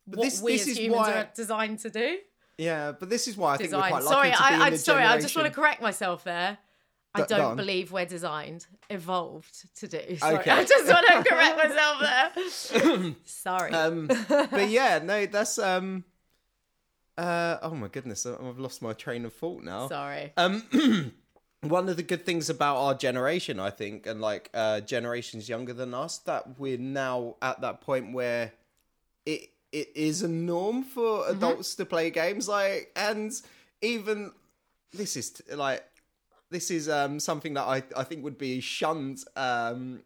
But 0.07 0.19
what 0.19 0.25
this 0.25 0.41
we 0.41 0.53
this 0.57 0.69
as 0.69 0.79
humans 0.79 1.09
why 1.09 1.13
are 1.15 1.29
designed 1.35 1.81
to 1.81 1.91
do. 1.91 2.19
yeah, 2.59 2.93
but 2.93 3.11
this 3.11 3.27
is 3.27 3.37
why 3.37 3.55
I 3.55 3.57
think 3.57 3.73
we're 3.73 3.79
Design. 3.79 3.91
quite 3.91 4.03
Sorry, 4.05 4.31
to 4.31 4.37
be 4.39 4.43
I, 4.45 4.55
in 4.55 4.63
I'm 4.63 4.77
sorry. 4.77 5.03
I 5.05 5.21
just 5.21 5.35
want 5.37 5.49
to 5.49 5.53
correct 5.53 5.83
myself 5.83 6.23
there. 6.25 6.59
I 7.23 7.27
don't 7.27 7.41
on. 7.53 7.57
believe 7.57 7.93
we're 7.93 8.07
designed, 8.07 8.67
evolved 8.91 9.69
to 9.77 9.89
do. 9.89 10.17
Sorry, 10.19 10.39
Okay. 10.39 10.51
I 10.51 10.65
just 10.65 10.87
want 10.93 11.07
to 11.07 11.25
correct 11.31 11.57
myself 11.57 12.01
there. 12.01 13.15
sorry. 13.25 13.73
Um, 13.73 14.07
but 14.29 14.69
yeah, 14.69 15.01
no, 15.03 15.27
that's 15.27 15.59
um. 15.59 16.05
Uh, 17.19 17.59
oh 17.63 17.71
my 17.75 17.89
goodness, 17.89 18.27
I've 18.27 18.59
lost 18.59 18.83
my 18.83 18.93
train 18.93 19.25
of 19.25 19.33
thought 19.33 19.63
now. 19.65 19.89
sorry. 19.89 20.33
Um, 20.37 20.63
one 21.63 21.89
of 21.89 21.97
the 21.97 22.03
good 22.03 22.27
things 22.27 22.51
about 22.51 22.77
our 22.77 22.95
generation, 22.95 23.59
I 23.59 23.71
think, 23.71 24.07
and 24.07 24.21
like 24.21 24.51
uh, 24.53 24.81
generations 24.83 25.49
younger 25.49 25.73
than 25.73 25.95
us, 25.95 26.19
that 26.19 26.59
we're 26.59 26.77
now 26.77 27.37
at 27.41 27.63
that 27.63 27.81
point 27.81 28.13
where 28.13 28.53
it 29.25 29.49
it 29.73 29.89
is 29.97 30.23
a 30.23 30.29
norm 30.29 30.83
for 30.85 31.23
Mm-hmm. 31.25 31.37
adults 31.39 31.75
to 31.77 31.87
play 31.87 32.11
games. 32.11 32.49
Like, 32.49 32.93
and 32.95 33.33
even 33.81 34.33
this 34.93 35.17
is 35.17 35.31
t- 35.31 35.55
like 35.55 35.85
this 36.51 36.71
is 36.71 36.89
um, 36.89 37.19
something 37.21 37.55
that 37.55 37.65
I, 37.65 37.83
I 37.97 38.05
think 38.05 38.25
would 38.25 38.39
be 38.39 38.61
shunned 38.61 39.25
um, 39.37 40.03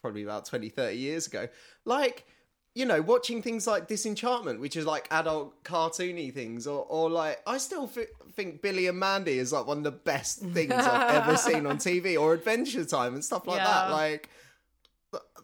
probably 0.00 0.22
about 0.22 0.44
20, 0.44 0.68
30 0.68 0.96
years 0.96 1.26
ago. 1.26 1.48
Like, 1.84 2.26
you 2.74 2.84
know, 2.84 3.00
watching 3.00 3.40
things 3.40 3.66
like 3.66 3.88
Disenchantment, 3.88 4.60
which 4.60 4.76
is 4.76 4.84
like 4.84 5.08
adult 5.10 5.62
cartoony 5.64 6.32
things, 6.32 6.66
or, 6.66 6.84
or 6.88 7.08
like, 7.08 7.40
I 7.46 7.58
still 7.58 7.84
f- 7.84 8.06
think 8.32 8.62
Billy 8.62 8.86
and 8.86 8.98
Mandy 8.98 9.38
is 9.38 9.52
like 9.52 9.66
one 9.66 9.78
of 9.78 9.84
the 9.84 9.92
best 9.92 10.40
things 10.40 10.72
I've 10.72 11.14
ever 11.22 11.36
seen 11.36 11.66
on 11.66 11.78
TV, 11.78 12.20
or 12.20 12.34
Adventure 12.34 12.84
Time 12.84 13.14
and 13.14 13.24
stuff 13.24 13.46
like 13.46 13.58
that. 13.58 13.90
Like, 13.90 14.28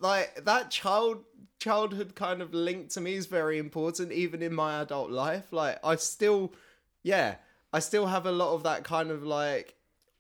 like 0.01 0.45
that 0.45 0.71
child 0.71 1.25
childhood 1.59 2.17
kind 2.17 2.43
of 2.43 2.53
link 2.53 2.89
to 2.91 3.01
me 3.01 3.15
is 3.15 3.27
very 3.27 3.57
important 3.57 4.11
even 4.11 4.43
in 4.43 4.53
my 4.53 4.81
adult 4.81 5.13
life 5.13 5.53
like 5.53 5.79
i 5.85 5.95
still 5.95 6.53
yeah 7.05 7.37
i 7.73 7.79
still 7.79 8.07
have 8.07 8.27
a 8.27 8.33
lot 8.33 8.53
of 8.53 8.65
that 8.65 8.83
kind 8.83 9.13
of 9.13 9.23
like 9.23 9.77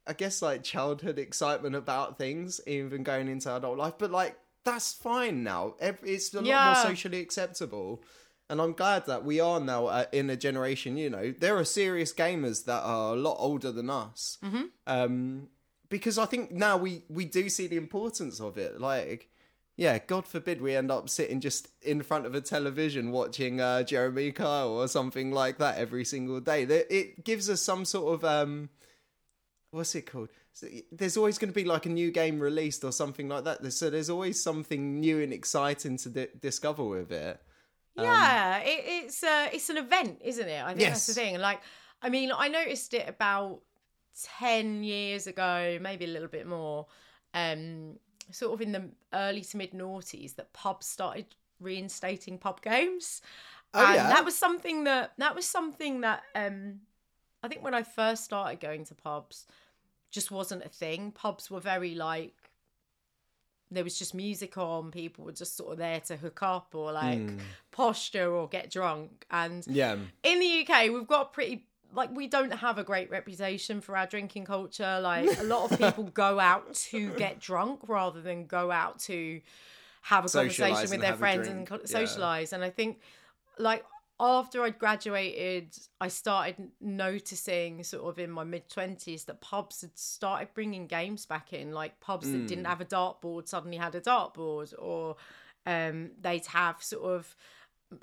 i 0.06 0.12
guess 0.12 0.42
like 0.42 0.62
childhood 0.62 1.18
excitement 1.18 1.74
about 1.74 2.18
things 2.18 2.60
even 2.66 3.02
going 3.02 3.28
into 3.28 3.54
adult 3.54 3.78
life 3.78 3.94
but 3.98 4.10
like 4.10 4.36
that's 4.64 4.92
fine 4.92 5.42
now. 5.42 5.74
It's 5.80 6.32
a 6.34 6.36
lot 6.40 6.46
Yeah. 6.46 6.64
more 6.66 6.76
socially 6.76 7.18
acceptable. 7.20 8.00
And 8.48 8.60
i'm 8.60 8.74
glad 8.74 9.06
that 9.06 9.24
we 9.24 9.40
are 9.40 9.58
now 9.58 9.86
uh, 9.86 10.04
in 10.12 10.30
a 10.30 10.36
generation 10.36 10.96
you 10.96 11.10
know 11.10 11.34
there 11.36 11.56
are 11.56 11.64
serious 11.64 12.12
gamers 12.14 12.64
that 12.66 12.82
are 12.82 13.14
a 13.14 13.18
lot 13.18 13.36
older 13.40 13.72
than 13.72 13.90
us. 13.90 14.38
Um 14.86 15.48
because 15.88 16.16
i 16.18 16.26
think 16.26 16.50
now 16.52 16.76
we 16.76 17.02
we 17.08 17.24
do 17.24 17.48
see 17.48 17.66
the 17.66 17.76
importance 17.76 18.40
of 18.40 18.56
it. 18.58 18.80
Like 18.80 19.28
yeah, 19.76 19.98
God 19.98 20.26
forbid 20.26 20.60
we 20.60 20.76
end 20.76 20.90
up 20.90 21.08
sitting 21.08 21.40
just 21.40 21.68
in 21.80 22.02
front 22.02 22.26
of 22.26 22.34
a 22.34 22.42
television 22.42 23.10
watching 23.10 23.58
uh, 23.58 23.82
Jeremy 23.82 24.30
Kyle 24.30 24.68
or 24.68 24.86
something 24.86 25.32
like 25.32 25.56
that 25.58 25.78
every 25.78 26.04
single 26.04 26.40
day. 26.40 26.62
It 26.64 27.24
gives 27.24 27.48
us 27.48 27.62
some 27.62 27.86
sort 27.86 28.14
of 28.14 28.22
um, 28.24 28.68
what's 29.72 29.94
it 29.94 30.02
called? 30.02 30.28
There's 30.92 31.16
always 31.16 31.38
going 31.38 31.50
to 31.50 31.54
be 31.54 31.64
like 31.64 31.86
a 31.86 31.88
new 31.88 32.10
game 32.10 32.38
released 32.38 32.84
or 32.84 32.92
something 32.92 33.28
like 33.28 33.44
that. 33.44 33.72
So 33.72 33.90
there's 33.90 34.10
always 34.10 34.40
something 34.40 35.00
new 35.00 35.20
and 35.20 35.32
exciting 35.32 35.96
to 35.98 36.08
di- 36.10 36.28
discover 36.40 36.84
with 36.84 37.10
it. 37.10 37.40
Yeah, 37.96 38.58
it, 38.58 38.84
it's 38.86 39.22
uh, 39.22 39.48
it's 39.52 39.68
an 39.68 39.78
event, 39.78 40.20
isn't 40.22 40.48
it? 40.48 40.62
I 40.62 40.68
think 40.74 40.88
that's 40.88 41.06
the 41.06 41.14
thing. 41.14 41.38
Like, 41.38 41.60
I 42.00 42.08
mean, 42.08 42.30
I 42.34 42.48
noticed 42.48 42.94
it 42.94 43.08
about 43.08 43.60
ten 44.38 44.82
years 44.84 45.26
ago, 45.26 45.78
maybe 45.80 46.04
a 46.04 46.08
little 46.08 46.28
bit 46.28 46.46
more. 46.46 46.86
Um, 47.34 47.98
sort 48.30 48.52
of 48.54 48.60
in 48.60 48.72
the 48.72 48.88
early 49.12 49.42
to 49.42 49.56
mid 49.56 49.72
noughties, 49.72 50.36
that 50.36 50.52
pubs 50.52 50.86
started 50.86 51.26
reinstating 51.60 52.38
pub 52.38 52.62
games, 52.62 53.20
Oh, 53.74 53.84
and 53.84 53.94
yeah? 53.96 54.08
that 54.08 54.24
was 54.24 54.36
something 54.36 54.84
that 54.84 55.12
that 55.18 55.34
was 55.34 55.46
something 55.46 56.02
that 56.02 56.22
um, 56.34 56.80
I 57.42 57.48
think 57.48 57.62
when 57.62 57.74
I 57.74 57.82
first 57.82 58.24
started 58.24 58.60
going 58.60 58.84
to 58.86 58.94
pubs, 58.94 59.46
just 60.12 60.30
wasn't 60.30 60.64
a 60.64 60.68
thing. 60.68 61.10
Pubs 61.10 61.50
were 61.50 61.58
very 61.60 61.96
like 61.96 62.34
there 63.70 63.82
was 63.84 63.98
just 63.98 64.12
music 64.14 64.58
on, 64.58 64.90
people 64.90 65.24
were 65.24 65.32
just 65.32 65.56
sort 65.56 65.72
of 65.72 65.78
there 65.78 65.98
to 65.98 66.16
hook 66.18 66.42
up 66.42 66.74
or 66.74 66.92
like 66.92 67.18
Hmm. 67.18 67.38
posture 67.70 68.30
or 68.30 68.46
get 68.46 68.70
drunk. 68.70 69.24
And 69.30 69.66
Yeah, 69.66 69.96
in 70.22 70.38
the 70.40 70.60
UK, 70.66 70.90
we've 70.90 71.06
got 71.08 71.32
pretty 71.32 71.66
like 71.94 72.10
we 72.14 72.26
don't 72.26 72.50
have 72.52 72.78
a 72.78 72.84
great 72.84 73.10
reputation 73.10 73.80
for 73.80 73.96
our 73.96 74.06
drinking 74.06 74.44
culture. 74.44 75.00
Like 75.00 75.38
a 75.38 75.42
lot 75.42 75.70
of 75.72 75.78
people 75.84 76.04
go 76.04 76.38
out 76.38 76.74
to 76.90 77.10
get 77.16 77.40
drunk 77.40 77.80
rather 77.88 78.20
than 78.20 78.46
go 78.46 78.70
out 78.70 78.98
to 79.00 79.40
have 80.02 80.24
a 80.24 80.28
Socialise 80.28 80.58
conversation 80.58 80.90
with 80.90 81.00
their 81.00 81.16
friends 81.16 81.48
and 81.48 81.66
co- 81.66 81.76
yeah. 81.76 81.86
socialize. 81.86 82.52
And 82.52 82.62
I 82.62 82.70
think 82.70 83.00
like 83.58 83.84
after 84.22 84.62
I'd 84.62 84.78
graduated, 84.78 85.76
I 86.00 86.08
started 86.08 86.70
noticing 86.80 87.82
sort 87.82 88.04
of 88.08 88.18
in 88.18 88.30
my 88.30 88.44
mid 88.44 88.68
20s 88.68 89.24
that 89.26 89.40
pubs 89.40 89.80
had 89.82 89.98
started 89.98 90.54
bringing 90.54 90.86
games 90.86 91.26
back 91.26 91.52
in. 91.52 91.72
Like 91.72 92.00
pubs 92.00 92.30
that 92.30 92.38
Hmm. 92.38 92.46
didn't 92.46 92.66
have 92.66 92.80
a 92.80 92.84
dartboard 92.86 93.48
suddenly 93.48 93.76
had 93.78 93.94
a 93.96 94.00
dartboard, 94.00 94.72
or 94.78 95.16
um, 95.66 96.12
they'd 96.20 96.46
have 96.46 96.82
sort 96.82 97.04
of 97.04 97.36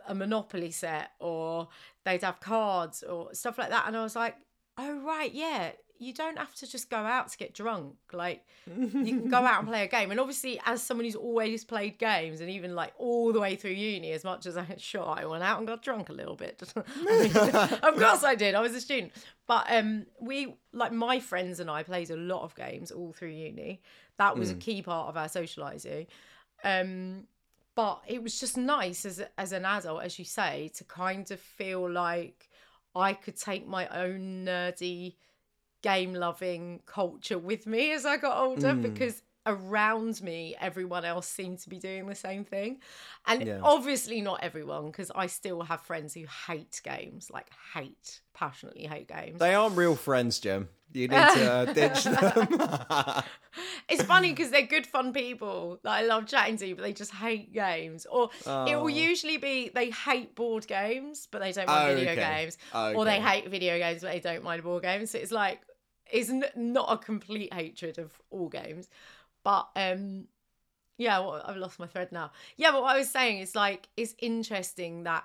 a 0.07 0.13
Monopoly 0.13 0.72
set, 0.72 1.11
or 1.20 1.70
they'd 2.05 2.22
have 2.24 2.39
cards 2.41 3.01
or 3.03 3.34
stuff 3.34 3.57
like 3.57 3.70
that. 3.70 3.86
And 3.88 3.95
I 3.97 4.03
was 4.03 4.15
like, 4.15 4.36
oh, 4.78 4.99
right, 4.99 5.34
yeah. 5.34 5.72
You 6.02 6.14
don't 6.14 6.38
have 6.38 6.56
to 6.56 6.68
just 6.68 6.89
go 6.89 6.97
out 6.97 7.30
to 7.30 7.38
get 7.38 7.54
drunk. 7.54 7.95
Like, 8.14 8.45
you 8.66 9.20
can 9.20 9.30
go 9.30 9.38
out 9.38 9.60
and 9.60 9.68
play 9.68 9.84
a 9.84 9.88
game. 9.88 10.12
And 10.12 10.20
obviously, 10.20 10.60
as 10.66 10.82
someone 10.82 11.04
who's 11.04 11.16
always 11.16 11.66
played 11.66 12.00
games, 12.00 12.39
and 12.39 12.50
even 12.50 12.74
like 12.74 12.93
all 12.97 13.34
the 13.34 13.39
way 13.39 13.58
through 13.58 13.72
uni, 13.72 14.14
as 14.14 14.24
much 14.24 14.45
as 14.45 14.56
I 14.56 14.66
sure 14.78 15.06
I 15.06 15.26
went 15.26 15.43
out 15.43 15.58
and 15.58 15.68
got 15.68 15.84
drunk 15.84 16.08
a 16.08 16.14
little 16.14 16.36
bit. 16.36 16.62
Mean, 17.04 17.36
of 17.84 17.95
course 17.97 18.24
I 18.24 18.36
did. 18.36 18.56
I 18.56 18.62
was 18.62 18.74
a 18.74 18.82
student, 18.82 19.12
but 19.45 19.66
um, 19.70 20.06
we 20.22 20.56
like 20.72 20.93
my 20.93 21.20
friends 21.20 21.60
and 21.60 21.70
I 21.70 21.84
played 21.84 22.10
a 22.12 22.16
lot 22.16 22.43
of 22.43 22.56
games 22.56 22.91
all 22.91 23.12
through 23.12 23.30
uni. 23.30 23.82
That 24.18 24.38
was 24.38 24.52
a 24.52 24.56
key 24.56 24.82
part 24.82 25.10
of 25.10 25.18
our 25.18 25.30
socializing. 25.30 26.08
Um, 26.64 27.28
but 27.76 28.02
it 28.08 28.22
was 28.22 28.39
just 28.39 28.58
nice 28.58 29.06
as 29.06 29.22
as 29.38 29.52
an 29.52 29.66
adult, 29.66 30.04
as 30.04 30.18
you 30.18 30.26
say, 30.26 30.72
to 30.76 30.84
kind 30.86 31.30
of 31.32 31.39
feel 31.39 31.89
like 31.89 32.50
I 32.95 33.14
could 33.14 33.38
take 33.38 33.68
my 33.68 33.88
own 33.88 34.45
nerdy 34.45 35.16
game 35.82 36.13
loving 36.13 36.82
culture 36.86 37.38
with 37.39 37.65
me 37.67 37.91
as 37.91 38.05
I 38.05 38.17
got 38.17 38.38
older 38.38 38.75
because 38.75 39.21
around 39.45 40.21
me 40.21 40.55
everyone 40.59 41.05
else 41.05 41.25
seemed 41.25 41.57
to 41.59 41.69
be 41.69 41.80
doing 41.80 42.05
the 42.07 42.13
same 42.13 42.43
thing 42.43 42.77
and 43.25 43.47
Yeah. 43.47 43.59
obviously 43.63 44.21
not 44.21 44.43
everyone 44.43 44.88
because 44.88 45.09
i 45.15 45.25
still 45.27 45.61
have 45.61 45.82
friends 45.82 46.13
who 46.13 46.25
hate 46.47 46.82
games 46.84 47.32
like 47.32 47.47
hate 47.73 48.21
passionately 48.34 48.86
hate 48.86 49.07
games 49.07 49.39
they 49.39 49.55
aren't 49.55 49.77
real 49.77 49.95
friends, 49.95 50.39
jim 50.39 50.67
You 50.93 51.07
need 51.07 51.30
to 51.30 51.51
uh, 51.51 51.65
ditch 51.73 52.03
them. 52.03 52.47
it's 53.89 54.03
funny 54.03 54.32
because 54.32 54.51
they're 54.51 54.61
good 54.67 54.86
fun 54.86 55.13
people 55.13 55.80
that 55.84 55.91
i 55.91 56.01
love 56.03 56.27
chatting 56.27 56.57
to 56.57 56.75
but 56.75 56.82
they 56.84 56.93
just 56.93 57.13
hate 57.13 57.53
games 57.53 58.05
or 58.11 58.30
it 58.45 58.45
Oh. 58.45 58.82
will 58.82 58.89
usually 58.89 59.38
be 59.38 59.69
they 59.73 59.89
hate 59.89 60.36
board 60.36 60.67
games 60.67 61.27
but 61.32 61.39
they 61.41 61.53
don't 61.53 61.67
mind 61.67 61.91
Oh, 61.91 61.95
video 61.95 62.11
okay. 62.11 62.41
games 62.41 62.57
or 62.93 63.05
they 63.05 63.19
hate 63.21 63.47
video 63.49 63.77
games 63.80 64.01
but 64.01 64.11
they 64.11 64.19
don't 64.19 64.43
mind 64.43 64.63
board 64.63 64.84
games 64.84 65.11
so 65.11 65.17
it's 65.17 65.32
like 65.32 65.61
it's 66.12 66.30
n- 66.30 66.45
not 66.55 66.88
a 66.91 66.97
complete 66.97 67.53
hatred 67.53 67.97
of 67.97 68.20
all 68.32 68.49
games 68.49 68.89
but 69.43 69.68
um 69.76 70.26
yeah 70.97 71.20
well, 71.20 71.41
i've 71.45 71.57
lost 71.57 71.80
my 71.80 71.88
thread 71.88 72.12
now. 72.12 72.32
Yeah 72.57 72.72
but 72.72 72.82
what 72.82 72.95
i 72.95 72.97
was 72.97 73.10
saying 73.10 73.39
is 73.39 73.55
like 73.55 73.88
it's 73.97 74.16
interesting 74.20 75.03
that 75.03 75.24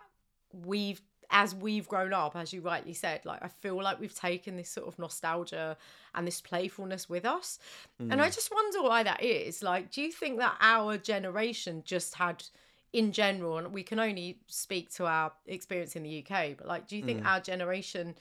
we've 0.53 1.01
as 1.31 1.55
we've 1.55 1.89
grown 1.89 2.13
up 2.13 2.37
as 2.37 2.53
you 2.53 2.61
rightly 2.61 2.93
said 2.93 3.21
like 3.25 3.43
i 3.43 3.49
feel 3.49 3.83
like 3.83 3.99
we've 3.99 4.15
taken 4.15 4.57
this 4.57 4.69
sort 4.69 4.87
of 4.87 4.99
nostalgia 4.99 5.77
and 6.15 6.27
this 6.27 6.41
playfulness 6.41 7.09
with 7.09 7.25
us. 7.25 7.59
And 7.99 8.21
i 8.23 8.29
just 8.31 8.53
wonder 8.55 8.83
why 8.83 9.03
that 9.03 9.23
is. 9.23 9.63
Like 9.63 9.91
do 9.91 10.03
you 10.03 10.13
think 10.13 10.39
that 10.39 10.55
our 10.61 10.97
generation 10.97 11.83
just 11.85 12.15
had 12.15 12.45
in 12.93 13.11
general 13.11 13.59
and 13.59 13.73
we 13.73 13.83
can 13.83 13.99
only 13.99 14.39
speak 14.47 14.89
to 14.95 15.07
our 15.07 15.33
experience 15.47 15.97
in 15.97 16.05
the 16.05 16.25
uk 16.25 16.57
but 16.57 16.69
like 16.69 16.87
do 16.87 16.97
you 16.97 17.03
think 17.03 17.27
our 17.27 17.41
generation 17.41 18.15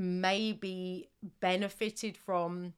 maybe 0.00 1.10
benefited 1.40 2.16
from 2.16 2.72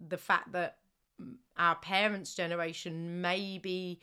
the 0.00 0.16
fact 0.16 0.52
that 0.52 0.78
mm, 1.20 1.34
our 1.58 1.74
parents' 1.76 2.34
generation 2.34 3.20
maybe 3.20 4.00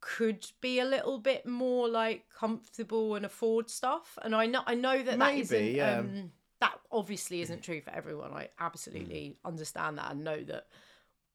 could 0.00 0.46
be 0.60 0.80
a 0.80 0.84
little 0.84 1.18
bit 1.18 1.46
more 1.46 1.88
like 1.88 2.24
comfortable 2.28 3.14
and 3.14 3.24
afford 3.24 3.70
stuff. 3.70 4.18
And 4.22 4.34
I 4.34 4.46
know 4.46 4.62
I 4.66 4.74
know 4.74 4.98
that 4.98 5.18
that 5.18 5.18
Maybe, 5.18 5.40
isn't 5.40 5.74
yeah. 5.76 5.98
um, 6.00 6.32
that 6.60 6.78
obviously 6.90 7.40
isn't 7.40 7.62
true 7.62 7.80
for 7.80 7.90
everyone. 7.90 8.32
I 8.32 8.48
absolutely 8.60 9.38
understand 9.44 9.98
that 9.98 10.10
and 10.10 10.22
know 10.24 10.42
that 10.44 10.66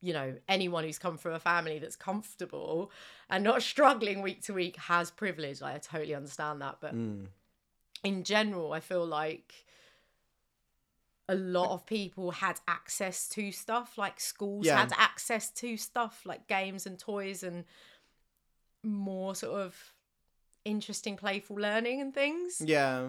you 0.01 0.13
know 0.13 0.35
anyone 0.47 0.83
who's 0.83 0.99
come 0.99 1.17
from 1.17 1.33
a 1.33 1.39
family 1.39 1.79
that's 1.79 1.95
comfortable 1.95 2.91
and 3.29 3.43
not 3.43 3.63
struggling 3.73 4.21
week 4.21 4.43
to 4.43 4.53
week 4.53 4.75
has 4.77 5.09
privilege. 5.09 5.61
Like, 5.61 5.75
I 5.75 5.79
totally 5.79 6.13
understand 6.13 6.61
that, 6.61 6.77
but 6.79 6.93
Mm. 6.93 7.27
in 8.03 8.23
general, 8.23 8.73
I 8.73 8.79
feel 8.81 9.05
like 9.05 9.65
a 11.29 11.35
lot 11.35 11.71
of 11.71 11.85
people 11.85 12.31
had 12.31 12.59
access 12.67 13.27
to 13.29 13.51
stuff, 13.51 13.97
like 13.97 14.19
schools 14.19 14.65
Yeah. 14.65 14.77
had 14.79 14.93
access 14.97 15.49
to 15.51 15.75
stuff, 15.77 16.21
like 16.25 16.47
games 16.47 16.85
and 16.85 16.97
toys 16.97 17.43
and 17.43 17.65
more 18.83 19.35
sort 19.35 19.59
of 19.61 19.93
interesting, 20.65 21.17
playful 21.17 21.55
learning 21.57 22.01
and 22.01 22.13
things. 22.13 22.61
yeah. 22.63 23.07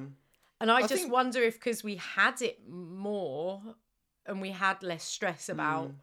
And 0.61 0.73
I, 0.73 0.79
I 0.79 0.81
just 0.83 0.95
think- 0.95 1.13
wonder 1.13 1.41
if 1.41 1.55
because 1.55 1.85
we 1.85 1.97
had 1.97 2.43
it 2.43 2.69
more 2.69 3.63
and 4.27 4.41
we 4.43 4.51
had 4.51 4.83
less 4.83 5.05
stress 5.05 5.49
about, 5.49 5.89
Mm. 5.91 5.95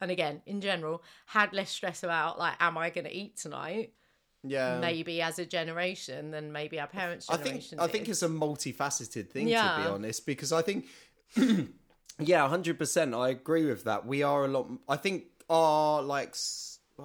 and 0.00 0.10
again, 0.12 0.42
in 0.46 0.60
general, 0.60 1.02
had 1.26 1.52
less 1.52 1.70
stress 1.70 2.04
about, 2.04 2.38
like, 2.38 2.54
am 2.60 2.78
I 2.78 2.90
going 2.90 3.04
to 3.06 3.12
eat 3.12 3.36
tonight? 3.36 3.92
Yeah. 4.42 4.78
maybe 4.80 5.20
as 5.20 5.38
a 5.38 5.44
generation 5.44 6.30
than 6.30 6.50
maybe 6.50 6.80
our 6.80 6.86
parents' 6.86 7.26
generation 7.26 7.78
I 7.78 7.82
think. 7.82 7.90
I 7.90 7.92
think 7.92 8.08
it's 8.08 8.22
a 8.22 8.28
multifaceted 8.28 9.28
thing 9.28 9.44
to 9.48 9.50
be 9.52 9.86
honest 9.86 10.24
because 10.24 10.50
I 10.50 10.62
think 10.62 10.86
yeah, 12.18 12.48
hundred 12.48 12.78
percent. 12.78 13.14
I 13.14 13.30
agree 13.30 13.66
with 13.66 13.84
that. 13.84 14.06
We 14.06 14.22
are 14.22 14.44
a 14.44 14.48
lot. 14.48 14.68
I 14.88 14.96
think 14.96 15.24
our 15.48 16.02
like 16.02 16.34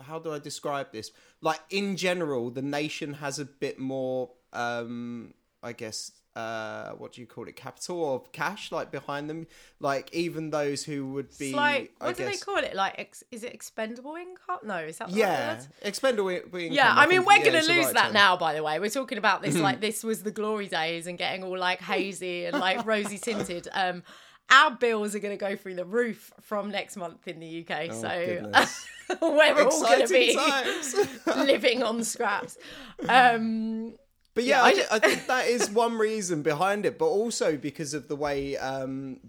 how 0.03 0.19
do 0.19 0.31
I 0.33 0.39
describe 0.39 0.91
this? 0.91 1.11
Like 1.41 1.61
in 1.69 1.95
general, 1.97 2.49
the 2.49 2.61
nation 2.61 3.13
has 3.15 3.39
a 3.39 3.45
bit 3.45 3.79
more. 3.79 4.31
um 4.53 5.33
I 5.63 5.73
guess 5.73 6.11
uh 6.35 6.89
what 6.97 7.13
do 7.13 7.21
you 7.21 7.27
call 7.27 7.47
it 7.47 7.55
capital 7.55 7.97
or 8.03 8.21
cash 8.33 8.69
like 8.71 8.91
behind 8.91 9.29
them 9.29 9.47
like 9.79 10.13
even 10.13 10.49
those 10.49 10.83
who 10.83 11.07
would 11.13 11.29
be 11.37 11.47
It's 11.47 11.55
like 11.55 11.93
I 12.01 12.07
what 12.07 12.17
do 12.17 12.25
they 12.25 12.35
call 12.37 12.57
it? 12.57 12.75
Like, 12.75 12.95
ex- 12.97 13.23
is 13.31 13.43
it 13.43 13.53
expendable 13.53 14.15
income? 14.15 14.59
No, 14.65 14.77
is 14.79 14.97
that 14.97 15.07
the 15.07 15.13
right 15.13 15.19
yeah 15.19 15.53
word? 15.55 15.67
expendable 15.83 16.29
income, 16.29 16.51
Yeah, 16.73 16.93
I 16.93 17.07
mean 17.07 17.23
think, 17.23 17.27
we're 17.45 17.45
gonna 17.51 17.63
lose 17.65 17.85
right 17.85 17.93
that 17.93 18.03
term. 18.07 18.13
now. 18.13 18.35
By 18.37 18.53
the 18.53 18.63
way, 18.63 18.79
we're 18.79 18.89
talking 18.89 19.17
about 19.17 19.41
this 19.43 19.55
like 19.55 19.79
this 19.87 20.03
was 20.03 20.23
the 20.23 20.31
glory 20.31 20.67
days 20.67 21.07
and 21.07 21.17
getting 21.17 21.43
all 21.43 21.57
like 21.57 21.79
hazy 21.93 22.45
and 22.45 22.59
like 22.59 22.85
rosy 22.85 23.17
tinted. 23.17 23.69
Um, 23.71 24.03
our 24.51 24.71
bills 24.71 25.15
are 25.15 25.19
gonna 25.19 25.37
go 25.37 25.55
through 25.55 25.75
the 25.75 25.85
roof 25.85 26.31
from 26.41 26.69
next 26.69 26.97
month 26.97 27.27
in 27.27 27.39
the 27.39 27.65
UK. 27.67 27.91
so 27.93 28.07
Oh, 28.09 28.25
goodness. 28.25 28.87
we're 29.21 29.63
all 29.67 29.81
gonna 29.83 30.07
be 30.07 30.37
living 31.35 31.81
on 31.81 32.03
scraps. 32.03 32.57
Um, 33.07 33.93
But 34.35 34.43
yeah, 34.43 34.57
Yeah, 34.57 34.63
I, 34.63 34.67
I 34.67 34.73
thi- 34.73 34.85
I 34.91 34.99
think 34.99 35.27
that 35.27 35.47
is 35.47 35.69
one 35.71 35.97
reason 35.97 36.43
behind 36.43 36.85
it, 36.85 36.99
but 36.99 37.07
also 37.07 37.57
because 37.57 37.93
of 37.95 38.07
the 38.07 38.15
way 38.15 38.57
um, 38.57 39.19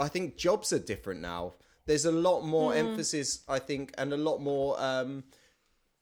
I 0.00 0.08
think 0.08 0.36
jobs 0.36 0.72
are 0.72 0.78
different 0.78 1.20
now. 1.20 1.54
There's 1.86 2.06
a 2.06 2.12
lot 2.12 2.42
more 2.42 2.72
Hmm. 2.72 2.78
emphasis, 2.78 3.40
I 3.48 3.58
think, 3.58 3.92
and 3.98 4.12
a 4.12 4.16
lot 4.16 4.40
more. 4.40 4.80
Um, 4.80 5.24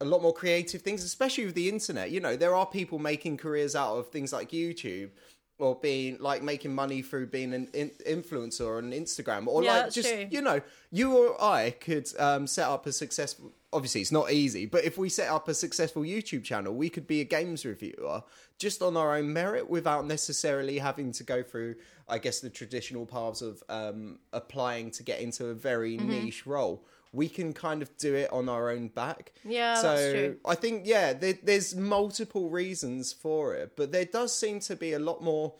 a 0.01 0.05
lot 0.05 0.21
more 0.21 0.33
creative 0.33 0.81
things, 0.81 1.01
especially 1.03 1.45
with 1.45 1.55
the 1.55 1.69
internet. 1.69 2.11
You 2.11 2.19
know, 2.19 2.35
there 2.35 2.53
are 2.55 2.65
people 2.65 2.99
making 2.99 3.37
careers 3.37 3.73
out 3.73 3.95
of 3.95 4.09
things 4.09 4.33
like 4.33 4.49
YouTube 4.49 5.11
or 5.59 5.75
being 5.75 6.17
like 6.19 6.41
making 6.41 6.73
money 6.73 7.01
through 7.01 7.27
being 7.27 7.53
an 7.53 7.69
in- 7.73 7.91
influencer 8.07 8.77
on 8.77 8.91
Instagram 8.91 9.47
or 9.47 9.63
Yeah, 9.63 9.73
like 9.83 9.93
just 9.93 10.09
true. 10.09 10.27
you 10.29 10.41
know, 10.41 10.61
you 10.91 11.15
or 11.15 11.41
I 11.41 11.71
could 11.71 12.09
um, 12.19 12.47
set 12.47 12.67
up 12.67 12.85
a 12.87 12.91
successful. 12.91 13.51
Obviously, 13.71 14.01
it's 14.01 14.11
not 14.11 14.31
easy, 14.31 14.65
but 14.67 14.83
if 14.83 14.97
we 14.99 15.09
set 15.09 15.29
up 15.29 15.47
a 15.47 15.53
successful 15.53 16.03
YouTube 16.03 16.43
channel, 16.43 16.73
we 16.75 16.89
could 16.89 17.07
be 17.07 17.21
a 17.21 17.23
games 17.23 17.65
reviewer 17.65 18.21
just 18.59 18.81
on 18.83 18.95
our 18.95 19.15
own 19.15 19.33
merit 19.33 19.67
without 19.67 20.05
necessarily 20.05 20.77
having 20.77 21.11
to 21.13 21.23
go 21.23 21.41
through, 21.41 21.75
I 22.07 22.19
guess, 22.19 22.39
the 22.39 22.51
traditional 22.51 23.05
paths 23.07 23.41
of 23.41 23.63
um, 23.69 24.19
applying 24.31 24.91
to 24.91 25.03
get 25.03 25.21
into 25.21 25.47
a 25.47 25.53
very 25.55 25.97
Mm-hmm. 25.97 26.09
niche 26.09 26.45
role. 26.45 26.85
We 27.13 27.29
can 27.29 27.53
kind 27.53 27.81
of 27.81 27.95
do 27.97 28.15
it 28.15 28.33
on 28.33 28.49
our 28.49 28.69
own 28.71 28.89
back. 28.89 29.31
Yeah, 29.45 29.75
so 29.75 29.87
that's 29.89 30.11
true. 30.11 30.37
I 30.45 30.55
think 30.55 30.85
yeah, 30.85 31.13
there, 31.13 31.37
there's 31.41 31.75
multiple 31.75 32.49
reasons 32.49 33.13
for 33.13 33.53
it, 33.53 33.75
but 33.77 33.91
there 33.91 34.05
does 34.05 34.35
seem 34.37 34.59
to 34.61 34.75
be 34.75 34.93
a 34.93 34.99
lot 34.99 35.23
more. 35.23 35.53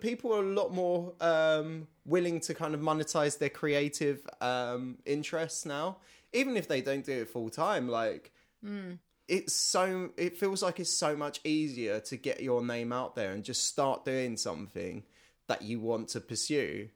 People 0.00 0.34
are 0.34 0.42
a 0.42 0.52
lot 0.52 0.74
more 0.74 1.14
um, 1.20 1.86
willing 2.04 2.40
to 2.40 2.52
kind 2.54 2.74
of 2.74 2.80
monetize 2.80 3.38
their 3.38 3.48
creative 3.48 4.26
um, 4.42 4.98
interests 5.06 5.64
now, 5.64 5.98
even 6.34 6.56
if 6.56 6.68
they 6.68 6.82
don't 6.82 7.04
do 7.04 7.22
it 7.22 7.28
full 7.30 7.48
time. 7.48 7.88
Like 7.88 8.32
Hmm. 8.62 8.94
it's 9.28 9.54
so, 9.54 10.10
it 10.18 10.36
feels 10.36 10.62
like 10.62 10.80
it's 10.80 10.92
so 10.92 11.16
much 11.16 11.40
easier 11.44 12.00
to 12.00 12.16
get 12.16 12.42
your 12.42 12.62
name 12.62 12.92
out 12.92 13.14
there 13.14 13.30
and 13.30 13.42
just 13.44 13.64
start 13.64 14.04
doing 14.04 14.36
something 14.36 15.04
that 15.46 15.62
you 15.62 15.80
want 15.80 16.08
to 16.08 16.20
pursue. 16.20 16.88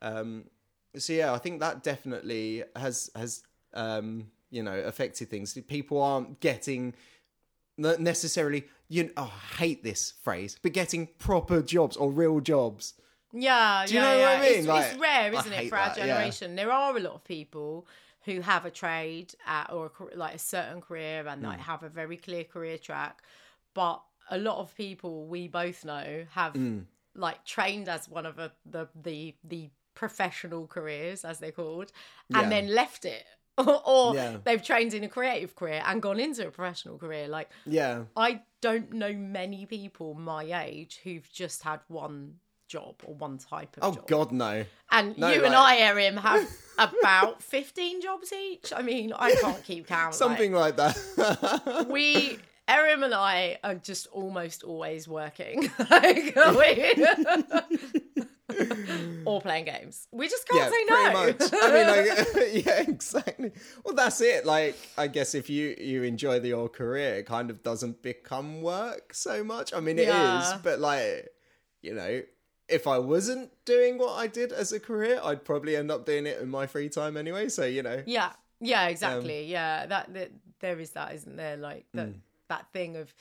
Um, 0.00 0.46
so 0.96 1.12
yeah, 1.12 1.32
I 1.32 1.38
think 1.38 1.60
that 1.60 1.82
definitely 1.82 2.64
has 2.76 3.10
has 3.16 3.42
um, 3.74 4.30
you 4.50 4.62
know 4.62 4.78
affected 4.80 5.28
things. 5.30 5.54
People 5.66 6.02
aren't 6.02 6.40
getting 6.40 6.94
necessarily 7.78 8.64
you. 8.88 9.10
Oh, 9.16 9.32
I 9.34 9.56
hate 9.56 9.82
this 9.82 10.12
phrase, 10.22 10.58
but 10.62 10.72
getting 10.72 11.08
proper 11.18 11.62
jobs 11.62 11.96
or 11.96 12.10
real 12.10 12.40
jobs. 12.40 12.94
Yeah, 13.34 13.86
Do 13.86 13.94
you 13.94 14.00
yeah, 14.00 14.06
know 14.06 14.18
what 14.18 14.20
yeah. 14.20 14.30
I 14.38 14.40
mean? 14.42 14.58
It's, 14.58 14.66
Like, 14.68 14.86
it's 14.90 14.98
rare, 15.00 15.32
isn't 15.32 15.52
it, 15.54 15.68
for 15.70 15.78
our 15.78 15.88
that, 15.88 15.96
yeah. 15.98 16.06
generation? 16.06 16.54
There 16.54 16.70
are 16.70 16.94
a 16.94 17.00
lot 17.00 17.14
of 17.14 17.24
people 17.24 17.86
who 18.26 18.40
have 18.42 18.66
a 18.66 18.70
trade 18.70 19.34
at, 19.46 19.72
or 19.72 19.90
a, 20.12 20.16
like 20.16 20.34
a 20.34 20.38
certain 20.38 20.82
career 20.82 21.26
and 21.26 21.42
like 21.42 21.58
have 21.60 21.82
a 21.82 21.88
very 21.88 22.18
clear 22.18 22.44
career 22.44 22.76
track, 22.76 23.22
but 23.72 24.02
a 24.30 24.36
lot 24.38 24.58
of 24.58 24.76
people 24.76 25.26
we 25.26 25.48
both 25.48 25.84
know 25.84 26.26
have 26.32 26.52
Hmm. 26.52 26.80
like 27.14 27.42
trained 27.46 27.88
as 27.88 28.08
one 28.08 28.26
of 28.26 28.38
a, 28.38 28.52
the 28.66 28.86
the 28.94 29.34
the 29.42 29.70
professional 29.94 30.66
careers 30.66 31.24
as 31.24 31.38
they're 31.38 31.52
called, 31.52 31.92
Yeah. 32.28 32.40
and 32.40 32.52
then 32.52 32.68
left 32.74 33.04
it. 33.04 33.24
or 33.58 34.14
Yeah. 34.14 34.38
they've 34.44 34.62
trained 34.62 34.94
in 34.94 35.04
a 35.04 35.08
creative 35.08 35.54
career 35.54 35.82
and 35.84 36.00
gone 36.00 36.18
into 36.18 36.46
a 36.48 36.50
professional 36.50 36.96
career. 36.98 37.28
Like 37.28 37.50
Yeah, 37.66 38.04
I 38.16 38.42
don't 38.62 38.92
know 38.94 39.12
many 39.12 39.66
people 39.66 40.14
my 40.14 40.44
age 40.64 41.00
who've 41.04 41.30
just 41.30 41.62
had 41.62 41.80
one 41.88 42.36
job 42.66 42.94
or 43.04 43.14
one 43.14 43.36
type 43.36 43.76
of 43.76 43.82
Oh 43.84 43.94
job. 43.94 44.06
God, 44.08 44.32
no. 44.32 44.64
And 44.90 45.18
No, 45.18 45.30
you 45.30 45.44
and 45.44 45.54
I, 45.54 45.76
Erin, 45.76 46.16
have 46.16 46.48
about 46.78 47.42
15 47.42 48.00
jobs 48.00 48.32
each. 48.32 48.72
I 48.74 48.80
mean, 48.80 49.12
I 49.12 49.34
can't 49.34 49.62
keep 49.62 49.86
count. 49.86 50.14
Something 50.14 50.52
like 50.54 50.76
that. 50.76 51.86
we, 51.90 52.38
Erin 52.66 53.02
and 53.02 53.12
I 53.12 53.58
are 53.62 53.74
just 53.74 54.06
almost 54.06 54.62
always 54.64 55.06
working. 55.06 55.70
like, 55.90 56.34
we- 56.56 57.04
or 59.24 59.40
playing 59.40 59.64
games. 59.66 60.06
We 60.12 60.28
just 60.28 60.46
can't 60.48 60.72
say 60.72 60.84
no. 60.88 61.12
much. 61.12 61.52
I 61.62 61.72
mean, 61.72 61.86
like, 61.86 62.64
yeah, 62.66 62.80
exactly. 62.82 63.52
Well, 63.84 63.94
that's 63.94 64.20
it. 64.20 64.44
Like, 64.46 64.76
I 64.98 65.06
guess 65.06 65.34
if 65.34 65.48
you 65.50 65.74
you 65.78 66.02
enjoy 66.02 66.40
the, 66.40 66.48
your 66.48 66.68
career, 66.68 67.14
it 67.16 67.26
kind 67.26 67.50
of 67.50 67.62
doesn't 67.62 68.02
become 68.02 68.62
work 68.62 69.14
so 69.14 69.42
much. 69.44 69.72
I 69.74 69.80
mean, 69.80 69.98
it 69.98 70.08
is, 70.08 70.08
Yeah. 70.08 70.58
but 70.62 70.78
like, 70.80 71.28
you 71.82 71.94
know. 71.94 72.22
If 72.68 72.86
I 72.86 72.98
wasn't 72.98 73.50
doing 73.66 73.98
what 73.98 74.12
I 74.14 74.28
did 74.28 74.50
as 74.50 74.72
a 74.72 74.80
career, 74.80 75.20
I'd 75.22 75.44
probably 75.44 75.76
end 75.76 75.90
up 75.90 76.06
doing 76.06 76.26
it 76.26 76.40
in 76.40 76.48
my 76.48 76.66
free 76.66 76.88
time 76.88 77.18
anyway. 77.18 77.50
So 77.50 77.66
you 77.66 77.82
know, 77.82 78.02
Yeah, 78.06 78.32
yeah, 78.60 78.84
Um, 78.84 78.90
exactly. 78.90 79.44
yeah, 79.44 79.84
that, 79.86 80.14
that 80.14 80.30
there 80.60 80.78
is 80.80 80.92
that, 80.92 81.12
isn't 81.14 81.36
there? 81.36 81.58
Like 81.58 81.84
that 81.92 82.08
Mm. 82.08 82.20
that 82.48 82.72
thing 82.72 82.96
of 82.96 83.12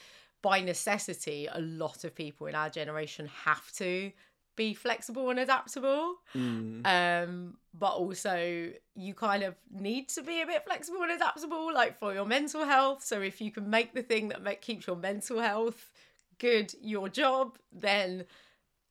by 0.41 0.61
necessity, 0.61 1.47
a 1.51 1.59
lot 1.59 2.05
of 2.05 2.15
people 2.15 2.47
in 2.47 2.55
our 2.55 2.69
generation 2.69 3.27
have 3.43 3.69
to 3.73 4.11
be 4.55 4.73
flexible 4.73 5.29
and 5.29 5.39
adaptable. 5.39 6.15
Mm. 6.35 6.85
Um, 6.85 7.57
but 7.73 7.93
also 7.93 8.71
you 8.95 9.13
kind 9.13 9.43
of 9.43 9.55
need 9.71 10.09
to 10.09 10.21
be 10.23 10.41
a 10.41 10.45
bit 10.45 10.63
flexible 10.65 11.01
and 11.03 11.11
adaptable, 11.11 11.73
like 11.73 11.97
for 11.97 12.13
your 12.13 12.25
mental 12.25 12.65
health. 12.65 13.03
So 13.03 13.21
if 13.21 13.39
you 13.41 13.51
can 13.51 13.69
make 13.69 13.93
the 13.93 14.03
thing 14.03 14.27
that 14.29 14.41
make, 14.43 14.61
keeps 14.61 14.87
your 14.87 14.95
mental 14.97 15.39
health 15.39 15.91
good 16.39 16.73
your 16.81 17.07
job, 17.07 17.57
then 17.71 18.25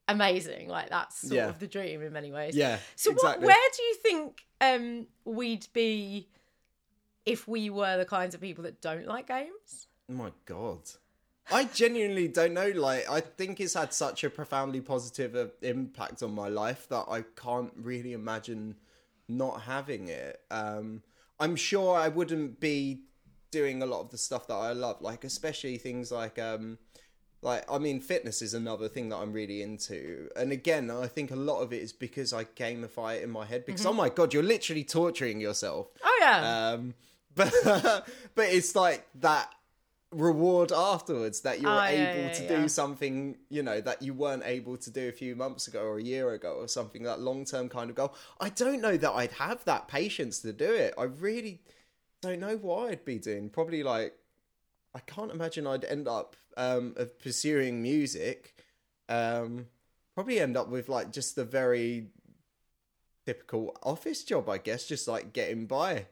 amazing. 0.09 0.69
Like 0.69 0.91
that's 0.91 1.21
sort 1.21 1.33
Yeah. 1.33 1.49
of 1.49 1.59
the 1.59 1.67
dream 1.67 2.03
in 2.03 2.13
many 2.13 2.33
ways. 2.33 2.57
yeah. 2.57 2.79
So 2.97 3.11
exactly. 3.11 3.45
what, 3.45 3.55
where 3.55 3.69
do 3.77 3.83
you 3.83 3.95
think 3.97 4.45
um, 4.61 5.07
we'd 5.25 5.67
be 5.73 6.29
if 7.27 7.47
we 7.47 7.69
were 7.71 7.99
the 7.99 8.05
kinds 8.07 8.35
of 8.35 8.41
people 8.41 8.65
that 8.65 8.81
don't 8.81 9.07
like 9.07 9.29
games? 9.29 9.89
Oh 10.09 10.15
my 10.15 10.33
god. 10.47 10.81
I 11.53 11.65
genuinely 11.65 12.29
don't 12.29 12.55
know. 12.55 12.69
Like, 12.75 13.09
I 13.11 13.21
think 13.21 13.61
it's 13.61 13.75
had 13.75 13.93
such 13.93 14.25
a 14.25 14.31
profoundly 14.31 14.81
positive 14.81 15.35
uh, 15.35 15.47
impact 15.63 16.23
on 16.23 16.35
my 16.35 16.49
life 16.49 16.89
that 16.89 17.07
I 17.09 17.25
can't 17.37 17.73
really 17.77 18.13
imagine 18.13 18.77
not 19.29 19.63
having 19.63 20.09
it. 20.09 20.41
Um, 20.51 21.03
I'm 21.39 21.57
sure 21.57 21.97
I 21.97 22.09
wouldn't 22.09 22.61
be 22.61 23.03
doing 23.51 23.83
a 23.83 23.87
lot 23.87 24.01
of 24.01 24.11
the 24.11 24.19
stuff 24.19 24.47
that 24.49 24.55
I 24.55 24.73
love, 24.73 25.01
like 25.01 25.25
especially 25.25 25.79
things 25.79 26.13
like 26.13 26.39
um, 26.39 26.79
like 27.43 27.65
I 27.71 27.79
mean, 27.79 28.01
fitness 28.01 28.43
is 28.43 28.55
another 28.55 28.89
thing 28.89 29.09
that 29.09 29.17
I'm 29.17 29.33
really 29.33 29.63
into. 29.63 30.29
And 30.37 30.53
again, 30.53 30.91
I 30.91 31.07
think 31.07 31.31
a 31.31 31.37
lot 31.37 31.61
of 31.61 31.73
it 31.73 31.83
is 31.83 31.93
because 31.93 32.33
I 32.33 32.45
gamify 32.45 33.17
it 33.17 33.25
in 33.25 33.31
my 33.31 33.47
head. 33.47 33.65
Because 33.65 33.87
oh 33.87 33.93
my 33.93 34.09
god, 34.09 34.35
you're 34.35 34.43
literally 34.43 34.85
torturing 34.85 35.41
yourself. 35.41 35.89
Oh 36.05 36.19
yeah, 36.21 36.73
Um, 36.73 36.95
but 37.35 37.53
but 38.35 38.47
it's 38.49 38.75
like 38.75 39.07
that 39.21 39.55
reward 40.13 40.73
afterwards 40.73 41.43
that 41.43 41.61
you're 41.61 41.71
Oh, 41.71 41.83
able 41.85 42.23
yeah, 42.25 42.33
to 42.33 42.43
yeah. 42.43 42.49
do 42.63 42.69
something 42.69 43.37
you 43.49 43.63
know 43.63 43.81
that 43.81 44.03
you 44.03 44.13
weren't 44.13 44.43
able 44.45 44.77
to 44.77 44.91
do 44.91 45.09
a 45.09 45.13
few 45.13 45.37
months 45.37 45.69
ago 45.69 45.83
or 45.83 45.99
a 45.99 46.03
year 46.03 46.33
ago 46.33 46.55
or 46.55 46.67
something 46.67 47.05
that 47.05 47.21
long 47.21 47.45
term 47.45 47.69
kind 47.69 47.91
of 47.91 47.97
goal. 47.97 48.15
I 48.41 48.49
don't 48.49 48.81
know 48.81 48.97
that 48.97 49.13
I'd 49.13 49.33
have 49.33 49.65
that 49.67 49.87
patience 49.89 50.41
to 50.41 50.53
do 50.53 50.73
it. 50.73 50.95
I 50.99 51.05
really 51.05 51.61
don't 52.23 52.41
know 52.41 52.57
what 52.57 52.91
I'd 52.91 53.05
be 53.05 53.19
doing. 53.19 53.51
Probably 53.51 53.83
like 53.83 54.15
I 54.95 54.99
can't 55.01 55.31
imagine 55.31 55.67
I'd 55.67 55.85
end 55.85 56.09
up 56.09 56.35
um, 56.57 56.95
of 56.97 57.19
pursuing 57.21 57.81
music. 57.81 58.55
Um, 59.09 59.67
probably 60.15 60.41
end 60.41 60.57
up 60.57 60.69
with 60.69 60.89
like 60.89 61.13
just 61.13 61.39
a 61.39 61.45
very 61.45 62.09
typical 63.27 63.77
office 63.83 64.25
job, 64.25 64.49
I 64.49 64.59
guess, 64.59 64.87
just 64.87 65.07
like 65.07 65.33
getting 65.33 65.67
by. 65.67 66.07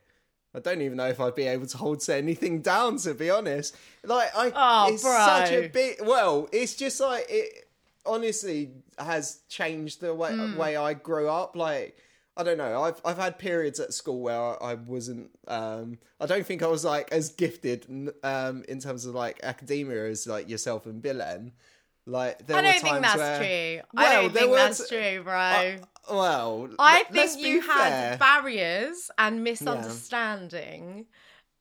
I 0.55 0.61
don't 0.61 0.81
even 0.81 0.97
know 0.97 1.09
if 1.09 1.21
I'd 1.21 1.35
be 1.35 1.45
able 1.47 1.67
to 1.67 1.77
hold 1.79 2.09
anything 2.09 2.61
down, 2.63 2.97
to 2.99 3.15
be 3.15 3.31
honest. 3.31 3.77
Like, 4.05 4.31
I, 4.37 4.53
Oh, 4.55 4.93
it's 4.93 5.03
such 5.03 5.53
a 5.53 5.61
bro. 5.61 5.69
big. 5.69 5.97
Well, 6.03 6.49
it's 6.53 6.75
just 6.75 7.01
like 7.01 7.27
it. 7.29 7.65
Honestly, 8.07 8.71
has 8.99 9.41
changed 9.49 10.01
the 10.01 10.15
way 10.15 10.33
Hmm. 10.35 10.57
way 10.57 10.77
I 10.77 10.95
grew 10.95 11.29
up. 11.29 11.55
Like, 11.55 11.97
I 12.39 12.43
don't 12.43 12.57
know. 12.57 12.83
I've 12.83 13.01
I've 13.05 13.19
had 13.19 13.39
periods 13.39 13.81
at 13.81 13.93
school 13.93 14.21
where 14.21 14.63
I 14.63 14.75
wasn't. 14.75 15.31
Um, 15.47 15.99
I 16.19 16.25
don't 16.27 16.47
think 16.47 16.63
I 16.63 16.69
was 16.69 16.85
like 16.85 17.13
as 17.13 17.29
gifted 17.31 17.87
um, 18.23 18.65
in 18.69 18.79
terms 18.81 19.05
of 19.05 19.15
like 19.15 19.41
academia 19.43 20.09
as 20.09 20.27
like 20.27 20.49
yourself 20.49 20.87
and 20.87 21.03
Bilen. 21.03 21.53
Like, 22.09 22.47
there 22.47 22.57
I 22.57 22.63
don't 22.63 22.71
times 22.73 22.83
think 22.83 23.03
that's 23.03 23.17
where, 23.19 23.39
true. 23.39 23.89
Well, 23.95 24.07
I 24.07 24.13
don't 24.23 24.33
think 24.33 24.53
that's 24.55 24.89
t- 24.89 24.97
true, 24.97 25.23
bro. 25.25 25.35
Uh, 25.35 25.77
well, 26.11 26.69
I 26.79 27.05
think 27.05 27.39
you 27.39 27.61
had 27.61 28.19
barriers 28.19 29.11
and 29.19 29.45
misunderstanding. 29.45 31.07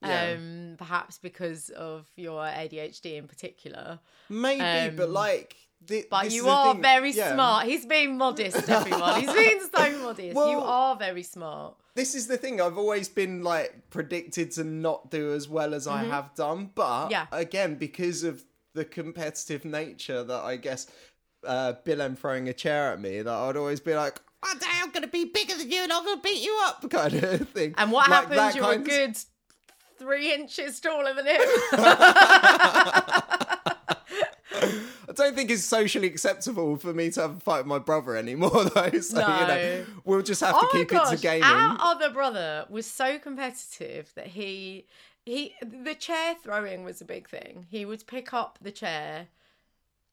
Yeah. 0.02 0.36
Um, 0.38 0.76
perhaps 0.78 1.18
because 1.18 1.70
of 1.72 2.08
your 2.16 2.42
ADHD 2.44 3.18
in 3.18 3.28
particular. 3.28 4.00
Maybe, 4.30 4.96
but 4.96 5.06
Um, 5.08 5.14
like 5.14 5.56
thi- 5.88 6.06
But 6.10 6.32
you 6.32 6.48
are 6.48 6.74
thing- 6.74 6.84
very 6.84 7.12
yeah. 7.12 7.34
smart. 7.34 7.66
He's 7.66 7.86
being 7.86 8.16
modest, 8.18 8.58
everyone. 8.70 9.20
He's 9.22 9.34
being 9.34 9.60
so 9.76 9.98
modest. 10.04 10.36
you 10.36 10.38
are 10.60 10.96
very 10.96 11.24
smart. 11.24 11.76
This 11.96 12.14
is 12.14 12.28
the 12.28 12.38
thing. 12.38 12.62
I've 12.62 12.78
always 12.78 13.10
been 13.10 13.42
like 13.44 13.90
predicted 13.90 14.52
to 14.52 14.64
not 14.64 15.10
do 15.10 15.34
as 15.34 15.50
well 15.50 15.74
as 15.74 15.88
I 15.88 16.04
have 16.04 16.36
done, 16.36 16.70
but 16.76 17.06
Mm-hmm. 17.06 17.12
Yeah. 17.12 17.26
again, 17.32 17.76
because 17.76 18.24
of 18.24 18.44
the 18.78 18.86
competitive 18.86 19.66
nature 19.66 20.24
that 20.24 20.44
I 20.44 20.56
guess 20.56 20.88
uh, 21.46 21.74
Billen 21.86 22.18
throwing 22.18 22.48
a 22.48 22.54
chair 22.54 22.94
at 22.94 23.02
me, 23.02 23.22
that 23.22 23.34
I'd 23.34 23.58
always 23.58 23.80
be 23.80 23.96
like, 23.96 24.20
"One 24.42 24.58
day 24.60 24.66
I'm 24.82 24.92
gonna 24.92 25.08
be 25.08 25.26
bigger 25.26 25.56
than 25.58 25.70
you, 25.70 25.82
and 25.82 25.92
I'm 25.92 26.06
gonna 26.06 26.22
beat 26.22 26.44
you 26.44 26.58
up," 26.66 26.88
kind 26.90 27.14
of 27.16 27.50
thing. 27.50 27.74
And 27.78 27.92
what 27.92 28.10
Like 28.10 28.30
happens? 28.32 28.56
You're 28.56 28.66
a 28.66 28.68
kind 28.76 28.82
of- 28.82 28.88
good 28.88 29.18
three 29.98 30.32
inches 30.34 30.80
taller 30.80 31.14
than 31.16 31.26
him. 31.26 31.42
I 35.10 35.14
don't 35.14 35.36
think 35.36 35.50
it's 35.50 35.64
socially 35.64 36.08
acceptable 36.08 36.78
for 36.78 36.94
me 36.94 37.10
to 37.12 37.22
have 37.22 37.38
a 37.38 37.40
fight 37.40 37.60
with 37.60 37.68
my 37.68 37.80
brother 37.80 38.16
anymore, 38.16 38.64
though. 38.76 39.00
So 39.00 39.20
you 39.20 39.26
know, 39.26 39.48
No. 39.48 39.86
we'll 40.06 40.22
just 40.22 40.42
have 40.42 40.52
to 40.60 40.66
oh 40.68 40.70
keep 40.72 40.92
it 40.92 41.06
to 41.10 41.18
gaming. 41.18 41.44
Our 41.44 41.78
other 41.80 42.12
brother 42.12 42.66
was 42.70 42.86
so 42.86 43.18
competitive 43.18 44.12
that 44.16 44.28
he 44.28 44.86
he 45.28 45.54
the 45.62 45.94
chair 45.96 46.36
throwing 46.44 46.84
was 46.84 47.02
a 47.02 47.06
big 47.06 47.28
thing. 47.30 47.66
He 47.70 47.86
would 47.86 48.06
pick 48.08 48.34
up 48.34 48.58
the 48.62 48.72
chair 48.72 49.28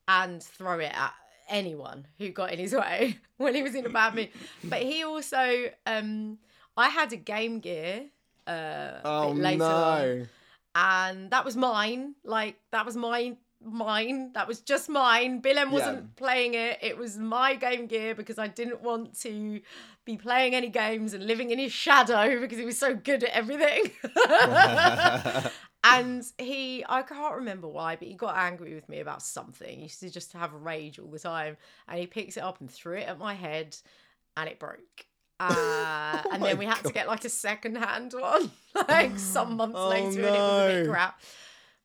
and 0.08 0.42
throw 0.42 0.78
it 0.80 0.92
at 0.94 1.14
anyone 1.48 2.06
who 2.18 2.30
got 2.30 2.52
in 2.52 2.58
his 2.58 2.74
way 2.82 3.18
when 3.36 3.54
he 3.54 3.62
was 3.62 3.74
in 3.74 3.86
a 3.86 3.90
bad 3.90 4.14
mood. 4.14 4.30
But 4.64 4.80
he 4.82 5.04
also 5.04 5.70
um 5.86 6.38
I 6.76 6.88
had 6.88 7.12
a 7.12 7.16
Game 7.16 7.60
Gear 7.60 8.06
uh 8.46 9.00
Oh 9.04 9.30
later 9.30 9.64
on, 9.64 10.28
and 10.74 11.30
that 11.30 11.44
was 11.44 11.56
mine. 11.56 12.14
Like 12.24 12.56
that 12.72 12.84
was 12.84 12.96
mine 12.96 13.36
mine. 13.64 14.32
That 14.34 14.46
was 14.46 14.60
just 14.60 14.90
mine. 14.90 15.40
Billen 15.40 15.70
wasn't 15.70 15.96
Yeah. 16.00 16.10
playing 16.16 16.52
it. 16.54 16.78
It 16.82 16.98
was 16.98 17.16
my 17.16 17.54
Game 17.54 17.86
Gear 17.86 18.14
because 18.14 18.38
I 18.38 18.48
didn't 18.48 18.82
want 18.82 19.18
to 19.20 19.60
be 20.05 20.16
playing 20.16 20.55
any 20.55 20.68
games 20.68 21.14
and 21.14 21.26
living 21.26 21.50
in 21.50 21.59
his 21.59 21.72
shadow 21.72 22.40
because 22.40 22.59
he 22.59 22.64
was 22.64 22.78
so 22.78 22.94
good 22.94 23.24
at 23.24 23.30
everything. 23.30 23.90
and 25.84 26.24
he 26.38 26.84
I 26.88 27.02
can't 27.02 27.36
remember 27.36 27.68
why, 27.68 27.96
but 27.96 28.09
he 28.09 28.14
got 28.14 28.36
angry 28.36 28.74
with 28.74 28.88
me 28.88 29.00
about 29.00 29.22
something. 29.22 29.76
He 29.76 29.84
used 29.84 30.00
to 30.00 30.11
just 30.11 30.32
have 30.32 30.55
a 30.55 30.59
rage 30.59 30.98
all 30.98 31.09
the 31.11 31.18
time. 31.18 31.57
And 31.88 31.98
he 31.98 32.07
picks 32.07 32.36
it 32.36 32.42
up 32.42 32.61
and 32.61 32.70
threw 32.70 32.98
it 32.98 33.09
at 33.09 33.18
my 33.18 33.34
head 33.34 33.76
and 34.36 34.48
it 34.48 34.59
broke. 34.59 35.07
Uh, 35.40 36.22
and 36.32 36.42
then 36.42 36.59
we 36.59 36.64
had 36.64 36.82
to 36.84 36.92
get 36.92 37.09
like 37.09 37.24
a 37.24 37.28
second 37.28 37.76
hand 37.76 38.14
one, 38.16 38.50
like 38.88 39.18
some 39.18 39.57
months 39.57 39.76
Oh, 39.78 39.88
later, 39.88 40.26
and 40.26 40.36
it 40.36 40.38
was 40.38 40.72
a 40.72 40.78
bit 40.80 40.90
crap. 40.90 41.20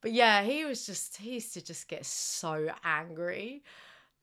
But 0.02 0.14
yeah, 0.14 0.44
he 0.44 0.66
was 0.66 0.86
just 0.86 1.18
he 1.18 1.34
used 1.34 1.54
to 1.56 1.64
just 1.64 1.88
get 1.88 2.06
so 2.06 2.70
angry. 2.84 3.64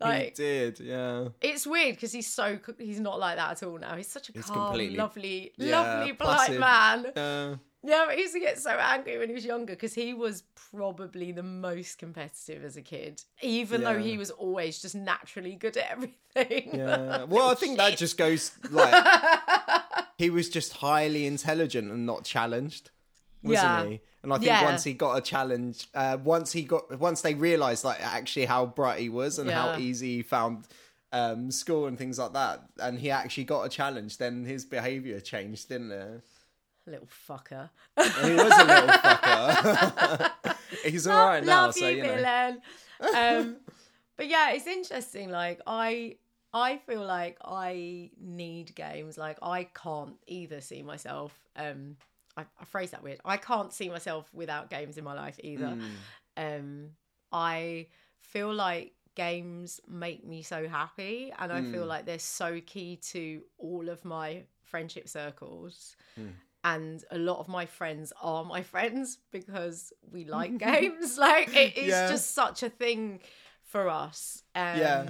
He 0.05 0.30
did, 0.30 0.80
yeah. 0.80 1.28
it's 1.40 1.66
weird 1.66 1.97
because 1.97 2.12
he's 2.12 2.26
so 2.32 2.59
he's 2.78 3.01
not 3.01 3.18
like 3.18 3.36
that 3.36 3.53
at 3.53 3.62
all 3.62 3.78
now. 3.78 3.97
He's 3.97 4.09
such 4.09 4.28
a 4.28 4.32
He's 4.32 4.44
calm, 4.44 4.76
lovely, 4.94 5.53
yeah, 5.57 5.80
lovely, 5.80 6.12
polite 6.12 6.59
man. 6.59 7.07
Uh, 7.07 7.57
Yeah, 7.82 8.05
but 8.07 8.16
he 8.16 8.22
used 8.22 8.34
to 8.34 8.40
get 8.40 8.59
so 8.59 8.70
angry 8.70 9.16
when 9.16 9.28
he 9.28 9.34
was 9.34 9.44
younger 9.44 9.74
because 9.74 9.94
he 9.94 10.12
was 10.12 10.42
probably 10.70 11.30
the 11.32 11.42
most 11.42 11.99
competitive 11.99 12.64
as 12.64 12.76
a 12.76 12.82
kid, 12.82 13.22
even 13.40 13.82
though 13.82 13.99
he 13.99 14.18
was 14.18 14.30
always 14.32 14.82
just 14.82 14.94
naturally 14.94 15.55
good 15.55 15.76
at 15.76 15.90
everything. 15.92 16.70
yeah. 16.74 17.24
Well, 17.28 17.49
I 17.49 17.55
think 17.55 17.78
that 17.78 17.97
just 17.97 18.18
goes 18.18 18.51
like 18.70 18.92
he 20.18 20.30
was 20.30 20.49
just 20.49 20.72
highly 20.74 21.26
intelligent 21.26 21.90
and 21.90 22.05
not 22.05 22.24
challenged, 22.24 22.90
wasn't 23.47 23.68
Yeah. 23.68 23.84
he? 23.86 24.01
And 24.22 24.32
I 24.32 24.36
think 24.36 24.47
Yeah. 24.47 24.64
once 24.64 24.84
he 24.84 24.92
got 24.94 25.16
a 25.16 25.20
challenge, 25.20 25.88
uh, 25.94 26.18
once 26.22 26.53
he 26.53 26.62
got, 26.62 26.99
once 26.99 27.20
they 27.22 27.34
realised 27.34 27.84
like 27.84 28.01
actually 28.01 28.47
how 28.47 28.66
bright 28.66 29.01
he 29.01 29.09
was 29.09 29.38
and 29.38 29.51
how 29.51 29.76
easy 29.78 30.16
he 30.16 30.22
found 30.22 30.64
um, 31.12 31.51
school 31.51 31.86
and 31.86 31.97
things 31.97 32.18
like 32.18 32.32
that, 32.32 32.62
and 32.80 32.99
he 32.99 33.11
actually 33.11 33.44
got 33.44 33.62
a 33.62 33.68
challenge, 33.68 34.18
then 34.18 34.44
his 34.44 34.64
behaviour 34.64 35.20
changed, 35.20 35.68
didn't 35.68 35.92
it? 35.92 36.20
Little 36.86 37.09
fucker. 37.28 37.70
He 37.97 38.34
was 38.34 38.53
a 38.53 38.64
little 38.64 38.88
fucker. 38.88 40.32
He's 40.84 41.07
all 41.07 41.26
right 41.28 41.44
now, 41.44 41.70
so 41.70 41.88
you, 41.88 41.97
you 41.99 42.03
know. 42.16 42.57
Um, 43.14 43.57
but 44.16 44.26
yeah, 44.28 44.51
it's 44.53 44.66
interesting. 44.66 45.30
Like 45.30 45.61
I, 45.66 46.16
I 46.53 46.78
feel 46.78 47.05
like 47.05 47.38
I 47.44 48.11
need 48.20 48.74
games. 48.74 49.16
Like 49.16 49.38
I 49.42 49.64
can't 49.64 50.16
either 50.26 50.61
see 50.61 50.82
myself. 50.82 51.32
Um, 51.57 51.97
I, 52.37 52.43
I 52.61 52.64
phrase 52.64 52.91
that 52.91 53.03
weird. 53.03 53.20
I 53.24 53.37
can't 53.37 53.72
see 53.72 53.89
myself 53.89 54.28
without 54.32 54.70
games 54.70 54.99
in 54.99 55.05
my 55.05 55.14
life 55.14 55.39
either. 55.43 55.76
Mm. 56.37 56.59
Um, 56.59 56.91
I 57.32 57.87
feel 58.18 58.53
like 58.53 58.93
games 59.14 59.80
make 59.89 60.26
me 60.26 60.43
so 60.43 60.68
happy, 60.68 61.32
and 61.39 61.51
I 61.53 61.62
feel 61.62 61.84
Mm. 61.84 61.89
like 61.89 62.05
they're 62.07 62.18
so 62.18 62.61
key 62.61 62.97
to 63.12 63.43
all 63.59 63.89
of 63.89 64.05
my 64.05 64.45
friendship 64.62 65.09
circles. 65.09 65.97
Mm. 66.20 66.32
And 66.64 67.05
a 67.12 67.18
lot 67.18 67.39
of 67.39 67.49
my 67.49 67.64
friends 67.64 68.12
are 68.20 68.45
my 68.45 68.62
friends 68.74 69.18
because 69.30 69.93
we 70.12 70.24
like 70.24 70.59
games. 70.70 71.16
Like 71.16 71.55
it 71.57 71.76
is 71.78 71.89
Yeah. 71.89 72.09
just 72.09 72.32
such 72.34 72.62
a 72.62 72.68
thing 72.68 73.20
for 73.62 73.89
us. 73.89 74.43
Um, 74.55 74.78
Yeah. 74.78 75.09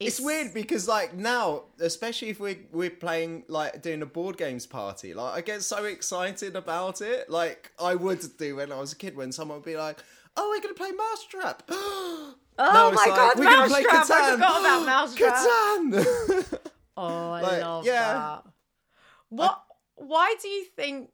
It's, 0.00 0.18
weird 0.20 0.54
because 0.54 0.88
like 0.88 1.14
now, 1.14 1.64
especially 1.78 2.30
if 2.30 2.40
we're 2.40 2.56
we're 2.72 2.90
playing 2.90 3.44
like 3.48 3.82
doing 3.82 4.00
a 4.02 4.06
board 4.06 4.36
games 4.38 4.66
party, 4.66 5.12
like 5.14 5.34
I 5.36 5.40
get 5.42 5.62
so 5.62 5.84
excited 5.84 6.56
about 6.56 7.00
it. 7.02 7.28
Like 7.28 7.70
I 7.78 7.94
would 7.94 8.24
do 8.38 8.56
when 8.56 8.72
I 8.72 8.80
was 8.80 8.92
a 8.92 8.96
kid 8.96 9.14
when 9.16 9.30
someone 9.30 9.58
would 9.58 9.64
be 9.64 9.76
like, 9.76 9.98
"Oh, 10.36 10.48
we're 10.50 10.62
gonna 10.62 10.74
play 10.74 10.90
Mousetrap." 10.92 11.62
oh 11.68 12.34
Oh 12.58 12.92
my 12.92 13.06
God, 13.06 13.38
Mousetrap! 13.38 14.10
I 14.10 14.32
forgot 14.32 14.60
about 14.60 14.86
Mousetrap. 14.86 15.34
Catan. 15.34 16.58
Oh, 16.96 17.30
I 17.30 17.40
Like, 17.40 17.62
love 17.62 17.86
yeah. 17.86 18.12
that. 18.14 18.44
What? 19.30 19.62
why 19.94 20.34
do 20.42 20.48
you 20.48 20.64
think 20.64 21.08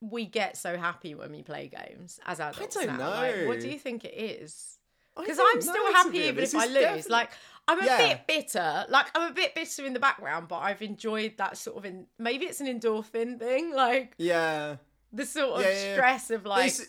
we 0.00 0.24
get 0.24 0.56
so 0.56 0.78
happy 0.78 1.14
when 1.14 1.30
we 1.32 1.42
play 1.42 1.68
games 1.68 2.18
as 2.24 2.40
adults? 2.40 2.76
I 2.76 2.86
don't 2.86 2.96
now? 2.98 3.10
Like, 3.10 3.46
what 3.46 3.60
do 3.60 3.68
you 3.68 3.78
think 3.78 4.04
it 4.06 4.14
is? 4.14 4.78
Because 5.18 5.38
I'm 5.38 5.60
still 5.60 5.92
happy 5.92 6.18
even 6.20 6.42
if 6.44 6.54
I 6.54 6.64
lose. 6.66 6.74
definitely- 6.74 7.10
Like 7.10 7.30
I'm 7.70 7.80
a 7.80 7.84
Yeah. 7.86 7.98
bit 7.98 8.26
bitter. 8.26 8.84
Like 8.88 9.06
I'm 9.14 9.30
a 9.30 9.34
bit 9.34 9.54
bitter 9.54 9.84
in 9.86 9.92
the 9.92 10.00
background, 10.00 10.48
but 10.48 10.58
I've 10.58 10.82
enjoyed 10.82 11.34
that 11.38 11.56
sort 11.56 11.76
of. 11.76 11.84
In, 11.84 12.06
maybe 12.18 12.46
it's 12.46 12.60
an 12.60 12.66
endorphin 12.66 13.38
thing, 13.38 13.72
like 13.74 14.14
yeah. 14.18 14.76
the 15.12 15.24
sort 15.24 15.60
of 15.60 15.62
Yeah, 15.62 15.94
stress 15.94 16.30
of 16.30 16.44
like. 16.46 16.68
it's, 16.68 16.86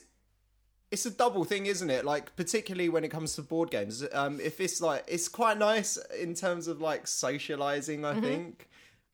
it's 0.89 1.05
a 1.05 1.11
double 1.11 1.43
thing, 1.45 1.67
isn't 1.67 1.89
it? 1.89 2.03
Like 2.03 2.35
particularly 2.35 2.89
when 2.89 3.03
it 3.03 3.09
comes 3.09 3.35
to 3.35 3.43
board 3.43 3.69
games. 3.71 4.03
Um, 4.11 4.39
if 4.41 4.59
it's 4.59 4.81
like 4.81 5.05
it's 5.07 5.27
quite 5.29 5.57
nice 5.57 5.97
in 6.19 6.33
terms 6.33 6.67
of 6.67 6.81
like 6.81 7.07
socializing, 7.07 8.01
Mm-hmm. 8.01 8.17
I 8.17 8.21
think. 8.21 8.69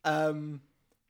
Um, 0.05 0.61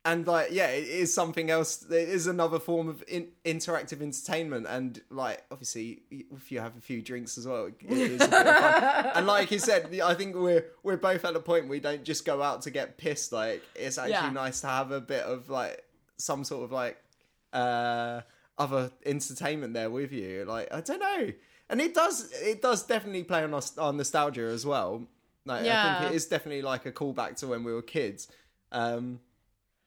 and 0.04 0.26
like 0.26 0.48
yeah, 0.52 0.68
it 0.68 0.86
is 0.88 1.12
something 1.12 1.50
else. 1.50 1.82
it 1.90 2.08
is 2.08 2.26
another 2.26 2.58
form 2.58 2.88
of 2.88 3.02
in- 3.08 3.28
interactive 3.44 4.00
entertainment, 4.00 4.66
and 4.68 5.00
like 5.10 5.44
obviously 5.50 6.02
if 6.10 6.50
you 6.52 6.60
have 6.60 6.76
a 6.76 6.80
few 6.80 7.02
drinks 7.02 7.36
as 7.36 7.46
well, 7.46 7.66
it 7.66 7.76
is 7.88 8.20
a 8.22 8.28
bit 8.28 8.46
of 8.46 8.56
fun. 8.56 9.06
and 9.16 9.26
like 9.26 9.50
you 9.50 9.58
said, 9.58 9.92
I 10.02 10.14
think 10.14 10.34
we're 10.36 10.64
we're 10.82 10.96
both 10.96 11.24
at 11.24 11.34
a 11.36 11.40
point 11.40 11.64
where 11.64 11.70
we 11.72 11.80
don't 11.80 12.04
just 12.04 12.24
go 12.24 12.42
out 12.42 12.62
to 12.62 12.70
get 12.70 12.96
pissed. 12.96 13.32
Like 13.32 13.62
it's 13.74 13.98
actually 13.98 14.12
Yeah. 14.12 14.30
nice 14.30 14.60
to 14.62 14.68
have 14.68 14.90
a 14.92 15.00
bit 15.00 15.24
of 15.24 15.50
like 15.50 15.84
some 16.16 16.44
sort 16.44 16.64
of 16.64 16.72
like 16.72 16.96
uh 17.52 18.20
other 18.58 18.90
entertainment 19.06 19.72
there 19.72 19.88
with 19.88 20.10
you 20.12 20.44
like 20.44 20.66
i 20.74 20.80
don't 20.80 20.98
know 20.98 21.32
and 21.70 21.80
it 21.80 21.94
does 21.94 22.30
it 22.42 22.60
does 22.60 22.82
definitely 22.84 23.22
play 23.22 23.42
on 23.44 23.50
nos- 23.52 23.78
on 23.78 23.96
nostalgia 23.96 24.42
as 24.42 24.66
well 24.66 25.06
like 25.46 25.64
i 25.64 25.98
think 26.00 26.10
it 26.12 26.16
is 26.16 26.26
definitely 26.26 26.60
like 26.60 26.84
a 26.84 26.92
callback 26.92 27.36
to 27.36 27.46
when 27.46 27.62
we 27.64 27.72
were 27.72 27.80
kids 27.82 28.26
um 28.72 29.20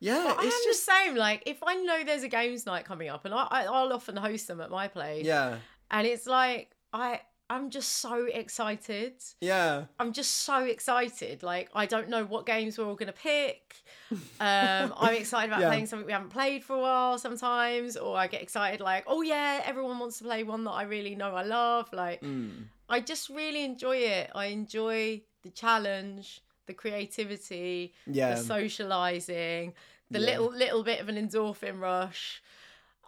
yeah 0.02 0.24
But 0.26 0.40
I 0.40 0.42
am 0.42 0.48
it's 0.48 0.64
just 0.66 0.86
the 0.86 0.92
same. 0.92 1.16
Like 1.16 1.44
if 1.46 1.60
I 1.72 1.76
know 1.76 2.04
there's 2.04 2.24
a 2.24 2.28
games 2.40 2.66
night 2.66 2.84
coming 2.86 3.08
up, 3.10 3.24
and 3.26 3.34
I, 3.34 3.48
I 3.50 3.62
I'll 3.76 3.94
often 3.94 4.18
host 4.18 4.48
them 4.50 4.60
at 4.60 4.70
my 4.70 4.88
place. 4.90 5.26
yeah 5.26 5.60
And 5.90 6.06
it's 6.06 6.28
like 6.28 6.72
I 6.92 7.22
I'm 7.50 7.70
just 7.70 7.92
so 8.06 8.16
excited. 8.42 9.16
yeah 9.42 9.86
I'm 10.00 10.12
just 10.14 10.32
so 10.50 10.58
excited. 10.76 11.44
Like 11.44 11.70
I 11.82 11.86
don't 11.86 12.10
know 12.14 12.24
what 12.34 12.46
games 12.46 12.78
we're 12.78 12.86
all 12.90 12.96
gonna 12.96 13.14
pick. 13.32 13.76
Um, 14.42 14.88
I'm 15.04 15.14
excited 15.14 15.50
about 15.52 15.62
Yeah. 15.62 15.68
playing 15.72 15.86
something 15.86 16.08
we 16.08 16.12
haven't 16.20 16.32
played 16.40 16.64
for 16.64 16.76
a 16.76 16.80
while 16.88 17.18
sometimes, 17.20 17.96
or 17.96 18.18
I 18.18 18.26
get 18.28 18.42
excited 18.42 18.80
like, 18.82 19.04
oh 19.08 19.22
yeah, 19.22 19.62
everyone 19.72 20.00
wants 20.00 20.18
to 20.18 20.24
play 20.24 20.42
one 20.44 20.64
that 20.66 20.72
I 20.82 20.84
really 20.84 21.16
know 21.16 21.32
I 21.36 21.44
love. 21.44 21.86
Like 21.94 22.20
Mm. 22.22 22.66
I 22.90 23.00
just 23.12 23.30
really 23.30 23.64
enjoy 23.64 23.98
it. 23.98 24.26
I 24.36 24.46
enjoy 24.48 25.22
the 25.44 25.52
challenge, 25.64 26.42
the 26.66 26.74
creativity, 26.74 27.94
yeah 28.08 28.32
the 28.36 28.38
socializing, 28.54 29.74
the 30.12 30.20
Yeah. 30.20 30.26
little 30.28 30.52
little 30.52 30.84
bit 30.84 31.00
of 31.00 31.10
an 31.10 31.16
endorphin 31.16 31.80
rush. 31.80 32.42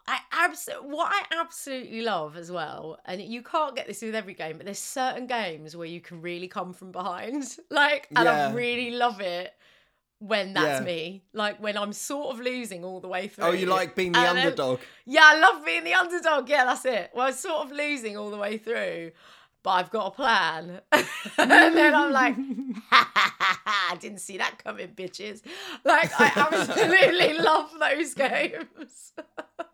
I 0.05 0.19
abs- 0.33 0.67
what 0.81 1.11
I 1.13 1.39
absolutely 1.39 2.01
love 2.01 2.35
as 2.35 2.51
well, 2.51 2.99
and 3.05 3.21
you 3.21 3.41
can't 3.41 3.73
get 3.75 3.87
this 3.87 4.01
with 4.01 4.15
every 4.15 4.33
game, 4.33 4.57
but 4.57 4.65
there's 4.65 4.79
certain 4.79 5.27
games 5.27 5.77
where 5.77 5.87
you 5.87 6.01
can 6.01 6.21
really 6.21 6.49
come 6.49 6.73
from 6.73 6.91
behind, 6.91 7.57
like, 7.69 8.07
and 8.15 8.27
I 8.27 8.51
really 8.51 8.91
love 8.91 9.21
it 9.21 9.53
when 10.19 10.53
that's 10.53 10.79
Yeah. 10.81 10.85
me, 10.85 11.23
like 11.33 11.61
when 11.61 11.77
I'm 11.77 11.93
sort 11.93 12.33
of 12.33 12.41
losing 12.41 12.83
all 12.83 12.99
the 12.99 13.07
way 13.07 13.27
through. 13.29 13.45
oh 13.45 13.51
you 13.51 13.65
like 13.65 13.95
being 13.95 14.11
the 14.13 14.19
and 14.19 14.37
then- 14.37 14.45
underdog 14.47 14.79
yeah, 15.05 15.21
I 15.23 15.37
love 15.39 15.65
being 15.65 15.83
the 15.85 15.93
underdog. 15.93 16.49
Yeah, 16.49 16.65
that's 16.65 16.83
it. 16.85 17.11
Well, 17.13 17.25
I 17.25 17.29
was 17.29 17.39
sort 17.39 17.65
of 17.65 17.71
losing 17.71 18.17
all 18.17 18.29
the 18.29 18.37
way 18.37 18.57
through. 18.57 19.11
But 19.63 19.71
I've 19.71 19.89
got 19.89 20.07
a 20.07 20.11
plan. 20.11 20.81
and 20.91 21.51
then 21.51 21.95
I'm 21.95 22.11
like, 22.11 22.35
ha, 22.35 23.11
ha, 23.13 23.35
ha, 23.39 23.61
ha, 23.65 23.89
I 23.93 23.95
didn't 23.95 24.19
see 24.19 24.37
that 24.37 24.61
coming, 24.63 24.89
bitches. 24.89 25.41
Like, 25.83 26.11
I 26.19 26.31
absolutely 26.35 27.33
love 27.39 27.71
those 27.79 28.13
games. 28.13 29.13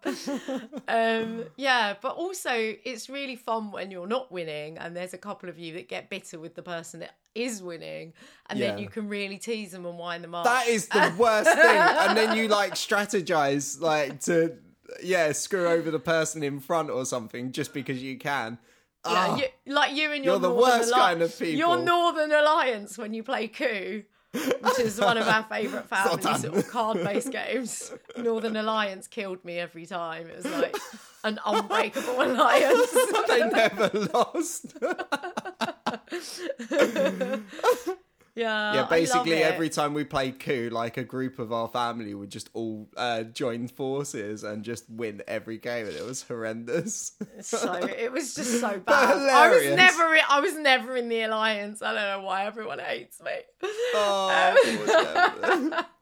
um, 0.87 1.45
yeah, 1.57 1.95
but 2.01 2.15
also 2.15 2.51
it's 2.53 3.09
really 3.09 3.35
fun 3.35 3.71
when 3.71 3.91
you're 3.91 4.07
not 4.07 4.31
winning 4.31 4.77
and 4.77 4.95
there's 4.95 5.13
a 5.13 5.17
couple 5.17 5.49
of 5.49 5.57
you 5.57 5.73
that 5.73 5.89
get 5.89 6.09
bitter 6.09 6.39
with 6.39 6.55
the 6.55 6.61
person 6.61 6.99
that 6.99 7.15
is 7.35 7.61
winning 7.61 8.13
and 8.49 8.59
then 8.59 8.77
you 8.77 8.87
can 8.87 9.07
really 9.07 9.37
tease 9.37 9.71
them 9.71 9.85
and 9.85 9.97
wind 9.97 10.23
them 10.23 10.35
up. 10.35 10.45
That 10.45 10.67
is 10.67 10.87
the 10.87 11.13
worst 11.17 11.49
thing. 11.49 11.77
And 11.77 12.17
then 12.17 12.37
you 12.37 12.47
like 12.47 12.73
strategize 12.73 13.79
like 13.81 14.19
to 14.21 14.55
yeah, 15.03 15.31
screw 15.31 15.67
over 15.67 15.91
the 15.91 15.99
person 15.99 16.43
in 16.43 16.59
front 16.59 16.89
or 16.89 17.05
something 17.05 17.51
just 17.51 17.73
because 17.73 18.01
you 18.01 18.17
can. 18.17 18.57
Yeah, 19.05 19.11
Ah, 19.29 19.35
you, 19.37 19.45
like 19.73 19.95
you 19.95 20.11
and 20.11 20.25
your 20.25 20.33
You're 20.33 20.39
the 20.39 20.49
Northern 20.49 20.79
worst 20.79 20.91
Alli- 20.93 21.01
kind 21.01 21.21
of 21.21 21.39
people. 21.39 21.57
Your 21.57 21.77
Northern 21.77 22.31
Alliance 22.33 22.97
when 22.97 23.13
you 23.13 23.23
play 23.23 23.47
Coup, 23.47 24.03
which 24.33 24.79
is 24.79 24.99
one 24.99 25.17
of 25.17 25.25
our 25.27 25.43
favourite 25.43 25.87
family 25.87 26.21
sort 26.21 26.57
of 26.57 26.67
card-based 26.67 27.31
games. 27.31 27.93
Northern 28.17 28.57
Alliance 28.57 29.07
killed 29.07 29.43
me 29.45 29.57
every 29.57 29.85
time. 29.85 30.27
It 30.27 30.35
was 30.35 30.45
like 30.45 30.75
an 31.23 31.39
unbreakable 31.45 32.21
alliance. 32.31 32.91
they 33.27 33.49
never 33.49 33.89
lost. 34.13 34.75
yeah, 38.35 38.73
yeah, 38.73 38.85
basically 38.85 39.35
every 39.35 39.69
time 39.69 39.93
we 39.93 40.03
played 40.03 40.39
coup, 40.39 40.69
like 40.71 40.97
a 40.97 41.03
group 41.03 41.39
of 41.39 41.51
our 41.51 41.67
family 41.67 42.13
would 42.13 42.29
just 42.29 42.49
all 42.53 42.89
uh, 42.97 43.23
join 43.23 43.67
forces 43.67 44.43
and 44.43 44.63
just 44.63 44.89
win 44.89 45.21
every 45.27 45.57
game, 45.57 45.87
and 45.87 45.95
it 45.95 46.05
was 46.05 46.23
horrendous. 46.23 47.13
so 47.41 47.73
it 47.83 48.11
was 48.11 48.35
just 48.35 48.59
so 48.59 48.79
bad. 48.79 49.17
I 49.17 49.49
was 49.49 49.75
never, 49.75 50.15
in- 50.15 50.21
I 50.29 50.39
was 50.39 50.55
never 50.55 50.95
in 50.95 51.09
the 51.09 51.21
alliance. 51.21 51.81
I 51.81 51.93
don't 51.93 52.21
know 52.21 52.25
why 52.25 52.45
everyone 52.45 52.79
hates 52.79 53.21
me. 53.21 53.31
oh, 53.63 55.83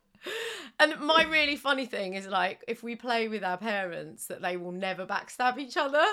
And 0.79 0.99
my 0.99 1.23
really 1.23 1.55
funny 1.55 1.87
thing 1.87 2.13
is 2.13 2.27
like 2.27 2.63
if 2.67 2.83
we 2.83 2.95
play 2.95 3.27
with 3.27 3.43
our 3.43 3.57
parents 3.57 4.27
that 4.27 4.41
they 4.41 4.57
will 4.57 4.71
never 4.71 5.05
backstab 5.05 5.57
each 5.57 5.77
other. 5.77 6.03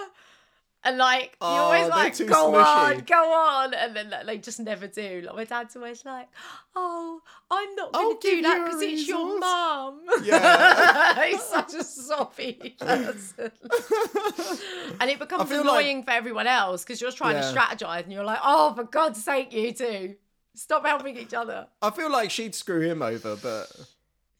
And 0.86 0.98
like 0.98 1.24
you 1.24 1.36
Oh, 1.40 1.46
always 1.46 1.80
they're 1.82 1.88
like 1.88 2.26
go 2.26 2.54
on, 2.56 2.98
go 3.00 3.32
on, 3.32 3.72
and 3.72 3.96
then 3.96 4.10
like, 4.10 4.26
they 4.26 4.36
just 4.38 4.60
never 4.60 4.86
do. 4.86 5.22
Like 5.24 5.34
my 5.34 5.44
dad's 5.44 5.74
always 5.76 6.04
like, 6.04 6.28
"Oh, 6.76 7.22
I'm 7.50 7.74
not 7.74 7.92
going 7.92 8.18
to 8.20 8.28
do 8.30 8.42
that 8.42 8.64
because 8.64 8.82
it's 8.82 9.08
your 9.08 9.38
mum." 9.38 10.02
Yeah. 10.22 11.24
he's 11.28 11.42
such 11.42 11.72
a 11.72 11.82
soppy 11.82 12.76
person, 12.78 13.50
and 15.00 15.10
it 15.10 15.18
becomes 15.18 15.48
feel 15.48 15.64
like- 15.64 15.84
annoying 15.84 16.02
for 16.02 16.10
everyone 16.10 16.46
else 16.46 16.84
because 16.84 17.00
you're 17.00 17.12
trying 17.12 17.36
Yeah. 17.36 17.50
to 17.50 17.58
strategize 17.58 18.02
and 18.04 18.12
you're 18.12 18.24
like, 18.24 18.40
"Oh, 18.42 18.74
for 18.74 18.84
God's 18.84 19.24
sake, 19.24 19.52
you 19.52 19.72
two, 19.72 20.16
stop 20.54 20.84
helping 20.86 21.16
each 21.16 21.34
other." 21.34 21.66
I 21.82 21.90
feel 21.90 22.10
like 22.10 22.30
she'd 22.30 22.54
screw 22.54 22.80
him 22.80 23.02
over, 23.02 23.36
but 23.36 23.66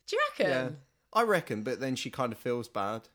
Do 0.06 0.16
you 0.16 0.22
reckon? 0.38 0.46
yeah, 0.50 0.68
I 1.12 1.22
reckon. 1.22 1.62
But 1.62 1.80
then 1.80 1.96
she 1.96 2.10
kind 2.10 2.32
of 2.32 2.38
feels 2.38 2.68
bad 2.68 3.08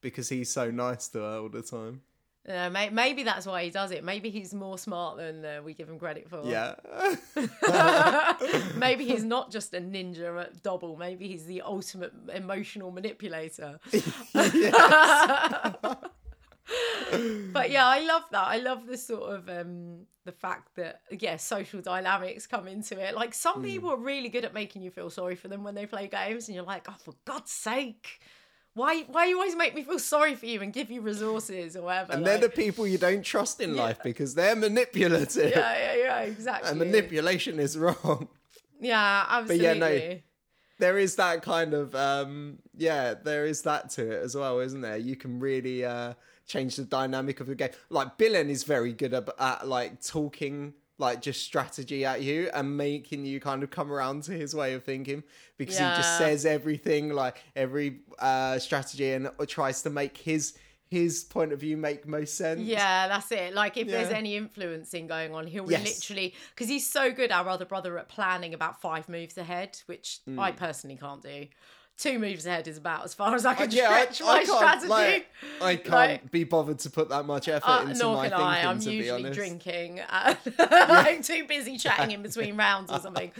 because 0.00 0.28
he's 0.28 0.50
so 0.52 0.70
nice 0.70 1.08
to 1.08 1.18
her 1.18 1.38
all 1.38 1.48
the 1.48 1.62
time. 1.62 2.02
Yeah, 2.48 2.68
may- 2.68 2.90
maybe 2.90 3.24
that's 3.24 3.44
why 3.44 3.64
he 3.64 3.70
does 3.70 3.90
it. 3.90 4.04
Maybe 4.04 4.30
he's 4.30 4.54
more 4.54 4.78
smart 4.78 5.16
than 5.16 5.44
uh, 5.44 5.60
we 5.64 5.74
give 5.74 5.88
him 5.88 5.98
credit 5.98 6.28
for. 6.30 6.42
Yeah, 6.44 6.76
maybe 8.76 9.04
he's 9.04 9.24
not 9.24 9.50
just 9.50 9.74
a 9.74 9.80
ninja 9.80 10.40
at 10.40 10.62
Dobble. 10.62 10.96
Maybe 10.96 11.26
he's 11.26 11.44
the 11.46 11.62
ultimate 11.62 12.12
emotional 12.32 12.92
manipulator. 12.92 13.80
but 17.52 17.70
yeah, 17.70 17.86
I 17.86 18.04
love 18.06 18.22
that. 18.30 18.46
I 18.46 18.58
love 18.58 18.86
the 18.86 18.96
sort 18.96 19.34
of 19.34 19.48
um 19.48 20.06
the 20.24 20.32
fact 20.32 20.76
that 20.76 21.00
yeah, 21.10 21.36
social 21.36 21.80
dynamics 21.80 22.46
come 22.46 22.68
into 22.68 22.98
it. 23.00 23.14
Like 23.16 23.34
some 23.34 23.62
people 23.62 23.90
are 23.90 23.96
really 23.98 24.28
good 24.28 24.44
at 24.44 24.54
making 24.54 24.82
you 24.82 24.90
feel 24.90 25.10
sorry 25.10 25.34
for 25.34 25.48
them 25.48 25.64
when 25.64 25.74
they 25.74 25.86
play 25.86 26.06
games, 26.08 26.48
and 26.48 26.54
you're 26.54 26.64
like, 26.64 26.86
oh, 26.88 26.96
for 26.98 27.14
God's 27.24 27.50
sake. 27.50 28.20
Why, 28.76 29.04
why 29.04 29.24
you 29.24 29.36
always 29.36 29.56
make 29.56 29.74
me 29.74 29.82
feel 29.82 29.98
sorry 29.98 30.34
for 30.34 30.44
you 30.44 30.60
and 30.60 30.70
give 30.70 30.90
you 30.90 31.00
resources 31.00 31.76
or 31.76 31.82
whatever? 31.82 32.12
and 32.12 32.22
like- 32.22 32.40
they're 32.40 32.48
the 32.48 32.54
people 32.54 32.86
you 32.86 32.98
don't 32.98 33.24
trust 33.24 33.60
in 33.60 33.74
life 33.74 33.98
because 34.04 34.34
they're 34.34 34.54
manipulative, 34.54 35.50
yeah, 35.50 35.78
yeah, 35.78 35.94
yeah, 35.94 36.20
exactly. 36.20 36.68
and 36.70 36.78
manipulation 36.78 37.58
is 37.58 37.76
wrong. 37.78 38.28
Yeah, 38.78 39.24
absolutely. 39.30 39.56
But 39.56 39.64
yeah, 39.64 40.12
no, 40.12 40.18
there 40.78 40.98
is 40.98 41.16
that 41.16 41.42
kind 41.42 41.72
of 41.72 41.94
um 41.94 42.58
yeah 42.76 43.14
there 43.14 43.46
is 43.46 43.62
that 43.62 43.88
to 43.88 44.10
it 44.10 44.22
as 44.22 44.36
well 44.36 44.60
isn't 44.60 44.82
there 44.82 44.98
you 44.98 45.16
can 45.16 45.40
really 45.40 45.84
uh 45.86 46.12
change 46.46 46.76
the 46.76 46.84
dynamic 46.84 47.40
of 47.40 47.46
the 47.46 47.54
game 47.54 47.70
like 47.88 48.18
Billen 48.18 48.50
is 48.50 48.64
very 48.64 48.92
good 48.92 49.14
at, 49.14 49.28
at 49.38 49.66
like 49.66 50.02
talking 50.02 50.74
like 50.98 51.20
just 51.20 51.42
strategy 51.42 52.04
at 52.04 52.22
you 52.22 52.50
and 52.54 52.76
making 52.76 53.24
you 53.24 53.40
kind 53.40 53.62
of 53.62 53.70
come 53.70 53.92
around 53.92 54.22
to 54.24 54.32
his 54.32 54.54
way 54.54 54.74
of 54.74 54.82
thinking 54.84 55.22
because 55.58 55.76
he 55.76 55.90
just 55.90 56.16
says 56.16 56.46
everything 56.46 57.10
like 57.10 57.42
every 57.54 58.00
uh 58.18 58.58
strategy 58.58 59.12
and 59.12 59.28
tries 59.46 59.82
to 59.82 59.90
make 59.90 60.16
his 60.16 60.54
his 60.88 61.24
point 61.24 61.52
of 61.52 61.58
view 61.60 61.76
make 61.76 62.06
most 62.06 62.36
sense 62.36 62.60
Yeah, 62.60 63.08
that's 63.08 63.30
it. 63.32 63.54
Like 63.54 63.76
if 63.76 63.88
there's 63.90 64.08
any 64.10 64.36
influencing 64.36 65.06
going 65.08 65.34
on, 65.34 65.46
he'll 65.46 65.64
Yes. 65.66 65.82
literally 65.84 66.34
because 66.50 66.68
he's 66.68 66.88
so 66.88 67.12
good, 67.12 67.32
our 67.32 67.48
other 67.48 67.64
brother, 67.66 67.98
at 67.98 68.08
planning 68.08 68.54
about 68.54 68.80
five 68.80 69.08
moves 69.08 69.36
ahead, 69.36 69.78
which 69.86 70.20
I 70.38 70.52
Hmm. 70.52 70.56
personally 70.56 70.96
can't 70.96 71.22
do. 71.22 71.46
Two 71.98 72.18
moves 72.18 72.44
ahead 72.44 72.68
is 72.68 72.76
about 72.76 73.06
as 73.06 73.14
far 73.14 73.34
as 73.34 73.46
I 73.46 73.54
can 73.54 73.70
yeah, 73.70 73.86
stretch 74.04 74.20
I 74.20 74.24
my 74.26 74.44
can't, 74.44 74.48
strategy. 74.82 74.88
like, 74.88 75.26
I 75.62 75.76
can't 75.76 75.88
Like- 75.90 76.30
be 76.30 76.44
bothered 76.44 76.78
to 76.80 76.90
put 76.90 77.08
that 77.08 77.24
much 77.24 77.48
effort 77.48 77.66
Uh, 77.66 77.86
into 77.88 77.98
nor 78.00 78.16
my 78.16 78.28
can 78.28 78.38
thinking. 78.38 78.68
I'm 78.68 78.78
to 78.80 78.86
be 78.90 78.94
usually 78.96 79.24
honest. 79.24 79.38
drinking. 79.38 80.00
I'm 80.10 81.22
too 81.22 81.46
busy 81.46 81.78
chatting 81.78 82.10
in 82.10 82.22
between 82.22 82.54
rounds 82.66 82.92
or 82.92 83.00
something. 83.00 83.32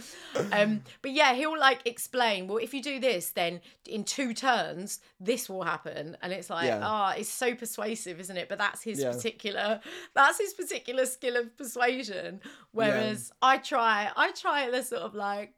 Um, 0.51 0.81
but 1.03 1.11
yeah, 1.11 1.35
he'll 1.35 1.59
like 1.59 1.81
explain. 1.85 2.47
Well, 2.47 2.57
if 2.57 2.73
you 2.73 2.81
do 2.81 2.99
this, 2.99 3.29
then 3.29 3.61
in 3.87 4.03
two 4.03 4.33
turns, 4.33 5.01
this 5.19 5.47
will 5.47 5.63
happen, 5.63 6.17
and 6.23 6.33
it's 6.33 6.49
like, 6.49 6.65
Yeah. 6.65 6.79
ah, 6.81 7.11
it's 7.15 7.29
so 7.29 7.53
persuasive, 7.53 8.19
isn't 8.19 8.37
it? 8.37 8.49
But 8.49 8.57
that's 8.57 8.81
his 8.81 8.99
Yeah. 9.01 9.11
particular. 9.11 9.81
That's 10.15 10.39
his 10.39 10.55
particular 10.55 11.05
skill 11.05 11.37
of 11.37 11.55
persuasion. 11.57 12.41
Whereas 12.71 13.31
I 13.39 13.59
try, 13.59 14.09
I 14.15 14.31
try 14.31 14.71
the 14.71 14.81
sort 14.81 15.03
of 15.03 15.13
like 15.13 15.53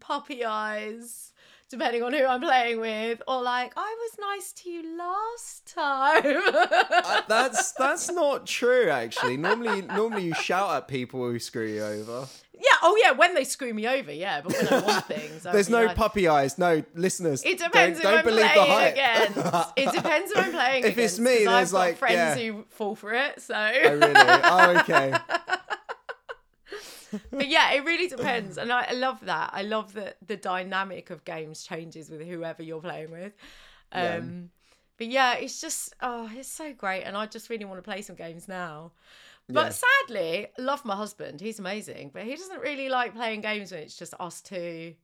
puppy 0.00 0.46
eyes. 0.46 1.31
Depending 1.72 2.02
on 2.02 2.12
who 2.12 2.26
I'm 2.26 2.42
playing 2.42 2.80
with, 2.80 3.22
or 3.26 3.40
like 3.40 3.72
I 3.76 3.96
was 3.98 4.18
nice 4.20 4.52
to 4.52 4.68
you 4.68 4.98
last 4.98 5.74
time. 5.74 6.22
Uh, 6.54 7.22
that's 7.28 7.72
that's 7.72 8.10
not 8.12 8.46
true 8.46 8.90
actually. 8.90 9.38
Normally 9.38 9.80
normally 9.80 10.24
you 10.24 10.34
shout 10.34 10.74
at 10.76 10.86
people 10.86 11.20
who 11.20 11.38
screw 11.38 11.66
you 11.66 11.82
over. 11.82 12.26
Yeah. 12.54 12.68
Oh, 12.84 12.96
yeah. 13.02 13.10
When 13.12 13.34
they 13.34 13.42
screw 13.42 13.74
me 13.74 13.88
over, 13.88 14.12
yeah. 14.12 14.40
But 14.40 14.52
when 14.52 14.68
I 14.68 14.86
want 14.86 15.04
things, 15.08 15.42
There's 15.42 15.68
no 15.68 15.86
like- 15.86 15.96
puppy 15.96 16.28
eyes. 16.28 16.58
No, 16.58 16.84
listeners. 16.94 17.42
It 17.44 17.58
depends 17.58 18.00
don't, 18.00 18.12
don't 18.12 18.24
believe 18.24 18.44
the 18.44 18.50
playing 18.50 18.70
hype. 18.70 18.92
against. 18.92 19.72
It 19.76 19.92
depends 19.96 20.32
who 20.32 20.40
I'm 20.40 20.52
playing 20.52 20.84
If 20.84 20.96
it's 20.98 21.18
me, 21.18 21.46
I've 21.46 21.56
there's 21.56 21.72
got 21.72 21.78
like- 21.78 21.96
friends 21.96 22.14
yeah. 22.14 22.52
who 22.52 22.64
fall 22.68 22.94
for 22.94 23.12
it. 23.14 23.40
So, 23.42 23.54
oh 23.56 23.94
really? 23.94 24.12
Oh 24.14 24.76
okay. 24.80 25.12
But 27.30 27.48
yeah, 27.48 27.72
it 27.72 27.84
really 27.84 28.08
depends, 28.08 28.58
and 28.58 28.72
I, 28.72 28.86
I 28.90 28.92
love 28.92 29.20
that. 29.26 29.50
I 29.52 29.62
love 29.62 29.92
that 29.94 30.16
the 30.26 30.36
dynamic 30.36 31.10
of 31.10 31.24
games 31.24 31.62
changes 31.64 32.10
with 32.10 32.22
whoever 32.22 32.62
you're 32.62 32.80
playing 32.80 33.10
with. 33.10 33.32
Um, 33.92 34.02
Yeah. 34.02 34.20
But 34.98 35.06
yeah, 35.08 35.34
it's 35.34 35.60
just 35.60 35.94
oh, 36.00 36.30
it's 36.34 36.48
so 36.48 36.72
great, 36.72 37.02
and 37.02 37.16
I 37.16 37.26
just 37.26 37.50
really 37.50 37.64
want 37.64 37.78
to 37.78 37.82
play 37.82 38.02
some 38.02 38.16
games 38.16 38.48
now. 38.48 38.92
But 39.48 39.72
Yeah. 39.72 39.82
sadly, 40.08 40.46
love 40.58 40.84
my 40.84 40.96
husband. 40.96 41.40
He's 41.40 41.58
amazing, 41.58 42.10
but 42.14 42.22
he 42.24 42.36
doesn't 42.36 42.60
really 42.60 42.88
like 42.88 43.14
playing 43.14 43.40
games 43.42 43.72
when 43.72 43.82
it's 43.82 43.96
just 43.98 44.14
us 44.20 44.40
two, 44.40 44.94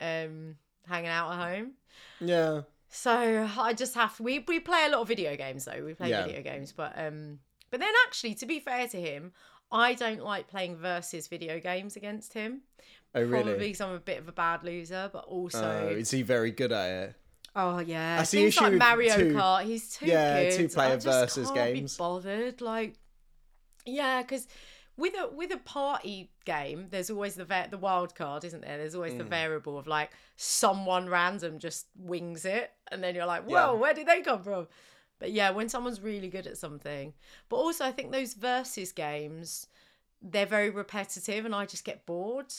um, 0.00 0.56
hanging 0.86 1.10
out 1.10 1.32
at 1.32 1.38
home. 1.56 1.72
Yeah. 2.20 2.62
So 2.90 3.48
I 3.58 3.74
just 3.74 3.94
have 3.94 4.16
to. 4.16 4.22
We 4.22 4.38
we 4.40 4.60
play 4.60 4.86
a 4.86 4.90
lot 4.90 5.00
of 5.02 5.08
video 5.08 5.36
games 5.36 5.64
though. 5.64 5.84
We 5.84 5.94
play 5.94 6.10
Yeah. 6.10 6.24
video 6.24 6.42
games, 6.42 6.72
but 6.72 6.92
um, 6.98 7.40
but 7.70 7.80
then 7.80 7.92
actually, 8.06 8.34
to 8.36 8.46
be 8.46 8.60
fair 8.60 8.88
to 8.88 9.00
him, 9.00 9.32
I 9.70 9.94
don't 9.94 10.22
like 10.22 10.48
playing 10.48 10.76
versus 10.76 11.28
video 11.28 11.60
games 11.60 11.96
against 11.96 12.32
him. 12.32 12.62
Oh 13.14 13.20
really? 13.22 13.30
Probably 13.42 13.58
because 13.66 13.80
I'm 13.80 13.92
a 13.94 13.98
bit 14.00 14.18
of 14.18 14.28
a 14.28 14.32
bad 14.32 14.64
loser, 14.64 15.10
but 15.12 15.24
also 15.24 15.88
Oh, 15.90 15.94
is 15.94 16.10
he 16.10 16.22
very 16.22 16.50
good 16.50 16.72
at 16.72 16.90
it? 16.90 17.14
oh 17.56 17.78
yeah, 17.80 18.18
That's 18.18 18.30
the 18.30 18.38
things 18.38 18.54
issue 18.56 18.64
like 18.64 18.72
Mario 18.74 19.16
two- 19.16 19.32
Kart. 19.34 19.64
He's 19.64 19.94
too 19.96 20.06
yeah, 20.06 20.44
good. 20.44 20.56
two-player 20.56 20.92
I 20.92 20.96
just 20.96 21.06
versus 21.06 21.50
games. 21.50 21.96
Bothered 21.96 22.60
like 22.60 22.94
yeah, 23.86 24.22
because. 24.22 24.46
With 24.96 25.14
a 25.16 25.28
with 25.28 25.52
a 25.52 25.58
party 25.58 26.32
game, 26.44 26.88
there's 26.90 27.08
always 27.08 27.36
the 27.36 27.44
va- 27.44 27.68
the 27.70 27.78
wild 27.78 28.16
card, 28.16 28.42
isn't 28.42 28.62
there? 28.62 28.78
There's 28.78 28.96
always 28.96 29.14
the 29.16 29.22
Mm. 29.22 29.28
variable 29.28 29.78
of 29.78 29.86
like 29.86 30.10
someone 30.34 31.08
random 31.08 31.60
just 31.60 31.86
wings 31.96 32.44
it, 32.44 32.72
and 32.90 33.00
then 33.00 33.14
you're 33.14 33.24
like, 33.24 33.44
Yeah. 33.46 33.66
"Whoa, 33.68 33.76
where 33.76 33.94
did 33.94 34.08
they 34.08 34.22
come 34.22 34.42
from?" 34.42 34.66
But 35.18 35.32
yeah, 35.32 35.50
when 35.50 35.68
someone's 35.68 36.00
really 36.00 36.28
good 36.28 36.46
at 36.46 36.56
something, 36.58 37.12
but 37.48 37.56
also 37.56 37.84
I 37.84 37.92
think 37.92 38.12
those 38.12 38.34
versus 38.34 38.92
games, 38.92 39.66
they're 40.22 40.46
very 40.46 40.70
repetitive, 40.70 41.44
and 41.44 41.54
I 41.54 41.66
just 41.66 41.84
get 41.84 42.06
bored. 42.06 42.52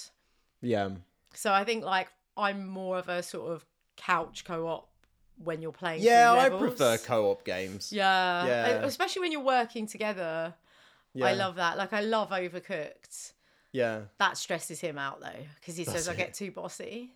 Yeah. 0.61 0.89
So 1.33 1.53
I 1.53 1.63
think 1.63 1.83
like 1.85 2.09
I'm 2.35 2.67
more 2.67 2.97
of 2.97 3.07
a 3.09 3.23
sort 3.23 3.51
of 3.51 3.65
couch 3.95 4.43
co-op 4.45 4.89
when 5.37 5.61
you're 5.61 5.71
playing. 5.71 6.01
Yeah, 6.01 6.33
I 6.33 6.49
prefer 6.49 6.97
co-op 6.97 7.45
games. 7.45 7.93
Yeah, 7.93 8.45
Yeah. 8.45 8.67
especially 8.83 9.21
when 9.21 9.31
you're 9.31 9.41
working 9.41 9.87
together. 9.87 10.53
Yeah. 11.13 11.27
I 11.27 11.33
love 11.33 11.55
that. 11.55 11.77
Like 11.77 11.93
I 11.93 12.01
love 12.01 12.29
overcooked. 12.29 13.33
Yeah. 13.71 14.01
That 14.17 14.37
stresses 14.37 14.79
him 14.81 14.97
out 14.97 15.21
though, 15.21 15.45
because 15.59 15.77
he 15.77 15.83
says 15.85 16.09
I 16.09 16.15
get 16.15 16.33
too 16.33 16.51
bossy. 16.51 17.13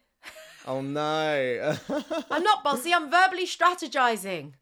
Oh 0.66 0.82
no. 0.82 1.76
I'm 2.32 2.44
not 2.44 2.64
bossy. 2.64 2.94
I'm 2.94 3.12
verbally 3.12 3.46
strategizing. 3.46 4.54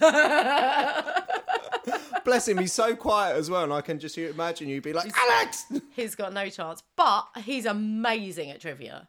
Bless 2.24 2.48
him. 2.48 2.58
He's 2.58 2.72
so 2.72 2.96
quiet 2.96 3.36
as 3.36 3.48
well, 3.48 3.62
and 3.64 3.72
I 3.72 3.80
can 3.80 3.98
just 3.98 4.18
imagine 4.18 4.68
you'd 4.68 4.82
be 4.82 4.92
like, 4.92 5.12
Alex. 5.16 5.66
He's 5.94 6.14
got 6.16 6.32
no 6.32 6.48
chance, 6.48 6.82
but 6.96 7.26
he's 7.44 7.66
amazing 7.66 8.50
at 8.50 8.60
trivia. 8.60 9.08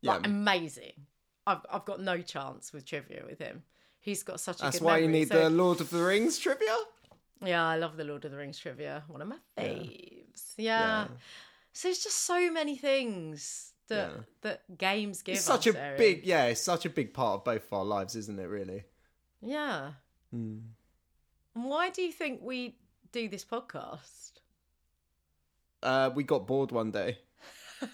Yeah. 0.00 0.18
Amazing. 0.24 0.92
I've 1.46 1.60
I've 1.70 1.84
got 1.84 2.00
no 2.00 2.20
chance 2.20 2.72
with 2.72 2.84
trivia 2.84 3.22
with 3.28 3.38
him. 3.38 3.62
He's 4.00 4.22
got 4.24 4.40
such 4.40 4.58
a 4.60 4.64
That's 4.64 4.78
good 4.80 4.84
why 4.84 4.98
you 4.98 5.06
memory, 5.06 5.20
need 5.20 5.28
so- 5.28 5.42
the 5.44 5.50
Lord 5.50 5.80
of 5.80 5.90
the 5.90 6.02
Rings 6.02 6.38
trivia. 6.38 6.74
Yeah, 7.44 7.64
I 7.66 7.76
love 7.76 7.96
the 7.96 8.04
Lord 8.04 8.24
of 8.24 8.30
the 8.32 8.36
Rings 8.36 8.58
trivia. 8.58 9.04
One 9.08 9.22
of 9.22 9.28
my 9.28 9.36
faves. 9.58 10.54
Yeah. 10.56 11.06
So 11.72 11.88
it's 11.88 12.02
just 12.02 12.24
so 12.24 12.50
many 12.50 12.76
things 12.76 13.72
that 13.88 14.10
Yeah. 14.10 14.22
that 14.42 14.78
games 14.78 15.22
give 15.22 15.36
It's 15.36 15.44
such 15.44 15.68
us, 15.68 15.74
a 15.76 15.94
big, 15.98 16.24
yeah, 16.26 16.46
it's 16.46 16.60
such 16.62 16.86
a 16.86 16.90
big 16.90 17.12
part 17.14 17.40
of 17.40 17.44
both 17.44 17.66
of 17.66 17.72
our 17.72 17.84
lives, 17.84 18.16
isn't 18.16 18.38
it? 18.40 18.46
Really. 18.46 18.82
Yeah. 19.40 19.92
Hmm. 20.32 20.58
And 21.54 21.64
why 21.64 21.90
do 21.90 22.02
you 22.02 22.12
think 22.12 22.40
we 22.42 22.76
do 23.12 23.28
this 23.28 23.44
podcast? 23.44 24.32
Uh, 25.82 26.10
we 26.14 26.24
got 26.24 26.46
bored 26.46 26.72
one 26.72 26.90
day. 26.90 27.18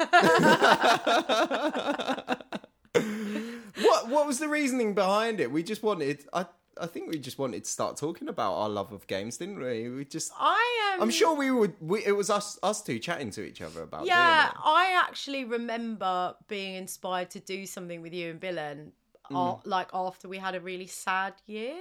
what 2.92 4.08
What 4.08 4.26
was 4.26 4.38
the 4.38 4.48
reasoning 4.48 4.94
behind 4.94 5.40
it? 5.40 5.50
We 5.50 5.62
just 5.62 5.82
wanted. 5.82 6.24
I 6.32 6.46
I 6.80 6.86
think 6.86 7.10
we 7.10 7.18
just 7.18 7.38
wanted 7.38 7.64
to 7.64 7.70
start 7.70 7.96
talking 7.98 8.28
about 8.28 8.54
our 8.54 8.68
love 8.68 8.92
of 8.92 9.06
games, 9.06 9.36
didn't 9.36 9.60
we? 9.60 9.88
We 9.90 10.04
just. 10.04 10.32
I 10.38 10.92
am 10.94 11.02
I'm 11.02 11.10
sure 11.10 11.36
we 11.36 11.50
would. 11.50 11.74
We, 11.80 12.04
it 12.04 12.12
was 12.12 12.30
us 12.30 12.58
us 12.62 12.82
two 12.82 12.98
chatting 12.98 13.30
to 13.32 13.42
each 13.44 13.60
other 13.60 13.82
about. 13.82 14.06
Yeah, 14.06 14.50
I 14.64 14.98
actually 15.06 15.44
remember 15.44 16.34
being 16.48 16.76
inspired 16.76 17.30
to 17.30 17.40
do 17.40 17.66
something 17.66 18.00
with 18.02 18.14
you 18.14 18.30
and 18.30 18.40
Billen, 18.40 18.92
uh, 19.30 19.34
Mm. 19.34 19.60
like 19.64 19.88
after 19.92 20.28
we 20.28 20.38
had 20.38 20.54
a 20.54 20.60
really 20.60 20.86
sad 20.86 21.34
year. 21.46 21.76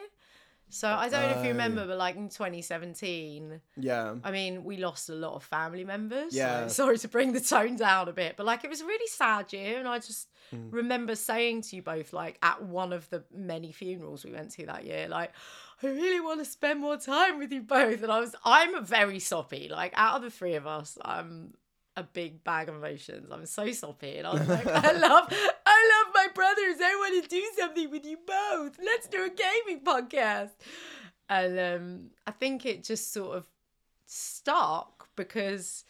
So 0.72 0.88
I 0.90 1.10
don't 1.10 1.22
know 1.22 1.38
if 1.40 1.44
you 1.46 1.52
Oh. 1.52 1.54
remember, 1.54 1.86
but 1.86 1.98
like 1.98 2.16
in 2.16 2.30
2017. 2.30 3.62
Yeah. 3.78 4.16
I 4.24 4.32
mean, 4.32 4.64
we 4.64 4.78
lost 4.78 5.10
a 5.10 5.14
lot 5.14 5.36
of 5.36 5.44
family 5.44 5.84
members. 5.84 6.34
Yeah. 6.36 6.68
So 6.68 6.74
sorry 6.86 6.98
to 7.00 7.08
bring 7.08 7.34
the 7.34 7.40
tone 7.42 7.76
down 7.76 8.08
a 8.10 8.14
bit, 8.14 8.36
but 8.38 8.46
like 8.46 8.64
it 8.64 8.70
was 8.70 8.82
a 8.82 8.86
really 8.86 9.08
sad 9.08 9.52
year. 9.54 9.80
And 9.80 9.88
I 9.88 10.00
just 10.00 10.28
Hmm. 10.50 10.70
remember 10.70 11.16
saying 11.16 11.62
to 11.64 11.76
you 11.78 11.82
both, 11.82 12.12
like 12.14 12.38
at 12.42 12.62
one 12.64 12.92
of 12.92 13.10
the 13.10 13.24
many 13.34 13.72
funerals 13.72 14.26
we 14.26 14.32
went 14.34 14.52
to 14.54 14.66
that 14.66 14.84
year, 14.86 15.08
like, 15.08 15.32
I 15.84 15.88
really 15.88 16.20
want 16.20 16.40
to 16.40 16.46
spend 16.46 16.80
more 16.82 16.98
time 16.98 17.40
with 17.40 17.52
you 17.54 17.62
both. 17.62 18.04
And 18.04 18.12
I 18.12 18.20
was, 18.20 18.36
I'm 18.44 18.84
very 18.86 19.20
soppy. 19.20 19.70
Like 19.70 19.94
out 19.96 20.18
of 20.18 20.24
the 20.24 20.30
three 20.30 20.56
of 20.56 20.68
us, 20.68 20.98
I'm 21.04 21.54
a 21.98 22.04
big 22.04 22.44
bag 22.44 22.70
of 22.70 22.76
emotions. 22.76 23.30
I'm 23.32 23.46
so 23.46 23.72
soppy. 23.72 24.18
And 24.18 24.26
I 24.28 24.34
was 24.34 24.48
like, 24.48 24.66
I 24.68 24.92
love, 24.94 25.28
I 25.66 26.04
love 26.06 26.14
my 26.14 26.28
brothers. 26.34 26.78
I 26.82 26.96
want 27.00 27.24
to 27.24 27.30
do 27.30 27.44
something 27.58 27.92
with 27.92 28.06
you 28.06 28.18
both. 28.26 28.78
Let's 28.84 29.08
do 29.08 29.24
a 29.26 29.30
gaming 29.30 29.84
podcast. 29.84 30.52
And 31.30 31.60
um, 31.60 32.00
I 32.26 32.32
think 32.32 32.66
it 32.66 32.84
just 32.84 33.12
sort 33.14 33.38
of 33.38 33.46
stuck 34.06 35.10
because 35.16 35.84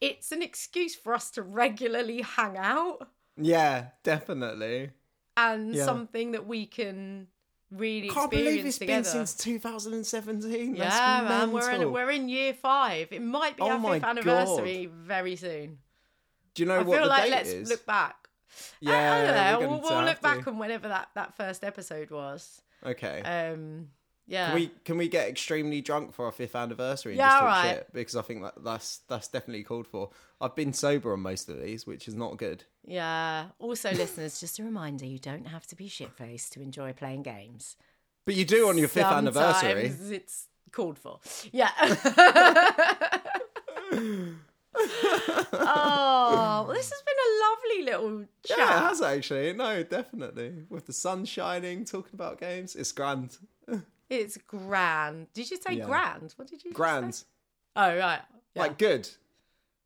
it's 0.00 0.32
an 0.32 0.42
excuse 0.42 0.94
for 0.94 1.14
us 1.14 1.30
to 1.32 1.42
regularly 1.42 2.22
hang 2.22 2.56
out 2.56 3.08
Yeah. 3.36 3.86
Definitely. 4.02 4.90
and 5.36 5.74
Yeah. 5.74 5.84
something 5.84 6.32
that 6.32 6.46
we 6.46 6.66
can 6.66 7.28
really 7.76 8.08
Can't 8.08 8.30
believe 8.30 8.64
it's 8.66 8.78
together. 8.78 9.02
been 9.02 9.04
since 9.04 9.34
2017. 9.34 10.76
yeah, 10.76 11.24
man, 11.28 11.52
we're 11.52 11.70
in 11.70 11.92
we're 11.92 12.10
in 12.10 12.28
year 12.28 12.54
five. 12.54 13.08
It 13.10 13.22
might 13.22 13.56
be 13.56 13.62
Oh 13.62 13.70
our 13.70 13.94
fifth 13.94 14.04
anniversary 14.04 14.86
very 14.86 15.36
soon. 15.36 15.78
Do 16.54 16.62
you 16.62 16.68
know 16.68 16.76
I 16.80 16.82
what 16.82 16.98
feel 17.00 17.08
like 17.08 17.30
let's 17.30 17.48
is? 17.50 17.68
look 17.68 17.84
back. 17.86 18.28
yeah, 18.80 19.12
I, 19.12 19.24
don't 19.24 19.60
know. 19.62 19.68
We'll, 19.68 19.80
we'll 19.80 20.04
look 20.04 20.20
back 20.20 20.44
to. 20.44 20.50
on 20.50 20.58
whenever 20.58 20.88
that 20.88 21.08
that 21.14 21.36
first 21.36 21.64
episode 21.64 22.10
was. 22.10 22.62
Okay. 22.84 23.22
Um, 23.22 23.88
yeah. 24.26 24.46
Can 24.46 24.54
we 24.54 24.70
can 24.84 24.96
we 24.98 25.08
get 25.08 25.28
extremely 25.28 25.80
drunk 25.80 26.14
for 26.14 26.24
our 26.26 26.32
fifth 26.32 26.56
anniversary 26.56 27.12
and 27.12 27.18
Yeah, 27.18 27.26
just 27.28 27.38
talk 27.38 27.42
alright. 27.42 27.76
shit? 27.76 27.92
Because 27.92 28.16
I 28.16 28.22
think 28.22 28.42
that 28.42 28.54
that's 28.64 28.98
that's 29.08 29.28
definitely 29.28 29.64
called 29.64 29.86
for. 29.86 30.10
I've 30.40 30.54
been 30.54 30.72
sober 30.72 31.12
on 31.12 31.20
most 31.20 31.48
of 31.48 31.60
these, 31.62 31.86
which 31.86 32.08
is 32.08 32.14
not 32.14 32.36
good. 32.36 32.64
Yeah. 32.84 33.46
Also, 33.58 33.90
listeners, 33.94 34.40
just 34.40 34.58
a 34.58 34.64
reminder: 34.64 35.04
you 35.06 35.18
don't 35.18 35.46
have 35.46 35.66
to 35.68 35.76
be 35.76 35.88
shit 35.88 36.12
faced 36.12 36.52
to 36.54 36.62
enjoy 36.62 36.92
playing 36.92 37.22
games. 37.22 37.76
But 38.24 38.34
you 38.34 38.44
do 38.44 38.68
on 38.68 38.78
your 38.78 38.88
fifth 38.88 39.04
anniversary. 39.04 39.92
It's 40.10 40.48
called 40.72 40.98
for. 40.98 41.20
Yeah. 41.52 41.70
oh, 45.52 46.64
well, 46.66 46.74
this 46.74 46.90
has 46.90 47.02
been 47.02 47.20
a 47.20 47.30
lovely 47.44 47.92
little 47.92 48.26
chat. 48.44 48.58
Yeah, 48.58 48.76
it 48.76 48.88
has 48.88 49.02
actually. 49.02 49.52
No, 49.52 49.82
definitely. 49.82 50.64
With 50.68 50.86
the 50.86 50.92
sun 50.92 51.24
shining, 51.24 51.84
talking 51.84 52.12
about 52.14 52.40
games, 52.40 52.74
it's 52.76 52.92
grand. 52.92 53.36
It's 54.10 54.36
grand. 54.36 55.32
Did 55.32 55.50
you 55.50 55.56
say 55.56 55.74
Yeah. 55.74 55.86
grand? 55.86 56.32
What 56.36 56.48
did 56.48 56.62
you 56.64 56.70
just 56.70 56.76
Grand, 56.76 57.14
say? 57.14 57.24
Oh 57.76 57.96
right. 57.96 58.20
Yeah. 58.54 58.62
like 58.62 58.78
good. 58.78 59.08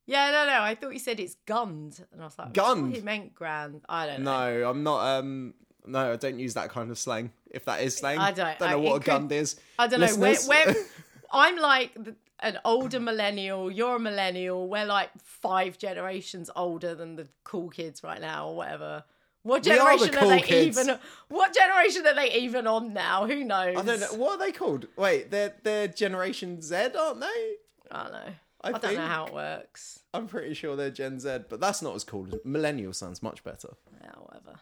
yeah, 0.07 0.31
no, 0.31 0.47
no. 0.47 0.61
I 0.63 0.75
thought 0.75 0.93
you 0.93 0.99
said 0.99 1.21
it's 1.21 1.37
gunned, 1.47 2.05
and 2.13 2.21
I 2.21 2.25
was 2.27 2.39
like, 2.39 2.53
Gunned? 2.55 2.95
He 2.95 3.01
meant 3.03 3.35
grand. 3.35 3.83
I 3.89 4.07
don't 4.07 4.23
know. 4.23 4.61
No, 4.61 4.71
I'm 4.71 4.83
not. 4.83 5.19
Um, 5.19 5.55
no, 5.87 6.13
I 6.13 6.17
don't 6.17 6.39
use 6.39 6.55
that 6.55 6.69
kind 6.71 6.91
of 6.91 6.99
slang. 6.99 7.33
If 7.51 7.65
that 7.65 7.81
is 7.83 7.97
slang, 7.97 8.19
I 8.19 8.31
don't- 8.33 8.59
Don't 8.59 8.69
I- 8.69 8.73
know 8.73 8.79
it 8.79 8.83
what 8.85 8.97
a 8.97 8.99
could- 8.99 9.07
gun 9.07 9.31
is. 9.31 9.57
I 9.79 9.87
don't 9.87 10.01
know. 10.01 10.07
We're, 10.17 10.31
Listeners? 10.31 10.49
we're, 10.67 10.75
I'm 11.33 11.57
like 11.57 11.95
the, 11.95 12.15
an 12.41 12.59
older 12.65 13.01
millennial. 13.01 13.71
You're 13.71 13.97
a 13.97 14.01
millennial. 14.01 14.69
We're 14.69 14.85
like 14.85 15.11
five 15.23 15.79
generations 15.79 16.51
older 16.55 16.95
than 16.95 17.17
the 17.17 17.27
cool 17.45 17.71
kids 17.71 18.03
right 18.03 18.21
now, 18.21 18.49
or 18.49 18.57
whatever. 18.57 19.05
What 19.49 19.65
We 19.65 19.73
are 19.73 19.97
the 19.99 20.07
generation 20.07 20.15
are, 20.19 20.29
they 20.29 20.41
kids. 20.43 20.79
even? 20.79 20.99
What 21.29 21.55
generation 21.55 22.07
are 22.07 22.15
they 22.15 22.33
even 22.35 22.67
on 22.67 22.93
now? 22.93 23.27
Who 23.27 23.45
knows? 23.45 23.77
I 23.77 23.83
don't 23.83 24.01
know. 24.01 24.15
What 24.15 24.33
are 24.33 24.39
they 24.39 24.53
called? 24.53 24.87
Wait, 24.97 25.31
they're 25.31 25.55
they're 25.63 25.89
Generation 25.89 26.61
Z, 26.61 26.75
aren't 26.99 27.21
they? 27.21 27.55
I 27.91 28.03
don't 28.03 28.13
know. 28.13 28.35
I 28.61 28.69
I, 28.69 28.73
don't 28.73 28.95
know 28.95 29.07
how 29.07 29.27
it 29.27 29.33
works. 29.33 30.01
I'm 30.13 30.27
pretty 30.27 30.53
sure 30.55 30.77
they're 30.77 30.91
Gen 30.91 31.19
Z, 31.21 31.41
but 31.49 31.61
that's 31.61 31.81
not 31.81 31.95
as 31.95 32.05
cool. 32.05 32.27
as 32.27 32.41
Millennial 32.45 32.93
sounds 32.93 33.23
much 33.23 33.43
better. 33.45 33.71
Yeah, 34.03 34.11
whatever. 34.19 34.59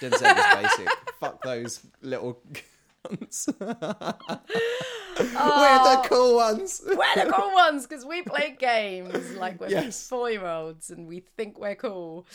Gen 0.00 0.12
Z 0.12 0.26
is 0.26 0.54
basic. 0.78 0.88
Fuck 1.18 1.42
those 1.42 1.80
little 2.02 2.42
cunts. 3.04 3.48
We're 5.18 5.78
the 5.84 6.02
cool 6.08 6.36
ones. 6.36 6.80
We're 6.86 6.96
the 7.24 7.32
cool 7.32 7.52
ones 7.54 7.86
because 7.86 8.04
we 8.04 8.22
play 8.22 8.56
games 8.58 9.30
like 9.36 9.60
we're 9.60 9.68
Yes. 9.68 10.06
four 10.08 10.30
year 10.30 10.46
olds 10.46 10.90
and 10.90 11.06
we 11.06 11.20
think 11.36 11.58
we're 11.58 11.74
cool. 11.74 12.26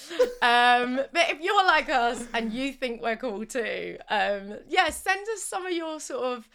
Um, 0.42 0.96
but 1.14 1.30
if 1.30 1.40
you're 1.42 1.66
like 1.66 1.90
us 1.90 2.26
and 2.34 2.52
you 2.52 2.72
think 2.74 3.02
we're 3.02 3.16
cool 3.16 3.46
too, 3.46 3.98
um, 4.10 4.56
yeah, 4.68 4.90
send 4.90 5.26
us 5.34 5.42
some 5.44 5.66
of 5.66 5.72
your 5.74 6.00
sort 6.00 6.24
of. 6.24 6.50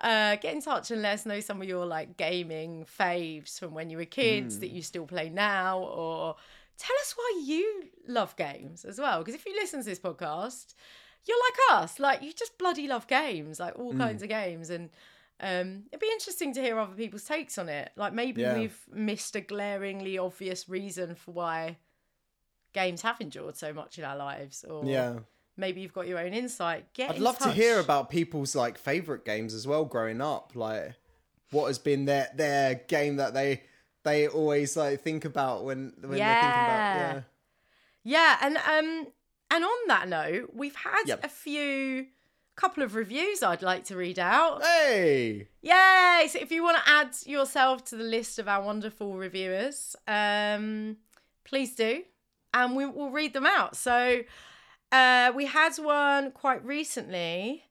Uh, 0.00 0.36
get 0.36 0.54
in 0.54 0.62
touch 0.62 0.92
and 0.92 1.02
let 1.02 1.14
us 1.14 1.26
know 1.26 1.40
some 1.40 1.60
of 1.60 1.66
your 1.66 1.84
like 1.84 2.16
gaming 2.16 2.86
faves 3.00 3.58
from 3.58 3.74
when 3.74 3.90
you 3.90 3.96
were 3.96 4.04
kids 4.04 4.54
Hmm. 4.54 4.60
that 4.60 4.68
you 4.70 4.80
still 4.80 5.06
play 5.06 5.28
now, 5.28 5.80
or 5.80 6.36
tell 6.78 6.94
us 7.00 7.14
why 7.16 7.42
you 7.44 7.82
love 8.06 8.36
games 8.36 8.84
as 8.84 9.00
well. 9.00 9.18
Because 9.18 9.34
if 9.34 9.44
you 9.44 9.56
listen 9.56 9.80
to 9.80 9.84
this 9.86 9.98
podcast, 9.98 10.74
you're 11.26 11.36
like 11.70 11.82
us, 11.82 11.98
like 11.98 12.22
you 12.22 12.32
just 12.32 12.56
bloody 12.58 12.86
love 12.86 13.08
games, 13.08 13.58
like 13.58 13.74
Hmm. 13.74 13.82
all 13.82 13.94
kinds 13.94 14.22
of 14.22 14.28
games, 14.28 14.70
and 14.70 14.90
um, 15.40 15.84
it'd 15.92 16.00
be 16.00 16.10
interesting 16.12 16.52
to 16.54 16.60
hear 16.60 16.78
other 16.78 16.94
people's 16.94 17.24
takes 17.24 17.58
on 17.58 17.68
it. 17.68 17.90
Like 17.96 18.12
maybe 18.12 18.42
Yeah. 18.42 18.54
we've 18.54 18.80
missed 18.92 19.36
a 19.36 19.40
glaringly 19.40 20.18
obvious 20.18 20.68
reason 20.68 21.14
for 21.14 21.32
why 21.32 21.78
games 22.72 23.02
have 23.02 23.20
endured 23.20 23.56
so 23.56 23.72
much 23.72 23.98
in 23.98 24.04
our 24.04 24.16
lives, 24.16 24.64
or 24.64 24.84
Yeah. 24.84 25.20
maybe 25.56 25.80
you've 25.80 25.92
got 25.92 26.06
your 26.08 26.18
own 26.18 26.34
insight. 26.34 26.92
Get 26.92 27.10
I'd 27.10 27.16
in 27.16 27.22
love 27.22 27.38
to 27.38 27.52
hear 27.52 27.78
about 27.80 28.10
people's 28.10 28.54
like 28.54 28.78
favorite 28.78 29.24
games 29.24 29.54
as 29.54 29.66
well 29.66 29.84
growing 29.84 30.20
up. 30.20 30.52
Like 30.54 30.94
what 31.50 31.66
has 31.68 31.78
been 31.78 32.04
their 32.04 32.28
their 32.34 32.74
game 32.74 33.16
that 33.16 33.32
they 33.34 33.62
they 34.04 34.28
always 34.28 34.76
like 34.76 35.00
think 35.02 35.24
about 35.24 35.64
when 35.64 35.94
when 36.00 36.18
they're 36.18 36.40
thinking 36.40 36.62
about 36.62 37.24
Yeah, 38.04 38.38
and 38.40 38.56
um, 38.56 39.06
and 39.50 39.64
on 39.64 39.88
that 39.88 40.08
note, 40.08 40.50
we've 40.54 40.76
had 40.76 41.02
Yep. 41.06 41.24
a 41.24 41.28
few 41.28 42.06
couple 42.58 42.82
of 42.82 42.96
reviews 42.96 43.42
I'd 43.42 43.62
like 43.62 43.84
to 43.84 43.96
read 43.96 44.18
out. 44.18 44.64
Hey. 44.64 45.46
Yay! 45.62 46.26
So 46.28 46.40
if 46.40 46.50
you 46.50 46.64
want 46.64 46.76
to 46.78 46.90
add 46.90 47.10
yourself 47.24 47.84
to 47.86 47.96
the 47.96 48.02
list 48.02 48.40
of 48.40 48.48
our 48.48 48.60
wonderful 48.60 49.14
reviewers, 49.14 49.94
um, 50.08 50.96
please 51.44 51.76
do, 51.76 52.02
and 52.52 52.74
we 52.74 52.84
will 52.84 53.10
read 53.10 53.32
them 53.32 53.46
out. 53.46 53.76
So 53.76 54.22
uh, 54.90 55.32
we 55.36 55.46
had 55.46 55.76
one 55.76 56.32
quite 56.32 56.64
recently, 56.64 57.62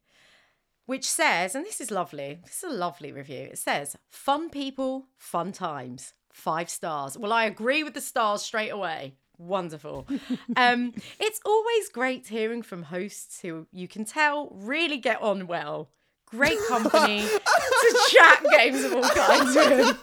which 0.85 1.05
says, 1.05 1.53
and 1.53 1.65
this 1.65 1.81
is 1.81 1.91
lovely. 1.91 2.39
This 2.45 2.63
is 2.63 2.71
a 2.71 2.75
lovely 2.75 3.11
review. 3.11 3.49
It 3.51 3.57
says, 3.57 3.97
"Fun 4.09 4.49
people, 4.49 5.07
fun 5.17 5.51
times, 5.51 6.13
five 6.31 6.69
stars." 6.69 7.17
Well, 7.17 7.33
I 7.33 7.43
agree 7.43 7.83
with 7.83 7.93
the 7.93 8.01
stars 8.01 8.41
straight 8.41 8.69
away. 8.69 9.15
Wonderful. 9.38 10.07
um, 10.55 10.93
it's 11.19 11.39
always 11.45 11.89
great 11.89 12.27
hearing 12.27 12.61
from 12.63 12.83
hosts 12.83 13.41
who 13.41 13.67
you 13.71 13.88
can 13.88 14.03
tell 14.05 14.49
really 14.53 14.97
get 14.97 15.21
on 15.21 15.47
well. 15.47 15.89
Great 16.25 16.57
company 16.67 17.21
to 17.27 17.99
chat 18.09 18.43
games 18.51 18.83
of 18.83 18.93
all 18.93 19.09
kinds 19.09 19.55
with. 19.55 19.97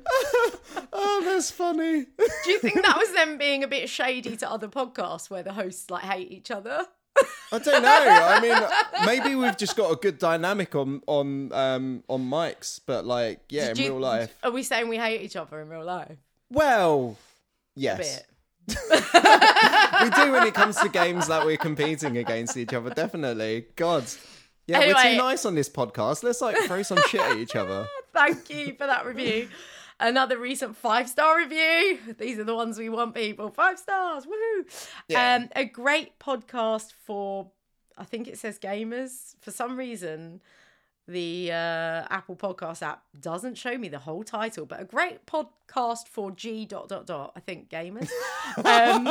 oh, 0.93 1.21
that's 1.25 1.51
funny. 1.51 2.05
Do 2.45 2.51
you 2.51 2.59
think 2.59 2.81
that 2.81 2.97
was 2.97 3.11
them 3.13 3.37
being 3.37 3.63
a 3.63 3.67
bit 3.67 3.89
shady 3.89 4.35
to 4.37 4.49
other 4.49 4.67
podcasts 4.67 5.29
where 5.29 5.43
the 5.43 5.53
hosts 5.53 5.89
like 5.89 6.03
hate 6.03 6.31
each 6.31 6.51
other? 6.51 6.85
I 7.51 7.59
don't 7.59 7.81
know. 7.81 7.89
I 7.89 8.39
mean, 8.41 9.05
maybe 9.05 9.35
we've 9.35 9.57
just 9.57 9.75
got 9.75 9.91
a 9.91 9.95
good 9.95 10.17
dynamic 10.19 10.75
on 10.75 11.01
on 11.07 11.51
um 11.53 12.03
on 12.07 12.29
mics, 12.29 12.79
but 12.85 13.05
like, 13.05 13.41
yeah, 13.49 13.73
Do 13.73 13.81
in 13.81 13.85
you- 13.87 13.93
real 13.93 14.01
life. 14.01 14.35
Are 14.43 14.51
we 14.51 14.63
saying 14.63 14.87
we 14.87 14.97
hate 14.97 15.21
each 15.21 15.35
other 15.35 15.59
in 15.61 15.69
real 15.69 15.83
life? 15.85 16.17
Well, 16.49 17.17
yes, 17.77 18.23
we 18.67 20.09
do 20.09 20.31
when 20.31 20.45
it 20.45 20.53
comes 20.53 20.75
to 20.77 20.89
games 20.89 21.27
that 21.27 21.45
we're 21.45 21.57
competing 21.57 22.17
against 22.17 22.57
each 22.57 22.73
other. 22.73 22.89
Definitely, 22.89 23.67
God. 23.75 24.03
Yeah, 24.67 24.79
we're 24.79 25.11
too 25.11 25.17
nice 25.17 25.45
on 25.45 25.55
this 25.55 25.69
podcast. 25.69 26.23
Let's 26.23 26.41
like 26.41 26.57
throw 26.65 26.83
some 26.83 26.99
shit 27.07 27.21
at 27.21 27.37
each 27.37 27.55
other. 27.55 27.87
Thank 28.13 28.49
you 28.49 28.73
for 28.73 28.85
that 28.85 29.05
review. 29.05 29.47
Another 29.99 30.37
recent 30.37 30.75
five 30.75 31.07
star 31.07 31.37
review. 31.37 31.99
These 32.17 32.37
are 32.37 32.43
the 32.43 32.55
ones 32.55 32.77
we 32.77 32.89
want, 32.89 33.15
people. 33.15 33.49
Five 33.49 33.79
stars. 33.79 34.25
Woohoo. 34.25 34.89
Yeah. 35.07 35.35
Um, 35.35 35.49
a 35.55 35.63
great 35.63 36.19
podcast 36.19 36.93
for, 37.05 37.49
I 37.97 38.03
think 38.03 38.27
it 38.27 38.37
says 38.37 38.59
gamers. 38.59 39.35
For 39.39 39.51
some 39.51 39.77
reason, 39.77 40.41
the 41.07 41.51
uh, 41.51 42.05
Apple 42.09 42.35
Podcast 42.35 42.81
app 42.81 43.03
doesn't 43.19 43.55
show 43.55 43.77
me 43.77 43.87
the 43.87 43.99
whole 43.99 44.23
title, 44.23 44.65
but 44.65 44.81
a 44.81 44.85
great 44.85 45.25
podcast 45.25 46.07
for 46.09 46.31
G 46.31 46.65
dot 46.65 46.89
dot 46.89 47.05
dot. 47.05 47.31
I 47.35 47.39
think 47.39 47.69
gamers. 47.69 48.09
Um, 48.63 49.05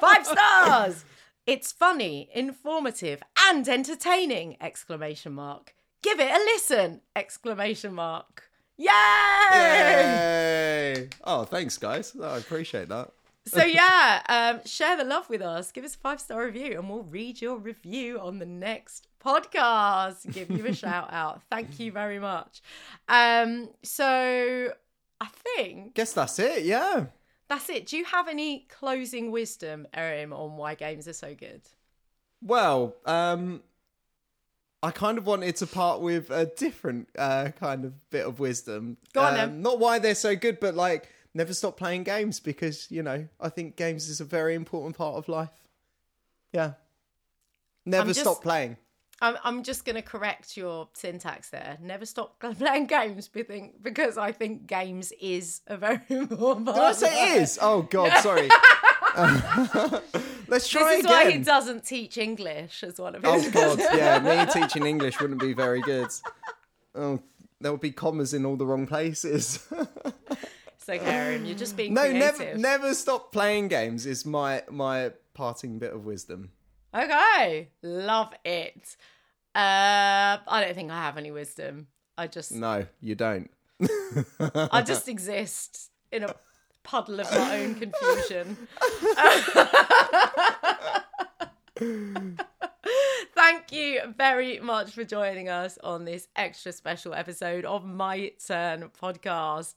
five 0.00 0.26
stars. 0.26 1.04
It's 1.46 1.70
funny, 1.72 2.28
informative, 2.34 3.22
and 3.48 3.68
entertaining! 3.68 4.56
Exclamation 4.60 5.32
mark. 5.32 5.74
Give 6.02 6.18
it 6.18 6.30
a 6.30 6.38
listen! 6.38 7.00
Exclamation 7.14 7.94
mark. 7.94 8.50
Yay! 8.76 8.86
Yay! 9.54 11.08
Oh, 11.22 11.44
thanks, 11.44 11.78
guys. 11.78 12.16
I 12.20 12.38
appreciate 12.38 12.88
that. 12.88 13.12
So 13.46 13.62
yeah, 13.62 14.22
um, 14.28 14.60
share 14.64 14.96
the 14.96 15.04
love 15.04 15.28
with 15.28 15.42
us. 15.42 15.70
Give 15.70 15.84
us 15.84 15.94
a 15.94 15.98
five 15.98 16.20
star 16.20 16.44
review, 16.46 16.78
and 16.78 16.88
we'll 16.88 17.02
read 17.02 17.40
your 17.42 17.58
review 17.58 18.18
on 18.18 18.38
the 18.38 18.46
next 18.46 19.08
podcast. 19.22 20.32
Give 20.32 20.50
you 20.50 20.64
a 20.66 20.72
shout 20.74 21.12
out. 21.12 21.42
Thank 21.50 21.78
you 21.78 21.92
very 21.92 22.18
much. 22.18 22.62
Um, 23.08 23.68
so 23.82 24.72
I 25.20 25.26
think 25.26 25.94
Guess 25.94 26.14
that's 26.14 26.38
it. 26.38 26.64
Yeah. 26.64 27.06
that's 27.48 27.68
it. 27.68 27.86
Do 27.86 27.98
you 27.98 28.04
have 28.06 28.28
any 28.28 28.66
closing 28.70 29.30
wisdom, 29.30 29.86
Erin, 29.92 30.32
on 30.32 30.56
why 30.56 30.74
games 30.74 31.06
are 31.06 31.12
so 31.12 31.34
good? 31.34 31.60
Well, 32.40 32.94
um, 33.06 33.62
I 34.82 34.90
kind 34.90 35.16
of 35.18 35.26
wanted 35.26 35.56
to 35.56 35.66
part 35.66 36.00
with 36.00 36.30
a 36.30 36.46
different 36.46 37.08
uh, 37.18 37.50
kind 37.58 37.84
of 37.84 38.10
bit 38.10 38.26
of 38.26 38.38
wisdom. 38.40 38.96
Go 39.12 39.20
on 39.22 39.38
um. 39.38 39.62
Not 39.62 39.78
why 39.78 39.98
they're 39.98 40.14
so 40.14 40.34
good, 40.34 40.60
but 40.60 40.74
like 40.74 41.10
never 41.34 41.52
stop 41.52 41.76
playing 41.76 42.04
games 42.04 42.40
because 42.40 42.86
you 42.90 43.02
know 43.02 43.26
I 43.40 43.48
think 43.48 43.76
games 43.76 44.08
is 44.08 44.20
a 44.20 44.24
very 44.24 44.54
important 44.54 44.96
part 44.96 45.16
of 45.16 45.28
life. 45.28 45.50
Yeah. 46.52 46.72
Never 47.84 48.08
just- 48.08 48.20
stop 48.20 48.42
playing. 48.42 48.76
I'm, 49.22 49.36
I'm 49.44 49.62
just 49.62 49.84
going 49.84 49.94
to 49.94 50.02
correct 50.02 50.56
your 50.56 50.88
syntax 50.92 51.48
there. 51.50 51.78
Never 51.80 52.04
stop 52.04 52.40
playing 52.58 52.86
games 52.86 53.28
be- 53.28 53.70
because 53.80 54.18
I 54.18 54.32
think 54.32 54.66
games 54.66 55.12
is 55.20 55.60
a 55.68 55.76
very 55.76 56.00
important 56.08 56.66
part. 56.66 56.76
Did 56.76 56.84
I 56.84 56.90
of 56.90 56.96
say 56.96 57.06
life. 57.30 57.36
it 57.36 57.42
is? 57.42 57.58
Oh 57.62 57.82
God, 57.82 58.18
sorry. 58.22 58.48
Let's 60.48 60.68
try 60.68 60.82
This 60.82 60.98
is 60.98 61.04
again. 61.04 61.04
why 61.06 61.30
he 61.30 61.38
doesn't 61.38 61.84
teach 61.86 62.18
English 62.18 62.82
as 62.82 62.98
one 62.98 63.14
of 63.14 63.22
his. 63.24 63.46
Oh 63.46 63.50
God, 63.52 63.78
yeah, 63.96 64.18
me 64.18 64.52
teaching 64.52 64.84
English 64.84 65.20
wouldn't 65.20 65.40
be 65.40 65.52
very 65.54 65.80
good. 65.80 66.08
Oh, 66.96 67.20
there 67.60 67.70
would 67.70 67.80
be 67.80 67.92
commas 67.92 68.34
in 68.34 68.44
all 68.44 68.56
the 68.56 68.66
wrong 68.66 68.86
places. 68.86 69.64
It's 70.86 71.00
okay, 71.00 71.10
Erin. 71.10 71.46
You're 71.46 71.56
just 71.56 71.78
being 71.78 71.94
no, 71.94 72.02
creative. 72.02 72.38
never, 72.38 72.58
never 72.58 72.94
stop 72.94 73.32
playing 73.32 73.68
games. 73.68 74.04
Is 74.04 74.26
my 74.26 74.64
my 74.70 75.12
parting 75.32 75.78
bit 75.78 75.94
of 75.94 76.04
wisdom. 76.04 76.50
Okay, 76.94 77.70
love 77.82 78.34
it. 78.44 78.94
Uh, 79.54 80.44
I 80.46 80.62
don't 80.62 80.74
think 80.74 80.90
I 80.90 81.00
have 81.00 81.16
any 81.16 81.30
wisdom. 81.30 81.86
I 82.18 82.26
just, 82.26 82.52
No, 82.52 82.84
you 83.00 83.14
don't. 83.14 83.50
I 84.70 84.82
just 84.86 85.08
exist 85.08 85.90
in 86.12 86.24
a 86.24 86.34
puddle 86.82 87.18
of 87.18 87.30
my 87.32 87.62
own 87.62 87.76
confusion. 87.76 88.68
Thank 93.46 93.72
you 93.72 94.00
very 94.16 94.58
much 94.58 94.92
for 94.92 95.04
joining 95.04 95.50
us 95.50 95.76
on 95.84 96.06
this 96.06 96.28
extra 96.34 96.72
special 96.72 97.12
episode 97.12 97.66
of 97.66 97.84
My 97.84 98.32
Turn 98.46 98.90
podcast. 98.98 99.74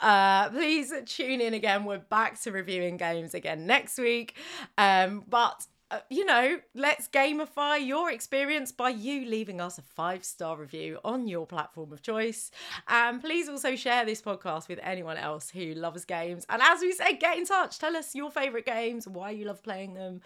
Uh, 0.00 0.48
please 0.48 0.94
tune 1.04 1.42
in 1.42 1.52
again. 1.52 1.84
We're 1.84 1.98
back 1.98 2.40
to 2.40 2.52
reviewing 2.52 2.96
games 2.96 3.34
again 3.34 3.66
next 3.66 3.98
week. 3.98 4.36
Um, 4.78 5.24
but 5.28 5.66
uh, 5.90 5.98
you 6.08 6.24
know, 6.24 6.58
let's 6.74 7.06
gamify 7.08 7.86
your 7.86 8.10
experience 8.10 8.72
by 8.72 8.88
you 8.88 9.26
leaving 9.26 9.60
us 9.60 9.76
a 9.76 9.82
five 9.82 10.24
star 10.24 10.56
review 10.56 10.98
on 11.04 11.28
your 11.28 11.46
platform 11.46 11.92
of 11.92 12.00
choice. 12.00 12.50
And 12.88 13.20
please 13.20 13.46
also 13.46 13.76
share 13.76 14.06
this 14.06 14.22
podcast 14.22 14.68
with 14.68 14.78
anyone 14.82 15.18
else 15.18 15.50
who 15.50 15.74
loves 15.74 16.06
games. 16.06 16.46
And 16.48 16.62
as 16.62 16.80
we 16.80 16.92
said, 16.92 17.20
get 17.20 17.36
in 17.36 17.44
touch. 17.44 17.78
Tell 17.78 17.94
us 17.94 18.14
your 18.14 18.30
favorite 18.30 18.64
games, 18.64 19.06
why 19.06 19.32
you 19.32 19.44
love 19.44 19.62
playing 19.62 19.92
them, 19.92 20.22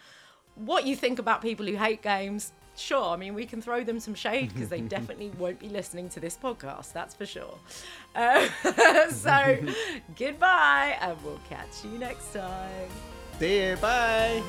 what 0.55 0.87
you 0.87 0.95
think 0.95 1.19
about 1.19 1.43
people 1.43 1.67
who 1.67 1.75
hate 1.75 2.01
games. 2.01 2.53
Sure, 2.77 3.11
I 3.11 3.17
mean, 3.17 3.35
we 3.35 3.47
can 3.47 3.63
throw 3.63 3.83
them 3.83 3.99
some 4.01 4.15
shade 4.15 4.53
because 4.53 4.69
they 4.69 4.81
definitely 4.97 5.31
won't 5.39 5.59
be 5.59 5.69
listening 5.69 6.09
to 6.11 6.21
this 6.21 6.37
podcast, 6.41 6.93
that's 6.93 7.15
for 7.15 7.27
sure. 7.27 7.59
Uh, 8.15 8.47
so, 9.11 9.59
goodbye, 10.19 10.97
and 11.01 11.17
we'll 11.25 11.41
catch 11.49 11.85
you 11.85 11.99
next 11.99 12.33
time. 12.33 12.89
See 13.39 13.69
you. 13.69 13.77
Bye. 13.77 14.43